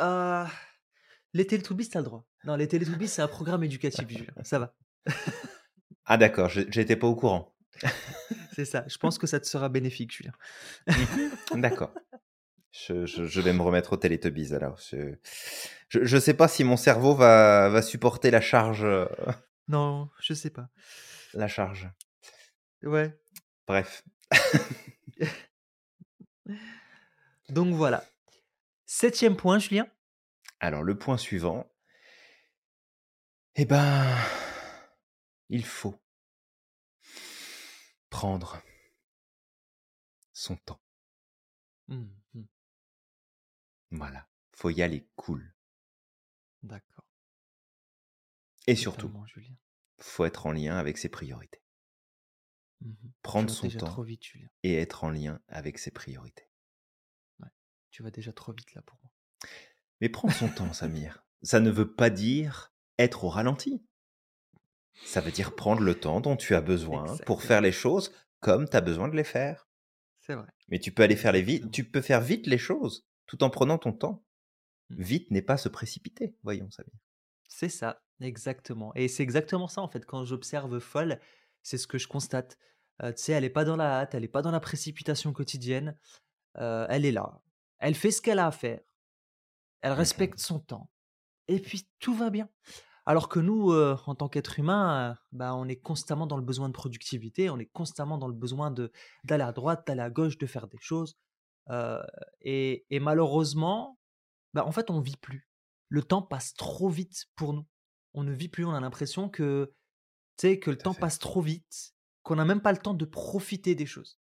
Euh, 0.00 0.44
les 1.34 1.46
Teletubbies, 1.46 1.88
t'as 1.90 2.00
le 2.00 2.06
droit. 2.06 2.26
Non, 2.44 2.56
les 2.56 2.68
Teletubbies, 2.68 3.08
c'est 3.08 3.22
un 3.22 3.28
programme 3.28 3.64
éducatif. 3.64 4.06
Ça 4.42 4.58
va. 4.58 4.74
Ah 6.04 6.16
d'accord, 6.16 6.48
je- 6.48 6.62
j'étais 6.70 6.96
pas 6.96 7.06
au 7.06 7.14
courant. 7.16 7.54
C'est 8.54 8.64
ça. 8.64 8.84
Je 8.88 8.96
pense 8.98 9.18
que 9.18 9.26
ça 9.26 9.38
te 9.40 9.46
sera 9.46 9.68
bénéfique, 9.68 10.12
Julien. 10.12 10.32
Mhm. 10.86 11.30
D'accord. 11.60 11.92
Je, 12.72 13.06
je- 13.06 13.24
je 13.26 13.40
vais 13.40 13.52
me 13.52 13.62
remettre 13.62 13.92
aux 13.94 13.96
Teletubbies 13.96 14.54
alors. 14.54 14.78
Je, 14.78 15.14
je, 15.88 16.04
je 16.04 16.16
sais 16.18 16.34
pas 16.34 16.48
si 16.48 16.62
mon 16.64 16.76
cerveau 16.76 17.14
va, 17.14 17.68
va 17.68 17.82
supporter 17.82 18.30
la 18.30 18.40
charge. 18.40 18.84
euh, 18.84 19.06
Non, 19.68 20.08
je 20.20 20.32
sais 20.34 20.50
pas. 20.50 20.68
La 21.34 21.48
charge. 21.48 21.88
Ouais. 22.82 23.18
Bref. 23.66 24.04
Donc 27.48 27.74
voilà. 27.74 28.04
Septième 28.86 29.36
point, 29.36 29.58
Julien. 29.58 29.86
Alors 30.60 30.82
le 30.82 30.96
point 30.96 31.16
suivant. 31.16 31.70
Eh 33.56 33.64
ben, 33.64 34.04
il 35.48 35.64
faut 35.64 35.98
prendre 38.10 38.62
son 40.32 40.56
temps. 40.56 40.80
Mhm. 41.88 42.46
Voilà. 43.90 44.28
Faut 44.52 44.70
y 44.70 44.82
aller 44.82 45.08
cool. 45.16 45.54
D'accord. 46.62 47.04
Et 48.66 48.74
surtout, 48.74 49.12
Julien. 49.26 49.54
faut 50.00 50.24
être 50.24 50.46
en 50.46 50.52
lien 50.52 50.76
avec 50.76 50.98
ses 50.98 51.08
priorités. 51.08 51.62
Mhm. 52.80 53.12
Prendre 53.22 53.50
son 53.50 53.68
temps 53.68 53.86
trop 53.86 54.02
vite, 54.02 54.24
Julien. 54.24 54.48
et 54.62 54.74
être 54.74 55.04
en 55.04 55.10
lien 55.10 55.40
avec 55.48 55.78
ses 55.78 55.90
priorités. 55.90 56.48
Tu 57.90 58.02
vas 58.02 58.10
déjà 58.10 58.30
trop 58.30 58.52
vite 58.52 58.74
là 58.74 58.82
pour 58.82 58.98
moi. 59.02 59.10
Mais 60.02 60.10
prendre 60.10 60.34
son 60.34 60.50
temps, 60.50 60.70
Samir, 60.74 61.24
ça 61.40 61.60
ne 61.60 61.70
veut 61.70 61.94
pas 61.94 62.10
dire 62.10 62.74
être 62.98 63.24
au 63.24 63.30
ralenti. 63.30 63.82
Ça 65.04 65.20
veut 65.20 65.30
dire 65.30 65.54
prendre 65.54 65.82
le 65.82 65.94
temps 65.94 66.20
dont 66.20 66.36
tu 66.36 66.54
as 66.54 66.60
besoin 66.60 67.16
pour 67.26 67.42
faire 67.42 67.60
les 67.60 67.72
choses 67.72 68.12
comme 68.40 68.68
tu 68.68 68.76
as 68.76 68.80
besoin 68.80 69.08
de 69.08 69.16
les 69.16 69.24
faire. 69.24 69.68
C'est 70.20 70.34
vrai. 70.34 70.48
Mais 70.68 70.78
tu 70.78 70.92
peux 70.92 71.02
aller 71.02 71.16
faire 71.16 71.32
les 71.32 71.42
vite, 71.42 71.70
tu 71.70 71.88
peux 71.88 72.00
faire 72.00 72.20
vite 72.20 72.46
les 72.46 72.58
choses 72.58 73.06
tout 73.26 73.42
en 73.44 73.50
prenant 73.50 73.78
ton 73.78 73.92
temps. 73.92 74.24
Mm. 74.90 75.02
Vite 75.02 75.30
n'est 75.30 75.42
pas 75.42 75.56
se 75.56 75.68
précipiter, 75.68 76.34
voyons 76.42 76.70
Samir. 76.70 76.90
C'est 77.48 77.68
ça, 77.68 78.02
exactement. 78.20 78.92
Et 78.94 79.08
c'est 79.08 79.22
exactement 79.22 79.68
ça, 79.68 79.80
en 79.80 79.88
fait. 79.88 80.04
Quand 80.04 80.24
j'observe 80.24 80.78
Folle, 80.80 81.20
c'est 81.62 81.78
ce 81.78 81.86
que 81.86 81.98
je 81.98 82.08
constate. 82.08 82.58
Euh, 83.02 83.12
tu 83.12 83.22
sais, 83.22 83.32
elle 83.32 83.42
n'est 83.44 83.50
pas 83.50 83.64
dans 83.64 83.76
la 83.76 84.00
hâte, 84.00 84.14
elle 84.14 84.22
n'est 84.22 84.28
pas 84.28 84.42
dans 84.42 84.50
la 84.50 84.60
précipitation 84.60 85.32
quotidienne. 85.32 85.96
Euh, 86.58 86.86
elle 86.88 87.04
est 87.04 87.12
là. 87.12 87.40
Elle 87.78 87.94
fait 87.94 88.10
ce 88.10 88.20
qu'elle 88.22 88.38
a 88.38 88.46
à 88.46 88.52
faire. 88.52 88.80
Elle 89.82 89.92
Mhm. 89.92 89.98
respecte 89.98 90.38
son 90.38 90.58
temps. 90.58 90.90
Et 91.48 91.60
puis, 91.60 91.88
tout 92.00 92.14
va 92.14 92.30
bien. 92.30 92.48
Alors 93.08 93.28
que 93.28 93.38
nous, 93.38 93.70
euh, 93.70 93.96
en 94.06 94.16
tant 94.16 94.28
qu'être 94.28 94.58
humain, 94.58 95.12
euh, 95.12 95.14
bah, 95.30 95.54
on 95.54 95.68
est 95.68 95.76
constamment 95.76 96.26
dans 96.26 96.36
le 96.36 96.42
besoin 96.42 96.68
de 96.68 96.74
productivité, 96.74 97.48
on 97.50 97.58
est 97.58 97.66
constamment 97.66 98.18
dans 98.18 98.26
le 98.26 98.34
besoin 98.34 98.72
de 98.72 98.90
d'aller 99.22 99.44
à 99.44 99.52
droite, 99.52 99.86
d'aller 99.86 100.00
à 100.02 100.10
gauche, 100.10 100.38
de 100.38 100.46
faire 100.46 100.66
des 100.66 100.80
choses. 100.80 101.16
Euh, 101.70 102.02
et, 102.40 102.84
et 102.90 102.98
malheureusement, 102.98 103.98
bah, 104.54 104.66
en 104.66 104.72
fait, 104.72 104.90
on 104.90 105.00
vit 105.00 105.16
plus. 105.16 105.48
Le 105.88 106.02
temps 106.02 106.22
passe 106.22 106.54
trop 106.54 106.88
vite 106.88 107.26
pour 107.36 107.52
nous. 107.52 107.64
On 108.14 108.24
ne 108.24 108.32
vit 108.32 108.48
plus. 108.48 108.64
On 108.64 108.74
a 108.74 108.80
l'impression 108.80 109.28
que, 109.28 109.72
que 110.36 110.70
le 110.70 110.78
temps 110.78 110.92
fait. 110.92 111.00
passe 111.00 111.20
trop 111.20 111.40
vite, 111.40 111.94
qu'on 112.24 112.36
n'a 112.36 112.44
même 112.44 112.60
pas 112.60 112.72
le 112.72 112.78
temps 112.78 112.94
de 112.94 113.04
profiter 113.04 113.76
des 113.76 113.86
choses. 113.86 114.18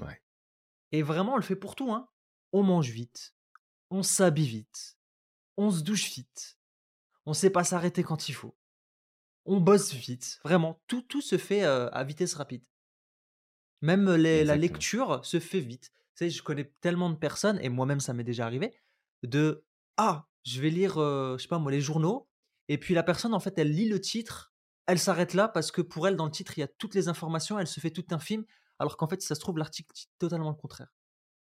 Ouais. 0.00 0.22
Et 0.92 1.02
vraiment, 1.02 1.34
on 1.34 1.36
le 1.36 1.42
fait 1.42 1.56
pour 1.56 1.74
tout. 1.74 1.92
Hein. 1.92 2.08
On 2.52 2.62
mange 2.62 2.90
vite, 2.90 3.34
on 3.90 4.04
s'habille 4.04 4.46
vite, 4.46 4.96
on 5.56 5.70
se 5.72 5.82
douche 5.82 6.08
vite, 6.14 6.55
on 7.26 7.34
sait 7.34 7.50
pas 7.50 7.64
s'arrêter 7.64 8.02
quand 8.02 8.28
il 8.28 8.32
faut, 8.32 8.56
on 9.44 9.60
bosse 9.60 9.92
vite. 9.92 10.38
Vraiment, 10.44 10.80
tout, 10.86 11.02
tout 11.02 11.20
se 11.20 11.36
fait 11.38 11.64
euh, 11.64 11.88
à 11.90 12.04
vitesse 12.04 12.34
rapide. 12.34 12.64
Même 13.82 14.10
les- 14.14 14.44
la 14.44 14.56
lecture 14.56 15.24
se 15.24 15.38
fait 15.40 15.60
vite. 15.60 15.92
Tu 16.14 16.24
sais, 16.24 16.30
je 16.30 16.42
connais 16.42 16.72
tellement 16.80 17.10
de 17.10 17.16
personnes, 17.16 17.58
et 17.60 17.68
moi-même 17.68 18.00
ça 18.00 18.14
m'est 18.14 18.24
déjà 18.24 18.46
arrivé, 18.46 18.74
de 19.22 19.64
Ah, 19.98 20.26
je 20.44 20.60
vais 20.60 20.68
lire, 20.70 20.98
euh, 20.98 21.36
je 21.38 21.42
sais 21.42 21.48
pas 21.48 21.58
moi, 21.58 21.70
les 21.72 21.80
journaux, 21.80 22.28
et 22.68 22.76
puis 22.78 22.92
la 22.94 23.02
personne, 23.02 23.32
en 23.34 23.40
fait, 23.40 23.56
elle 23.58 23.70
lit 23.72 23.88
le 23.88 23.98
titre, 24.00 24.52
elle 24.86 24.98
s'arrête 24.98 25.32
là 25.34 25.48
parce 25.48 25.70
que 25.72 25.80
pour 25.80 26.06
elle, 26.06 26.16
dans 26.16 26.26
le 26.26 26.30
titre, 26.30 26.56
il 26.58 26.60
y 26.60 26.64
a 26.64 26.68
toutes 26.68 26.94
les 26.94 27.08
informations, 27.08 27.58
elle 27.58 27.66
se 27.66 27.80
fait 27.80 27.90
tout 27.90 28.04
un 28.10 28.18
film, 28.18 28.44
alors 28.78 28.96
qu'en 28.98 29.08
fait, 29.08 29.20
si 29.22 29.26
ça 29.26 29.34
se 29.34 29.40
trouve, 29.40 29.56
l'article 29.58 29.90
dit 29.94 30.08
totalement 30.18 30.50
le 30.50 30.56
contraire. 30.56 30.88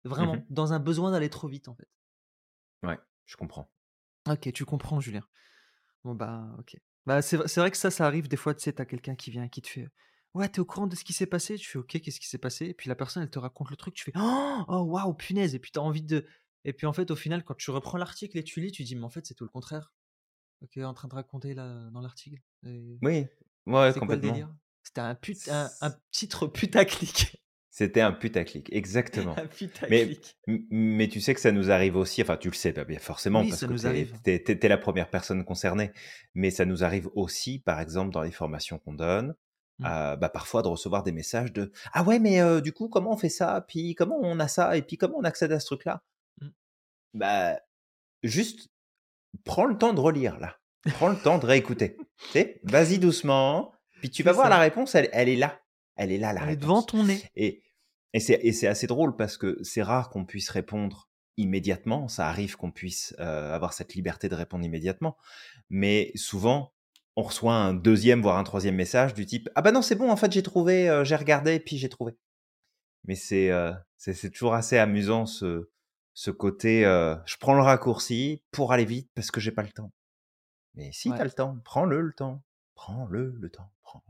Vraiment, 0.05 0.35
Mhm. 0.35 0.45
dans 0.49 0.71
un 0.73 0.79
besoin 0.79 1.11
d'aller 1.11 1.29
trop 1.29 1.47
vite, 1.49 1.67
en 1.67 1.75
fait. 1.75 1.89
Ouais, 2.83 2.97
je 3.25 3.35
comprends. 3.35 3.69
Ok, 4.29 4.51
tu 4.53 4.63
comprends, 4.65 4.99
Julien. 5.01 5.23
Bon, 6.03 6.15
bah, 6.15 6.55
ok. 6.59 6.77
Bah, 7.05 7.21
c'est 7.21 7.37
vrai 7.37 7.47
c'est 7.47 7.59
vrai 7.59 7.71
que 7.71 7.77
ça, 7.77 7.91
ça 7.91 8.05
arrive 8.05 8.27
des 8.27 8.37
fois, 8.37 8.53
tu 8.53 8.61
sais, 8.61 8.73
t'as 8.73 8.85
quelqu'un 8.85 9.15
qui 9.15 9.31
vient 9.31 9.43
et 9.43 9.49
qui 9.49 9.61
te 9.61 9.67
fait 9.67 9.87
Ouais, 10.35 10.47
t'es 10.47 10.59
au 10.59 10.65
courant 10.65 10.85
de 10.87 10.95
ce 10.95 11.03
qui 11.03 11.13
s'est 11.13 11.25
passé? 11.25 11.55
Tu 11.55 11.67
fais 11.67 11.79
Ok, 11.79 11.99
qu'est-ce 11.99 12.19
qui 12.19 12.27
s'est 12.27 12.37
passé? 12.37 12.65
Et 12.67 12.73
puis 12.73 12.87
la 12.87 12.95
personne, 12.95 13.23
elle 13.23 13.31
te 13.31 13.39
raconte 13.39 13.71
le 13.71 13.75
truc, 13.75 13.95
tu 13.95 14.03
fais 14.03 14.11
Oh, 14.15 14.63
oh, 14.67 14.81
waouh, 14.81 15.13
punaise 15.13 15.55
Et 15.55 15.59
puis 15.59 15.71
t'as 15.71 15.81
envie 15.81 16.03
de. 16.03 16.25
Et 16.65 16.73
puis 16.73 16.85
en 16.85 16.93
fait, 16.93 17.09
au 17.09 17.15
final, 17.15 17.43
quand 17.43 17.55
tu 17.55 17.71
reprends 17.71 17.97
l'article 17.97 18.37
et 18.37 18.43
tu 18.43 18.61
lis, 18.61 18.71
tu 18.71 18.83
dis 18.83 18.95
Mais 18.95 19.05
en 19.05 19.09
fait, 19.09 19.25
c'est 19.25 19.33
tout 19.33 19.43
le 19.43 19.49
contraire. 19.49 19.91
Ok, 20.61 20.77
en 20.77 20.93
train 20.93 21.07
de 21.07 21.15
raconter 21.15 21.53
là, 21.53 21.89
dans 21.91 22.01
l'article. 22.01 22.41
Et 22.65 22.99
Oui, 23.01 23.25
ouais, 23.65 23.91
C'est 23.93 23.99
quoi 23.99 24.15
le 24.15 24.21
complètement. 24.21 24.31
délire? 24.33 24.53
C'était 24.83 25.01
un, 25.01 25.15
put... 25.15 25.37
un, 25.49 25.69
un 25.81 25.91
titre 26.11 26.47
putaclic. 26.47 27.41
C'était 27.71 28.01
un 28.01 28.11
putaclic, 28.11 28.71
exactement. 28.73 29.35
un 29.37 29.45
putaclic. 29.45 30.37
mais 30.47 31.07
tu 31.07 31.21
sais 31.21 31.33
que 31.35 31.39
ça 31.39 31.51
nous 31.51 31.69
arrive 31.69 31.95
aussi, 31.95 32.21
enfin 32.21 32.35
tu 32.37 32.49
le 32.49 32.55
sais 32.55 32.71
bien 32.85 32.97
forcément 32.99 33.41
Oui, 33.41 33.49
parce 33.49 33.61
que 33.61 33.67
t'es- 34.39 34.57
t'es 34.57 34.67
la 34.67 34.77
première 34.77 35.09
personne 35.09 35.45
concernée, 35.45 35.91
mais 36.33 36.49
ça 36.49 36.65
nous 36.65 36.83
arrive 36.83 37.09
aussi, 37.13 37.59
par 37.59 37.79
exemple, 37.79 38.11
dans 38.11 38.21
les 38.23 38.31
formations 38.31 38.79
qu'on 38.79 38.93
donne, 38.93 39.35
Mm. 39.79 39.85
euh, 39.85 40.15
bah, 40.17 40.27
parfois 40.29 40.61
de 40.61 40.67
recevoir 40.67 41.03
des 41.03 41.11
messages 41.13 41.53
de 41.53 41.71
Ah 41.93 42.03
ouais, 42.03 42.19
mais 42.19 42.41
euh, 42.41 42.59
du 42.59 42.73
coup, 42.73 42.89
comment 42.89 43.13
on 43.13 43.17
fait 43.17 43.29
ça? 43.29 43.63
Puis 43.67 43.95
comment 43.95 44.17
on 44.21 44.39
a 44.39 44.47
ça? 44.49 44.75
Et 44.75 44.81
puis 44.81 44.97
comment 44.97 45.15
on 45.17 45.23
accède 45.23 45.51
à 45.53 45.59
ce 45.61 45.67
truc-là? 45.67 46.01
Mm. 46.41 46.47
Bah, 47.13 47.59
juste 48.23 48.67
prends 49.45 49.65
le 49.65 49.77
temps 49.77 49.93
de 49.93 49.99
relire 50.01 50.37
là. 50.39 50.57
Prends 50.95 51.09
le 51.09 51.17
temps 51.17 51.37
de 51.37 51.45
réécouter. 51.45 51.97
tu 52.33 52.45
vas-y 52.63 52.97
doucement. 52.99 53.71
Puis 54.01 54.09
tu 54.09 54.23
vas 54.23 54.31
voir 54.33 54.49
la 54.49 54.57
réponse, 54.59 54.95
elle, 54.95 55.09
elle 55.13 55.29
est 55.29 55.35
là. 55.35 55.61
Elle 55.99 56.13
est 56.13 56.17
là, 56.17 56.31
la 56.31 56.43
Elle 56.43 56.51
est 56.51 56.55
devant 56.55 56.81
ton 56.81 57.03
nez. 57.03 57.21
Et, 57.35 57.61
et 58.13 58.19
c'est 58.21 58.67
assez 58.67 58.87
drôle 58.87 59.17
parce 59.17 59.37
que 59.37 59.59
c'est 59.63 59.83
rare 59.83 60.09
qu'on 60.09 60.25
puisse 60.25 60.49
répondre 60.49 61.09
immédiatement. 61.35 62.07
Ça 62.07 62.27
arrive 62.29 62.55
qu'on 62.55 62.71
puisse 62.71 63.13
euh, 63.19 63.53
avoir 63.53 63.73
cette 63.73 63.93
liberté 63.95 64.29
de 64.29 64.35
répondre 64.35 64.63
immédiatement. 64.63 65.17
Mais 65.69 66.11
souvent, 66.15 66.73
on 67.17 67.23
reçoit 67.23 67.53
un 67.53 67.73
deuxième, 67.73 68.21
voire 68.21 68.37
un 68.37 68.45
troisième 68.45 68.75
message 68.75 69.13
du 69.13 69.25
type 69.25 69.49
Ah 69.55 69.61
bah 69.61 69.73
non, 69.73 69.81
c'est 69.81 69.95
bon, 69.95 70.09
en 70.09 70.15
fait, 70.15 70.31
j'ai 70.31 70.41
trouvé, 70.41 70.89
euh, 70.89 71.03
j'ai 71.03 71.17
regardé, 71.17 71.59
puis 71.59 71.77
j'ai 71.77 71.89
trouvé. 71.89 72.17
Mais 73.03 73.15
c'est 73.15 73.51
euh, 73.51 73.73
toujours 74.33 74.53
assez 74.53 74.77
amusant 74.77 75.25
ce, 75.25 75.69
ce 76.13 76.31
côté, 76.31 76.83
je 76.83 77.37
prends 77.39 77.55
le 77.55 77.61
raccourci 77.61 78.41
pour 78.51 78.71
aller 78.71 78.85
vite 78.85 79.09
parce 79.15 79.31
que 79.31 79.41
j'ai 79.41 79.51
pas 79.51 79.63
le 79.63 79.71
temps. 79.71 79.91
Mais 80.75 80.91
si 80.93 81.09
tu 81.09 81.15
as 81.15 81.17
Ouais. 81.19 81.23
le 81.25 81.31
temps, 81.31 81.57
prends-le 81.65 81.99
le 82.01 82.13
temps. 82.13 82.41
Prends-le 82.75 83.35
le 83.37 83.49
temps. 83.49 83.69
Prends. 83.83 84.01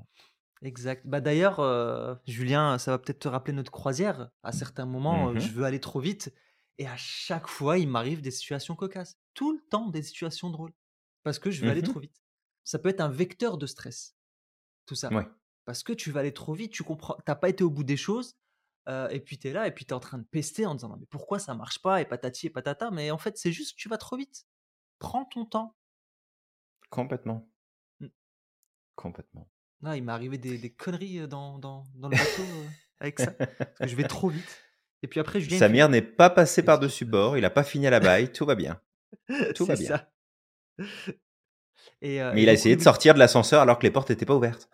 Exact. 0.62 1.08
Bah 1.08 1.22
d'ailleurs, 1.22 1.60
euh, 1.62 2.16
Julien, 2.28 2.78
ça 2.78 2.92
va 2.92 3.00
peut-être 3.00 3.20
te 3.20 3.28
rappeler 3.30 3.54
notre 3.54 3.72
croisière. 3.72 4.30
À 4.44 4.52
certains 4.52 4.86
moments, 4.86 5.30
euh, 5.30 5.34
Mhm. 5.34 5.40
je 5.40 5.52
veux 5.54 5.64
aller 5.64 5.80
trop 5.80 6.00
vite. 6.02 6.34
Et 6.78 6.88
à 6.88 6.98
chaque 6.98 7.48
fois, 7.48 7.78
il 7.78 7.88
m'arrive 7.88 8.22
des 8.22 8.32
situations 8.32 8.76
cocasses. 8.76 9.18
Tout 9.34 9.54
le 9.54 9.62
temps, 9.70 9.90
des 9.90 10.02
situations 10.04 10.50
drôles. 10.50 10.74
Parce 11.24 11.40
que 11.40 11.50
je 11.52 11.64
veux 11.64 11.70
aller 11.72 11.82
Mhm. 11.82 11.88
trop 11.90 12.00
vite. 12.00 12.22
Ça 12.66 12.78
peut 12.80 12.90
être 12.90 13.02
un 13.02 13.10
vecteur 13.10 13.58
de 13.58 13.66
stress, 13.68 14.18
tout 14.88 14.96
ça. 14.96 15.14
Ouais. 15.14 15.28
Parce 15.66 15.84
que 15.84 15.94
tu 15.94 16.12
vas 16.12 16.22
aller 16.22 16.34
trop 16.34 16.54
vite, 16.54 16.72
tu 16.74 16.84
comprends, 16.84 17.18
t'as 17.26 17.36
pas 17.36 17.50
été 17.50 17.64
au 17.64 17.70
bout 17.72 17.84
des 17.86 17.98
choses. 17.98 18.36
euh, 18.90 19.10
et 19.10 19.20
puis 19.20 19.38
tu 19.40 19.48
es 19.50 19.54
là, 19.54 19.68
et 19.68 19.72
puis 19.74 19.86
tu 19.86 19.92
es 19.92 19.94
en 19.94 20.00
train 20.02 20.18
de 20.20 20.24
pester 20.26 20.66
en 20.66 20.76
disant 20.76 20.90
«Non, 20.90 20.98
mais 21.00 21.06
pourquoi 21.08 21.40
ça 21.40 21.54
marche 21.56 21.82
pas, 21.82 22.02
et 22.02 22.06
patati 22.06 22.48
et 22.48 22.50
patata? 22.50 22.92
Mais 22.92 23.12
en 23.12 23.20
fait, 23.20 23.38
c'est 23.38 23.52
juste 23.52 23.74
que 23.76 23.82
tu 23.82 23.90
vas 23.90 23.98
trop 24.00 24.18
vite. 24.18 24.48
Prends 25.00 25.26
ton 25.26 25.46
temps. 25.46 25.76
Complètement. 26.92 27.50
Mm. 28.02 28.10
Complètement. 28.96 29.50
Ah, 29.84 29.96
il 29.96 30.04
m'est 30.04 30.12
arrivé 30.12 30.38
des, 30.38 30.58
des 30.58 30.70
conneries 30.70 31.28
dans, 31.28 31.58
dans, 31.58 31.86
dans 31.96 32.10
le 32.10 32.18
bateau 32.18 32.44
avec 33.00 33.20
ça. 33.20 33.32
Parce 33.32 33.80
que 33.80 33.88
je 33.88 33.96
vais 33.96 34.04
trop 34.04 34.30
vite. 34.30 34.64
Et 35.02 35.08
puis 35.08 35.20
après, 35.20 35.40
il 35.40 35.50
fait, 35.50 35.58
Samir 35.58 35.88
n'est 35.88 36.02
pas 36.02 36.30
passé 36.30 36.62
par-dessus 36.64 37.06
bord, 37.06 37.38
il 37.38 37.46
a 37.46 37.50
pas 37.50 37.64
fini 37.64 37.88
à 37.88 37.90
la 37.90 38.02
baille, 38.02 38.32
tout 38.32 38.46
va 38.46 38.56
bien. 38.56 38.82
tout 39.56 39.66
va 39.66 39.76
bien. 39.76 39.88
ça. 39.88 40.12
Et, 42.02 42.22
euh, 42.22 42.34
Mais 42.34 42.44
il 42.44 42.50
a 42.50 42.54
essayé 42.54 42.76
de 42.76 42.82
sortir 42.82 43.14
de 43.14 43.20
l'ascenseur 43.20 43.62
alors 43.62 43.80
que 43.80 43.84
les 43.84 43.92
portes 43.92 44.10
n'étaient 44.10 44.26
pas 44.26 44.36
ouvertes. 44.36 44.70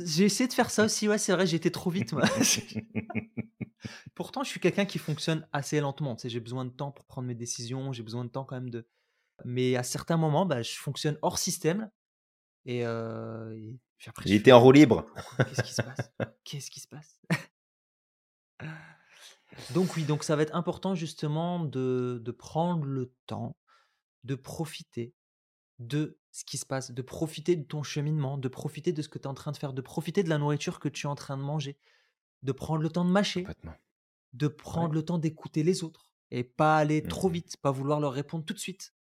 J'ai 0.00 0.24
essayé 0.24 0.48
de 0.48 0.52
faire 0.52 0.70
ça 0.70 0.84
aussi, 0.84 1.08
ouais, 1.08 1.18
c'est 1.18 1.32
vrai, 1.32 1.54
été 1.54 1.70
trop 1.70 1.90
vite. 1.90 2.12
moi. 2.12 2.24
Pourtant, 4.14 4.42
je 4.42 4.48
suis 4.48 4.60
quelqu'un 4.60 4.86
qui 4.86 4.98
fonctionne 4.98 5.46
assez 5.52 5.78
lentement. 5.80 6.16
Tu 6.16 6.22
sais, 6.22 6.28
j'ai 6.28 6.40
besoin 6.40 6.64
de 6.64 6.70
temps 6.70 6.90
pour 6.90 7.04
prendre 7.04 7.28
mes 7.28 7.34
décisions, 7.34 7.92
j'ai 7.92 8.02
besoin 8.02 8.24
de 8.24 8.30
temps 8.30 8.44
quand 8.44 8.56
même 8.56 8.70
de. 8.70 8.88
Mais 9.44 9.76
à 9.76 9.82
certains 9.82 10.16
moments, 10.16 10.46
bah, 10.46 10.62
je 10.62 10.76
fonctionne 10.76 11.18
hors 11.22 11.38
système. 11.38 11.90
Et, 12.64 12.84
euh, 12.84 13.54
et 13.54 13.78
fais, 13.98 14.52
en 14.52 14.60
roue 14.60 14.72
libre. 14.72 15.06
Qu'est-ce 15.38 15.62
qui 15.62 15.72
se 15.72 15.82
passe? 15.82 16.12
Qu'est-ce 16.44 16.70
qui 16.70 16.80
se 16.80 16.88
passe? 16.88 17.20
Donc 19.74 19.96
oui, 19.96 20.04
donc 20.04 20.24
ça 20.24 20.36
va 20.36 20.42
être 20.42 20.54
important 20.54 20.94
justement 20.94 21.60
de, 21.64 22.20
de 22.22 22.32
prendre 22.32 22.84
le 22.84 23.12
temps, 23.26 23.56
de 24.24 24.34
profiter 24.34 25.14
de 25.78 26.18
ce 26.32 26.44
qui 26.44 26.58
se 26.58 26.66
passe, 26.66 26.90
de 26.90 27.02
profiter 27.02 27.56
de 27.56 27.64
ton 27.64 27.82
cheminement, 27.82 28.38
de 28.38 28.48
profiter 28.48 28.92
de 28.92 29.02
ce 29.02 29.08
que 29.08 29.18
tu 29.18 29.24
es 29.24 29.28
en 29.28 29.34
train 29.34 29.52
de 29.52 29.56
faire, 29.56 29.72
de 29.72 29.82
profiter 29.82 30.22
de 30.22 30.28
la 30.28 30.38
nourriture 30.38 30.80
que 30.80 30.88
tu 30.88 31.06
es 31.06 31.10
en 31.10 31.14
train 31.14 31.36
de 31.36 31.42
manger, 31.42 31.78
de 32.42 32.52
prendre 32.52 32.82
le 32.82 32.90
temps 32.90 33.04
de 33.04 33.10
mâcher, 33.10 33.46
de 34.32 34.48
prendre 34.48 34.94
le 34.94 35.04
temps 35.04 35.18
d'écouter 35.18 35.62
les 35.62 35.84
autres 35.84 36.10
et 36.30 36.44
pas 36.44 36.78
aller 36.78 37.02
trop 37.02 37.28
Mhm. 37.28 37.34
vite, 37.34 37.56
pas 37.58 37.70
vouloir 37.72 38.00
leur 38.00 38.12
répondre 38.12 38.44
tout 38.44 38.54
de 38.54 38.58
suite. 38.58 38.94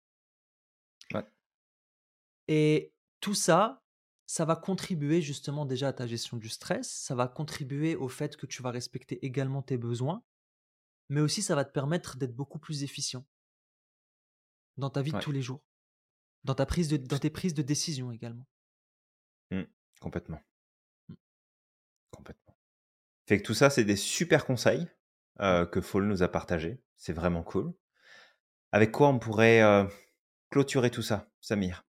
Ouais. 1.13 1.25
Et 2.47 2.93
tout 3.19 3.35
ça, 3.35 3.82
ça 4.33 4.45
va 4.45 4.55
contribuer 4.55 5.21
justement 5.21 5.63
déjà 5.63 5.89
à 5.89 5.93
ta 5.93 6.07
gestion 6.07 6.37
du 6.37 6.49
stress, 6.49 6.89
ça 6.89 7.13
va 7.13 7.27
contribuer 7.27 7.95
au 7.95 8.07
fait 8.07 8.35
que 8.35 8.47
tu 8.47 8.63
vas 8.63 8.71
respecter 8.71 9.23
également 9.23 9.61
tes 9.61 9.77
besoins, 9.77 10.23
mais 11.09 11.21
aussi 11.21 11.43
ça 11.43 11.53
va 11.53 11.63
te 11.63 11.71
permettre 11.71 12.17
d'être 12.17 12.35
beaucoup 12.35 12.57
plus 12.57 12.83
efficient 12.83 13.27
dans 14.77 14.89
ta 14.89 15.03
vie 15.03 15.11
de 15.11 15.19
tous 15.19 15.31
les 15.31 15.43
jours, 15.43 15.63
dans, 16.45 16.55
ta 16.55 16.65
prise 16.65 16.87
de, 16.87 16.97
dans 16.97 17.19
tes 17.19 17.29
prises 17.29 17.53
de 17.53 17.61
décision 17.61 18.11
également. 18.11 18.47
Complètement. 20.01 20.41
Mm. 21.09 21.13
Complètement. 22.09 22.57
Fait 23.27 23.37
que 23.37 23.45
tout 23.45 23.53
ça, 23.53 23.69
c'est 23.69 23.85
des 23.85 23.95
super 23.95 24.47
conseils 24.47 24.87
euh, 25.41 25.67
que 25.67 25.79
Fall 25.79 26.05
nous 26.07 26.23
a 26.23 26.27
partagés. 26.27 26.81
C'est 26.97 27.13
vraiment 27.13 27.43
cool. 27.43 27.71
Avec 28.71 28.91
quoi 28.91 29.09
on 29.09 29.19
pourrait 29.19 29.61
euh, 29.61 29.85
clôturer 30.49 30.89
tout 30.89 31.03
ça, 31.03 31.29
Samir? 31.39 31.85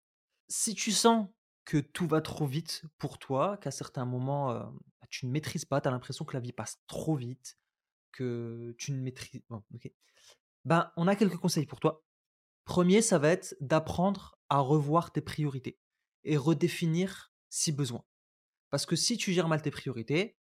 Si 0.49 0.75
tu 0.75 0.93
sens 0.93 1.31
que 1.65 1.79
tout 1.79 2.07
va 2.07 2.21
trop 2.21 2.47
vite 2.47 2.83
pour 2.99 3.19
toi, 3.19 3.57
qu'à 3.59 3.71
certains 3.71 4.05
moments 4.05 4.51
euh, 4.51 4.65
bah, 5.01 5.07
tu 5.11 5.27
ne 5.27 5.31
maîtrises 5.31 5.65
pas, 5.65 5.81
tu 5.81 5.89
as 5.89 5.91
l'impression 5.91 6.25
que 6.25 6.35
la 6.35 6.41
vie 6.41 6.53
passe 6.53 6.83
trop 6.87 7.17
vite, 7.17 7.59
que 8.13 8.75
tu 8.79 8.93
ne 8.93 9.01
maîtrises... 9.01 9.43
bon, 9.49 9.63
ok. 9.75 9.91
Ben, 10.65 10.93
on 10.97 11.09
a 11.09 11.17
quelques 11.17 11.37
conseils 11.37 11.67
pour 11.67 11.81
toi. 11.81 12.05
Premier, 12.65 13.03
ça 13.03 13.19
va 13.19 13.29
être 13.29 13.55
d'apprendre 13.61 14.39
à 14.49 14.61
revoir 14.61 15.13
tes 15.13 15.21
priorités 15.21 15.79
et 16.25 16.37
redéfinir 16.37 17.33
si 17.51 17.73
besoin. 17.73 18.05
Parce 18.71 18.87
que 18.87 18.97
si 18.97 19.17
tu 19.17 19.33
gères 19.33 19.49
mal 19.49 19.63
tes 19.63 19.71
priorités, 19.71 20.37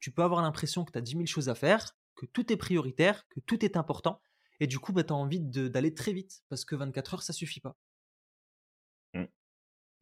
tu 0.00 0.10
peux 0.10 0.22
avoir 0.22 0.42
l'impression 0.42 0.84
que 0.84 0.92
tu 0.92 0.98
as 0.98 1.02
10 1.02 1.12
000 1.12 1.26
choses 1.26 1.48
à 1.48 1.54
faire, 1.54 1.96
que 2.14 2.26
tout 2.26 2.52
est 2.52 2.56
prioritaire, 2.56 3.28
que 3.28 3.40
tout 3.40 3.64
est 3.64 3.76
important, 3.76 4.20
et 4.60 4.66
du 4.66 4.78
coup, 4.78 4.92
tu 4.92 5.00
as 5.00 5.14
envie 5.14 5.40
d'aller 5.40 5.94
très 5.94 6.12
vite, 6.12 6.42
parce 6.48 6.64
que 6.64 6.74
24 6.74 7.14
heures, 7.14 7.22
ça 7.22 7.32
suffit 7.32 7.60
pas. 7.60 7.76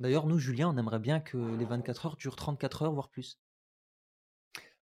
D'ailleurs, 0.00 0.26
nous, 0.26 0.40
Julien, 0.40 0.70
on 0.70 0.76
aimerait 0.76 0.98
bien 0.98 1.20
que 1.20 1.54
les 1.54 1.64
24 1.64 2.06
heures 2.06 2.16
durent 2.16 2.34
34 2.34 2.82
heures, 2.82 2.92
voire 2.94 3.10
plus. 3.10 3.40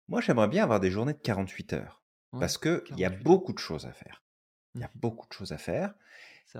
Moi, 0.07 0.21
j'aimerais 0.21 0.47
bien 0.47 0.63
avoir 0.63 0.79
des 0.79 0.91
journées 0.91 1.13
de 1.13 1.19
48 1.19 1.73
heures. 1.73 2.03
Ouais, 2.33 2.45
parce 2.45 2.57
qu'il 2.57 2.83
y 2.91 3.05
a 3.05 3.09
48 3.09 3.25
heures. 3.25 3.33
beaucoup 3.33 3.53
de 3.53 3.59
choses 3.59 3.85
à 3.85 3.91
faire. 3.93 4.23
Il 4.77 4.83
y 4.83 4.85
a 4.85 4.91
Mhm. 4.95 4.95
beaucoup 4.95 5.27
de 5.27 5.33
choses 5.33 5.51
à 5.51 5.57
faire. 5.57 5.95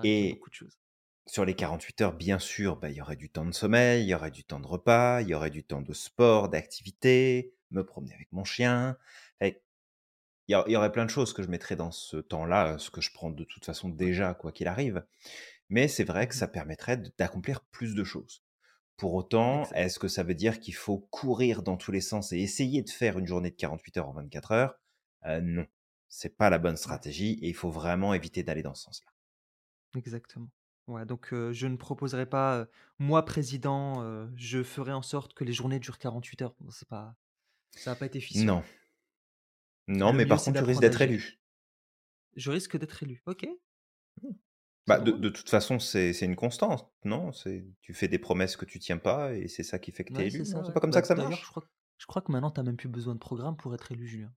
Et 0.04 0.10
beaucoup 0.20 0.50
de 0.50 0.56
choses. 0.56 0.80
sur 1.28 1.46
les 1.46 1.56
48 1.56 2.02
heures, 2.02 2.14
bien 2.16 2.40
sûr, 2.40 2.78
bah, 2.78 2.90
il 2.92 2.98
y 2.98 3.02
aurait 3.02 3.18
du 3.18 3.30
temps 3.32 3.46
de 3.46 3.54
sommeil, 3.54 4.04
il 4.06 4.10
y 4.10 4.16
aurait 4.16 4.32
du 4.32 4.46
temps 4.46 4.60
de 4.62 4.68
repas, 4.68 5.22
il 5.22 5.30
y 5.30 5.36
aurait 5.36 5.52
du 5.52 5.66
temps 5.66 5.82
de 5.82 5.94
sport, 5.94 6.50
d'activité, 6.50 7.56
me 7.72 7.86
promener 7.86 8.16
avec 8.16 8.32
mon 8.34 8.46
chien. 8.46 8.98
Il 10.48 10.56
y, 10.68 10.72
y 10.72 10.76
aurait 10.76 10.92
plein 10.92 11.06
de 11.06 11.10
choses 11.12 11.34
que 11.34 11.44
je 11.44 11.48
mettrais 11.50 11.76
dans 11.76 11.92
ce 11.92 12.18
temps-là, 12.18 12.78
ce 12.80 12.90
que 12.90 13.00
je 13.02 13.12
prends 13.14 13.30
de 13.30 13.44
toute 13.44 13.64
façon 13.66 13.90
déjà, 13.90 14.34
quoi 14.34 14.52
qu'il 14.52 14.68
arrive. 14.68 15.06
Mais 15.70 15.88
c'est 15.90 16.06
vrai 16.06 16.28
que 16.30 16.36
Mhm. 16.36 16.36
ça 16.36 16.48
permettrait 16.50 16.98
d'accomplir 17.20 17.62
plus 17.66 17.96
de 17.96 18.06
choses. 18.06 18.45
Pour 18.98 19.14
autant, 19.14 19.70
est-ce 19.74 20.00
que 20.00 20.08
ça 20.08 20.24
veut 20.24 20.36
dire 20.36 20.60
qu'il 20.60 20.76
faut 20.76 21.00
courir 21.12 21.64
dans 21.64 21.78
tous 21.78 21.92
les 21.92 22.02
sens 22.02 22.32
et 22.32 22.40
essayer 22.40 22.82
de 22.82 22.90
faire 22.90 23.18
une 23.20 23.28
journée 23.28 23.50
de 23.52 23.56
48 23.56 23.98
heures 23.98 24.10
en 24.10 24.14
24 24.14 24.52
heures? 24.52 24.76
Euh, 25.26 25.42
Non, 25.42 25.66
c'est 26.08 26.36
pas 26.38 26.50
la 26.50 26.58
bonne 26.60 26.78
stratégie 26.78 27.34
et 27.42 27.50
il 27.50 27.56
faut 27.56 27.70
vraiment 27.70 28.14
éviter 28.14 28.44
d'aller 28.44 28.64
dans 28.64 28.74
ce 28.74 28.84
sens-là. 28.84 29.12
Exactement. 29.96 30.50
Ouais, 30.88 31.06
donc 31.06 31.34
euh, 31.34 31.52
je 31.52 31.66
ne 31.68 31.78
proposerai 31.78 32.28
pas, 32.28 32.58
euh, 32.60 32.66
moi 33.00 33.26
président, 33.26 34.04
euh, 34.04 34.28
je 34.36 34.62
ferai 34.62 34.92
en 34.94 35.02
sorte 35.02 35.34
que 35.34 35.44
les 35.44 35.54
journées 35.54 35.80
durent 35.80 35.98
48 35.98 36.42
heures. 36.44 36.56
Bon, 36.60 36.70
C'est 36.70 36.88
pas, 36.88 37.16
ça 37.72 37.92
va 37.92 37.96
pas 37.96 38.06
être 38.06 38.16
efficient. 38.16 38.46
Non. 38.46 38.64
Non, 39.88 40.14
mais 40.14 40.24
mieux, 40.24 40.30
par 40.30 40.44
contre, 40.44 40.60
tu 40.60 40.64
risques 40.64 40.82
d'être 40.82 41.02
élu. 41.02 41.40
Je 42.36 42.52
risque 42.52 42.78
d'être 42.78 43.02
élu. 43.02 43.24
Ok, 43.26 43.48
Bah, 44.88 45.00
de, 45.00 45.12
de 45.12 45.30
toute 45.30 45.50
façon, 45.50 45.80
c'est 45.80 46.12
une 46.22 46.36
constante, 46.36 46.92
non? 47.04 47.32
C'est 47.32 47.66
tu 47.82 47.94
fais 47.94 48.08
des 48.08 48.20
promesses 48.20 48.56
que 48.56 48.66
tu 48.66 48.78
tiens 48.80 48.98
pas 48.98 49.34
et 49.34 49.48
c'est 49.48 49.64
ça 49.64 49.80
qui 49.80 49.92
fait 49.92 50.04
que 50.04 50.14
tu 50.14 50.22
es 50.22 50.26
Ouais, 50.26 50.28
élu? 50.28 50.46
C'est 50.46 50.56
ouais. 50.56 50.74
pas 50.74 50.80
comme 50.80 50.92
Bah, 50.92 50.96
ça 50.98 51.02
que 51.02 51.08
ça 51.08 51.16
je 51.16 51.22
marche? 51.22 51.50
crois, 51.50 51.64
je 51.98 52.06
crois 52.06 52.22
que 52.22 52.32
maintenant, 52.32 52.52
tu 52.52 52.60
n'as 52.60 52.66
même 52.66 52.78
plus 52.78 52.90
besoin 52.90 53.16
de 53.16 53.20
programme 53.20 53.58
pour 53.58 53.74
être 53.74 53.92
élu, 53.92 54.08
Julien. 54.08 54.32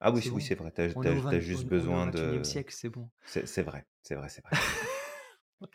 Ah 0.00 0.10
oui, 0.10 0.20
C'est 0.22 0.28
oui, 0.30 0.40
bon. 0.40 0.46
c'est 0.46 0.54
vrai. 0.54 0.70
T'as, 0.70 0.88
On 0.96 1.02
est 1.02 1.08
au, 1.08 1.14
t'as- 1.14 1.20
20 1.22 1.30
t'as 1.30 1.36
on, 1.36 1.40
juste 1.40 1.64
on 1.64 1.68
besoin 1.68 2.06
21e 2.10 2.38
de. 2.40 2.42
siècle, 2.42 2.74
c'est 2.76 2.90
bon. 2.90 3.08
C'est 3.24 3.62
vrai, 3.62 3.86
c'est 4.02 4.14
vrai, 4.16 4.28
c'est 4.28 4.42
vrai. 4.44 4.50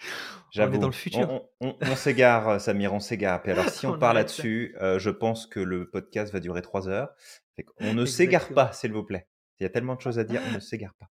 On 0.56 0.72
est 0.74 0.78
dans 0.78 0.88
le 0.88 0.92
futur. 0.92 1.28
On, 1.32 1.50
on- 1.62 1.70
on- 1.70 1.78
on 1.82 1.96
s'égare, 1.96 2.62
Samir, 2.62 2.94
on 2.94 3.00
s'égare. 3.00 3.42
Alors, 3.46 3.68
si 3.70 3.88
on 3.88 3.94
On 3.94 4.00
part 4.00 4.14
là-dessus, 4.14 4.76
euh, 4.82 5.00
je 5.00 5.10
pense 5.10 5.48
que 5.48 5.60
le 5.60 5.90
podcast 5.90 6.32
va 6.32 6.40
durer 6.40 6.62
trois 6.62 6.88
heures. 6.88 7.10
Qu'on 7.78 7.94
ne 7.94 8.06
s'égare 8.06 8.50
pas, 8.50 8.72
s'il 8.72 8.94
vous 8.94 9.04
plaît. 9.04 9.28
Il 9.60 9.64
y 9.64 9.66
a 9.66 9.70
tellement 9.70 9.96
de 9.96 10.02
choses 10.02 10.20
à 10.20 10.24
dire, 10.24 10.42
on 10.48 10.52
ne 10.52 10.60
s'égare 10.60 10.94
pas. 10.96 11.10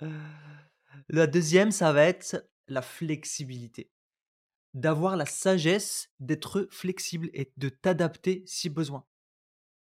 La 1.12 1.26
deuxième, 1.26 1.72
ça 1.72 1.92
va 1.92 2.04
être 2.04 2.48
la 2.68 2.82
flexibilité. 2.82 3.90
D'avoir 4.74 5.16
la 5.16 5.26
sagesse 5.26 6.08
d'être 6.20 6.68
flexible 6.70 7.28
et 7.32 7.52
de 7.56 7.68
t'adapter 7.68 8.44
si 8.46 8.68
besoin. 8.68 9.04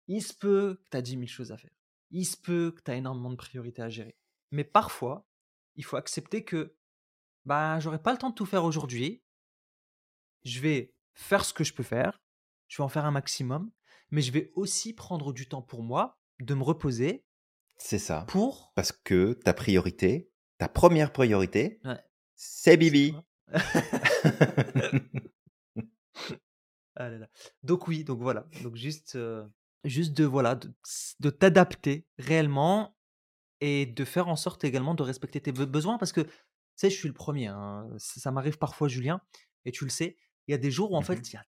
Il 0.07 0.23
se 0.23 0.33
peut 0.33 0.81
que 0.83 0.89
tu 0.91 0.97
as 0.97 1.03
10 1.03 1.11
000 1.13 1.27
choses 1.27 1.53
à 1.53 1.59
faire. 1.59 1.77
Il 2.11 2.25
se 2.25 2.39
peut 2.39 2.73
que 2.75 2.81
tu 2.81 2.91
as 2.91 2.97
énormément 2.97 3.29
de 3.29 3.37
priorités 3.37 3.83
à 3.83 3.91
gérer. 3.91 4.17
Mais 4.53 4.65
parfois, 4.65 5.29
il 5.77 5.85
faut 5.85 5.99
accepter 5.99 6.45
que 6.45 6.75
bah, 7.45 7.79
j'aurai 7.79 8.01
pas 8.03 8.13
le 8.13 8.19
temps 8.19 8.31
de 8.31 8.35
tout 8.35 8.47
faire 8.47 8.65
aujourd'hui. 8.65 9.23
Je 10.45 10.61
vais 10.61 10.95
faire 11.13 11.45
ce 11.45 11.53
que 11.53 11.63
je 11.63 11.75
peux 11.75 11.83
faire. 11.83 12.23
Je 12.69 12.79
vais 12.79 12.85
en 12.85 12.89
faire 12.89 13.05
un 13.05 13.11
maximum. 13.11 13.71
Mais 14.11 14.23
je 14.23 14.33
vais 14.33 14.51
aussi 14.55 14.95
prendre 14.95 15.35
du 15.35 15.47
temps 15.47 15.61
pour 15.61 15.83
moi, 15.83 16.19
de 16.41 16.55
me 16.55 16.63
reposer 16.63 17.27
C'est 17.77 17.99
ça. 17.99 18.25
pour. 18.29 18.73
Parce 18.75 18.93
que 18.93 19.35
ta 19.35 19.53
priorité, 19.53 20.33
ta 20.59 20.69
première 20.69 21.13
priorité, 21.13 21.81
Ouais. 21.85 21.99
c'est 22.35 22.77
Bibi. 22.77 23.15
Ah 27.01 27.09
là 27.11 27.19
là. 27.19 27.29
Donc 27.63 27.87
oui, 27.87 28.03
donc 28.05 28.21
voilà. 28.21 28.47
Donc 28.63 28.75
juste, 28.75 29.15
euh, 29.15 29.47
juste 29.85 30.13
de 30.17 30.25
voilà, 30.25 30.57
de, 30.57 30.73
de 31.21 31.31
t'adapter 31.31 32.07
réellement 32.19 32.97
et 33.61 33.87
de 33.87 34.05
faire 34.05 34.27
en 34.29 34.35
sorte 34.37 34.65
également 34.65 34.95
de 34.97 35.03
respecter 35.05 35.41
tes 35.41 35.53
be- 35.53 35.65
besoins 35.65 35.97
parce 35.99 36.11
que 36.13 36.23
tu 36.23 36.31
sais, 36.75 36.91
je 36.91 36.97
suis 36.97 37.09
le 37.09 37.15
premier. 37.15 37.47
hein, 37.47 37.89
Ça, 37.99 38.21
ça 38.21 38.31
m'arrive 38.33 38.59
parfois, 38.59 38.89
Julien, 38.89 39.21
et 39.65 39.71
tu 39.71 39.85
le 39.85 39.91
sais. 39.91 40.17
Il 40.49 40.53
y 40.53 40.55
a 40.55 40.59
des 40.59 40.71
jours 40.73 40.91
où 40.93 40.97
en 40.97 41.01
Mhm. 41.01 41.05
fait 41.07 41.29
il 41.31 41.35
y 41.35 41.37
a 41.37 41.45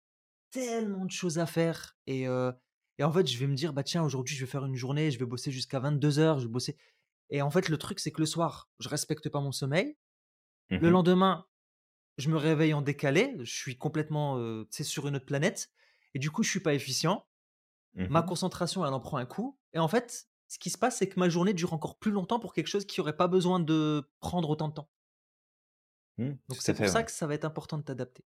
tellement 0.53 1.05
de 1.05 1.11
choses 1.11 1.39
à 1.39 1.47
faire 1.47 1.97
et, 2.07 2.29
euh, 2.29 2.53
et 2.99 3.05
en 3.05 3.13
fait 3.13 3.27
je 3.27 3.39
vais 3.39 3.47
me 3.47 3.55
dire 3.55 3.73
bah 3.73 3.83
tiens 3.85 4.03
aujourd'hui 4.03 4.35
je 4.37 4.45
vais 4.45 4.51
faire 4.51 4.65
une 4.65 4.75
journée, 4.77 5.11
je 5.11 5.19
vais 5.19 5.25
bosser 5.25 5.51
jusqu'à 5.51 5.79
22 5.81 6.19
heures, 6.19 6.39
je 6.39 6.47
vais 6.47 6.53
bosser 6.53 6.77
Et 7.31 7.43
en 7.43 7.51
fait, 7.51 7.69
le 7.69 7.79
truc, 7.79 8.01
c'est 8.01 8.13
que 8.13 8.21
le 8.21 8.27
soir, 8.27 8.71
je 8.81 8.89
respecte 8.89 9.29
pas 9.29 9.41
mon 9.41 9.53
sommeil. 9.53 9.97
Le 10.79 10.91
Mmh 10.91 10.91
lendemain, 10.91 11.47
je 12.19 12.31
me 12.31 12.37
réveille 12.39 12.75
en 12.75 12.83
décalé. 12.83 13.37
Je 13.41 13.53
suis 13.55 13.79
complètement 13.79 14.39
euh, 14.39 14.67
sur 14.83 15.09
une 15.09 15.17
autre 15.17 15.27
planète. 15.27 15.71
Et 16.15 16.21
du 16.21 16.31
coup, 16.31 16.43
je 16.45 16.51
suis 16.51 16.61
pas 16.61 16.75
efficient. 16.75 17.27
Ma 18.09 18.23
Mmh 18.23 18.25
concentration, 18.25 18.87
elle 18.87 18.95
en 18.95 19.01
prend 19.01 19.19
un 19.19 19.27
coup. 19.27 19.59
Et 19.75 19.79
en 19.81 19.89
fait, 19.89 20.29
ce 20.49 20.59
qui 20.59 20.71
se 20.71 20.79
passe, 20.79 20.99
c'est 20.99 21.09
que 21.09 21.21
ma 21.21 21.29
journée 21.31 21.55
dure 21.55 21.73
encore 21.75 21.99
plus 21.99 22.13
longtemps 22.13 22.41
pour 22.41 22.55
quelque 22.55 22.69
chose 22.69 22.87
qui 22.87 23.01
aurait 23.01 23.17
pas 23.17 23.29
besoin 23.29 23.61
de 23.61 24.11
prendre 24.21 24.51
autant 24.51 24.69
de 24.69 24.75
temps. 24.75 24.91
Mmh, 26.19 26.39
Donc 26.51 26.61
c'est 26.61 26.75
pour 26.75 26.91
ça 26.91 27.03
que 27.03 27.11
ça 27.11 27.27
va 27.27 27.33
être 27.33 27.47
important 27.47 27.79
de 27.79 27.83
t'adapter. 27.83 28.27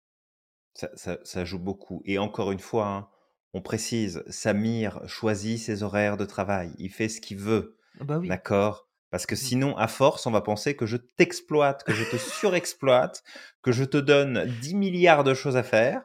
Ça 0.74 0.90
ça 0.96 1.18
ça 1.24 1.46
joue 1.46 1.60
beaucoup 1.60 2.02
et 2.06 2.18
encore 2.18 2.52
une 2.52 2.60
fois, 2.60 2.88
hein, 2.88 3.10
on 3.54 3.62
précise, 3.62 4.24
Samir 4.30 5.08
choisit 5.08 5.58
ses 5.60 5.82
horaires 5.84 6.18
de 6.18 6.26
travail. 6.26 6.74
Il 6.78 6.90
fait 6.92 7.08
ce 7.10 7.22
qu'il 7.22 7.38
veut, 7.38 7.78
Ah 8.00 8.04
Bah 8.06 8.18
oui. 8.20 8.38
d'accord? 8.40 8.91
Parce 9.12 9.26
que 9.26 9.36
Mhm. 9.36 9.40
sinon, 9.40 9.78
à 9.78 9.88
force, 9.88 10.26
on 10.26 10.32
va 10.32 10.42
penser 10.42 10.76
que 10.76 10.86
je 10.86 10.98
t'exploite, 10.98 11.84
que 11.84 11.94
je 11.94 12.04
te 12.10 12.18
surexploite, 12.18 13.24
que 13.62 13.72
je 13.72 13.84
te 13.84 13.98
donne 13.98 14.46
10 14.62 14.74
milliards 14.74 15.24
de 15.24 15.34
choses 15.34 15.58
à 15.58 15.64
faire. 15.64 16.02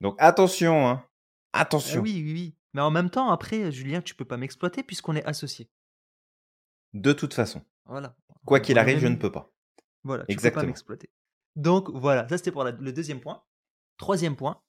Donc 0.00 0.14
attention, 0.18 0.86
hein, 0.88 1.04
Ah 1.52 1.60
attention. 1.62 2.00
oui, 2.00 2.22
oui, 2.24 2.32
oui. 2.32 2.56
Mais 2.72 2.80
en 2.80 2.90
même 2.90 3.10
temps, 3.10 3.30
après, 3.30 3.70
Julien, 3.72 4.00
tu 4.00 4.14
peux 4.14 4.24
pas 4.24 4.36
m'exploiter 4.36 4.82
puisqu'on 4.82 5.14
est 5.16 5.24
associés. 5.24 5.68
De 6.92 7.12
toute 7.12 7.34
façon, 7.34 7.62
Voilà. 7.86 8.16
quoi 8.44 8.60
qu'il 8.60 8.78
arrive, 8.78 8.98
je 8.98 9.08
ne 9.08 9.16
peux 9.16 9.30
pas. 9.32 9.50
Voilà, 10.04 10.22
tu 10.22 10.26
peux 10.26 10.26
pas 10.26 10.32
Exactement. 10.32 10.66
m'exploiter. 10.66 11.10
Donc 11.56 11.88
voilà, 11.90 12.28
ça 12.28 12.38
c'était 12.38 12.52
pour 12.52 12.62
la- 12.64 12.70
le 12.72 12.92
deuxième 12.92 13.20
point. 13.20 13.42
Troisième 13.96 14.36
point, 14.36 14.60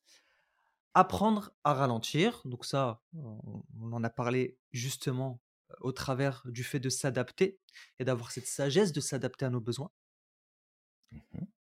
apprendre 0.94 1.52
à 1.64 1.74
ralentir. 1.74 2.42
Donc 2.46 2.66
ça, 2.66 3.02
on 3.14 3.92
en 3.92 4.04
a 4.04 4.10
parlé 4.10 4.58
justement 4.72 5.40
au 5.82 5.92
travers 5.92 6.42
du 6.46 6.64
fait 6.64 6.80
de 6.80 6.90
s'adapter 6.90 7.60
et 8.00 8.06
d'avoir 8.06 8.32
cette 8.32 8.48
sagesse 8.48 8.92
de 8.92 9.02
s'adapter 9.02 9.46
à 9.46 9.50
nos 9.50 9.62
besoins. 9.62 9.92
Mmh 11.12 11.20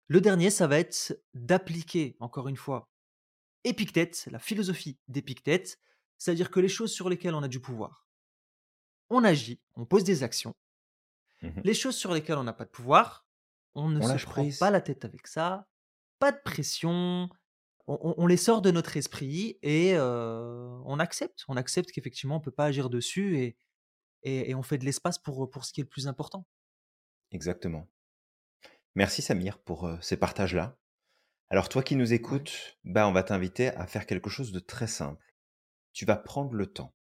Le 0.06 0.20
dernier, 0.20 0.50
ça 0.50 0.66
va 0.66 0.78
être 0.78 1.18
d'appliquer, 1.34 2.16
encore 2.20 2.48
une 2.48 2.56
fois, 2.56 2.90
Épictète, 3.64 4.28
la 4.30 4.38
philosophie 4.38 4.98
d'Épictète, 5.08 5.80
c'est-à-dire 6.18 6.50
que 6.50 6.60
les 6.60 6.68
choses 6.68 6.92
sur 6.92 7.08
lesquelles 7.08 7.34
on 7.34 7.42
a 7.42 7.48
du 7.48 7.60
pouvoir, 7.60 8.06
on 9.08 9.24
agit, 9.24 9.60
on 9.74 9.86
pose 9.86 10.04
des 10.04 10.22
actions. 10.22 10.54
Mmh 11.42 11.60
Les 11.64 11.74
choses 11.74 11.96
sur 11.96 12.12
lesquelles 12.12 12.38
on 12.38 12.44
n'a 12.44 12.52
pas 12.52 12.66
de 12.66 12.70
pouvoir, 12.70 13.26
on 13.74 13.88
ne 13.88 14.00
On 14.00 14.18
se 14.18 14.24
prend 14.24 14.42
prise. 14.42 14.58
pas 14.58 14.70
la 14.70 14.80
tête 14.80 15.04
avec 15.04 15.26
ça, 15.26 15.66
pas 16.18 16.32
de 16.32 16.40
pression, 16.44 17.28
on, 17.86 18.26
les 18.26 18.36
sort 18.36 18.62
de 18.62 18.70
notre 18.70 18.96
esprit 18.96 19.58
et 19.62 19.92
euh, 19.94 20.80
on 20.84 20.98
accepte. 20.98 21.44
On 21.48 21.56
accepte 21.56 21.92
qu'effectivement 21.92 22.36
on 22.36 22.40
peut 22.40 22.50
pas 22.50 22.64
agir 22.64 22.88
dessus 22.88 23.38
et, 23.38 23.56
et- 24.24 24.50
et 24.50 24.54
on 24.54 24.62
fait 24.62 24.78
de 24.78 24.84
l'espace 24.84 25.18
pour, 25.18 25.48
pour 25.50 25.64
ce 25.64 25.72
qui 25.72 25.80
est 25.80 25.84
le 25.84 25.88
plus 25.88 26.08
important. 26.08 26.46
Exactement. 27.30 27.88
Merci 28.94 29.22
Samir 29.22 29.58
pour, 29.62 29.86
heu, 29.88 29.98
ces 30.02 30.16
partages-là. 30.16 30.78
Alors 31.50 31.68
toi 31.68 31.82
qui 31.82 31.96
nous 31.96 32.12
écoutes, 32.12 32.78
bah, 32.84 33.06
on 33.08 33.12
va 33.12 33.22
t'inviter 33.22 33.68
à 33.68 33.86
faire 33.86 34.06
quelque 34.06 34.30
chose 34.30 34.52
de 34.52 34.60
très 34.60 34.86
simple. 34.86 35.24
Tu 35.92 36.04
vas 36.06 36.16
prendre 36.16 36.54
le 36.54 36.66
temps, 36.66 36.94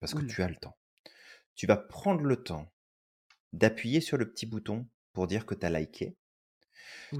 parce 0.00 0.14
que 0.14 0.20
tu 0.26 0.42
as 0.42 0.48
le 0.48 0.56
temps. 0.56 0.76
Tu 1.54 1.66
vas 1.66 1.76
prendre 1.76 2.22
le 2.24 2.42
temps 2.42 2.72
d'appuyer 3.52 4.00
sur 4.00 4.16
le 4.16 4.30
petit 4.30 4.46
bouton 4.46 4.88
pour 5.12 5.26
dire 5.26 5.46
que 5.46 5.54
tu 5.54 5.66
as 5.66 5.70
liké. 5.70 6.16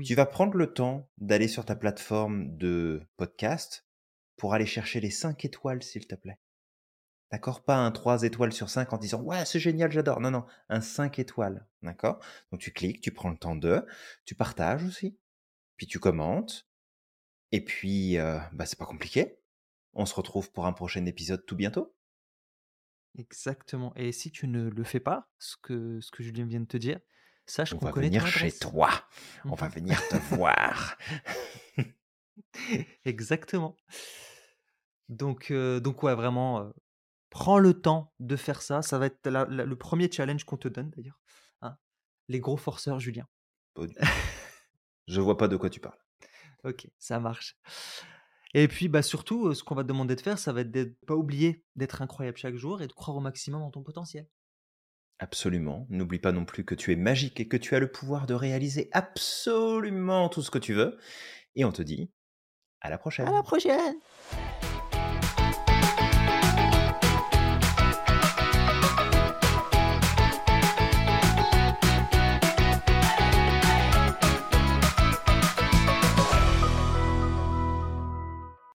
Tu 0.05 0.14
vas 0.14 0.26
prendre 0.26 0.57
le 0.57 0.72
temps 0.72 1.11
d'aller 1.18 1.49
sur 1.49 1.64
ta 1.64 1.76
plateforme 1.76 2.57
de 2.57 3.03
podcast 3.16 3.87
pour 4.37 4.55
aller 4.55 4.66
chercher 4.66 5.01
les 5.01 5.11
5 5.11 5.45
étoiles, 5.45 5.83
s'il 5.83 6.07
te 6.07 6.14
plaît. 6.14 6.39
D'accord? 7.31 7.62
Pas 7.62 7.76
un 7.76 7.91
3 7.91 8.22
étoiles 8.22 8.53
sur 8.53 8.70
5 8.70 8.93
en 8.93 8.99
disant 8.99 9.22
ouais, 9.22 9.45
c'est 9.45 9.61
génial, 9.61 9.93
j'adore. 9.93 10.20
Non, 10.20 10.31
non, 10.31 10.47
un 10.68 10.81
5 10.81 11.18
étoiles. 11.18 11.66
D'accord? 11.83 12.20
Donc 12.51 12.61
tu 12.61 12.72
cliques, 12.72 13.01
tu 13.01 13.12
prends 13.12 13.31
le 13.31 13.37
temps 13.37 13.57
de, 13.57 13.85
tu 14.24 14.35
partages 14.35 14.85
aussi, 14.85 15.18
puis 15.76 15.87
tu 15.87 15.99
commentes, 15.99 16.68
et 17.53 17.64
puis 17.64 18.18
euh, 18.18 18.39
bah, 18.53 18.66
c'est 18.66 18.79
pas 18.79 18.87
compliqué. 18.87 19.39
On 19.95 20.07
se 20.07 20.14
retrouve 20.14 20.51
pour 20.53 20.66
un 20.66 20.72
prochain 20.72 21.05
épisode 21.07 21.45
tout 21.47 21.57
bientôt. 21.57 21.95
Exactement. 23.16 23.93
Et 23.97 24.12
si 24.12 24.31
tu 24.31 24.47
ne 24.47 24.68
le 24.68 24.85
fais 24.85 25.01
pas, 25.01 25.29
ce 25.39 25.57
que, 25.61 26.01
ce 26.01 26.11
que 26.11 26.22
Julien 26.22 26.47
vient 26.47 26.61
de 26.61 26.66
te 26.66 26.76
dire, 26.76 27.01
sache 27.47 27.72
On 27.72 27.79
qu'on 27.79 27.87
va 27.87 27.93
connaît 27.93 28.11
ton 28.11 28.18
venir 28.18 28.26
chez 28.26 28.53
toi. 28.53 28.91
On 29.45 29.55
va 29.55 29.68
venir 29.68 30.01
te 30.09 30.16
voir. 30.35 30.97
Exactement. 33.05 33.76
Donc, 35.09 35.51
euh, 35.51 35.81
donc 35.81 36.03
ouais, 36.03 36.14
vraiment, 36.14 36.61
euh, 36.61 36.70
prends 37.31 37.59
le 37.59 37.74
temps 37.81 38.12
de 38.20 38.37
faire 38.37 38.62
ça. 38.62 38.83
Ça 38.83 38.99
va 38.99 39.07
être 39.07 39.26
la- 39.29 39.47
la- 39.47 39.64
le 39.64 39.76
premier 39.76 40.11
challenge 40.11 40.45
qu'on 40.45 40.57
te 40.57 40.68
donne 40.68 40.91
d'ailleurs. 40.91 41.20
hein. 41.62 41.76
Les 42.29 42.41
gros 42.41 42.57
forceurs, 42.57 43.01
Julien. 43.01 43.26
Je 45.07 45.20
vois 45.20 45.37
pas 45.37 45.49
de 45.49 45.57
quoi 45.57 45.70
tu 45.70 45.81
parles. 45.81 45.99
Ok, 46.64 46.87
ça 46.99 47.20
marche. 47.20 47.57
Et 48.55 48.66
puis, 48.66 48.89
bah, 48.89 49.03
surtout, 49.03 49.49
euh, 49.49 49.55
ce 49.55 49.62
qu'on 49.62 49.74
va 49.74 49.83
te 49.83 49.89
demander 49.89 50.16
de 50.16 50.20
faire, 50.20 50.39
ça 50.39 50.53
va 50.53 50.62
être 50.62 50.70
de 50.70 50.97
pas 51.07 51.14
oublier 51.14 51.64
d'être 51.76 52.03
incroyable 52.03 52.37
chaque 52.39 52.57
jour 52.57 52.83
et 52.83 52.87
de 52.87 52.93
croire 52.93 53.16
au 53.16 53.20
maximum 53.20 53.62
en 53.62 53.70
ton 53.70 53.83
potentiel. 53.83 54.26
Absolument. 55.20 55.87
N'oublie 55.91 56.18
pas 56.18 56.33
non 56.33 56.45
plus 56.45 56.64
que 56.64 56.74
tu 56.74 56.93
es 56.93 56.97
magique 56.97 57.41
et 57.41 57.49
que 57.49 57.57
tu 57.57 57.74
as 57.74 57.81
le 57.81 57.91
pouvoir 57.91 58.26
de 58.26 58.35
réaliser 58.35 58.89
absolument 58.93 60.29
tout 60.29 60.43
ce 60.43 60.51
que 60.51 60.59
tu 60.59 60.74
veux. 60.74 60.99
Et 61.57 61.64
on 61.64 61.72
te 61.72 61.83
dit 61.83 62.11
à 62.81 62.89
la 62.89 62.95
À 62.97 62.99
prochaine. 62.99 63.31
la 63.31 63.43
prochaine! 63.43 63.97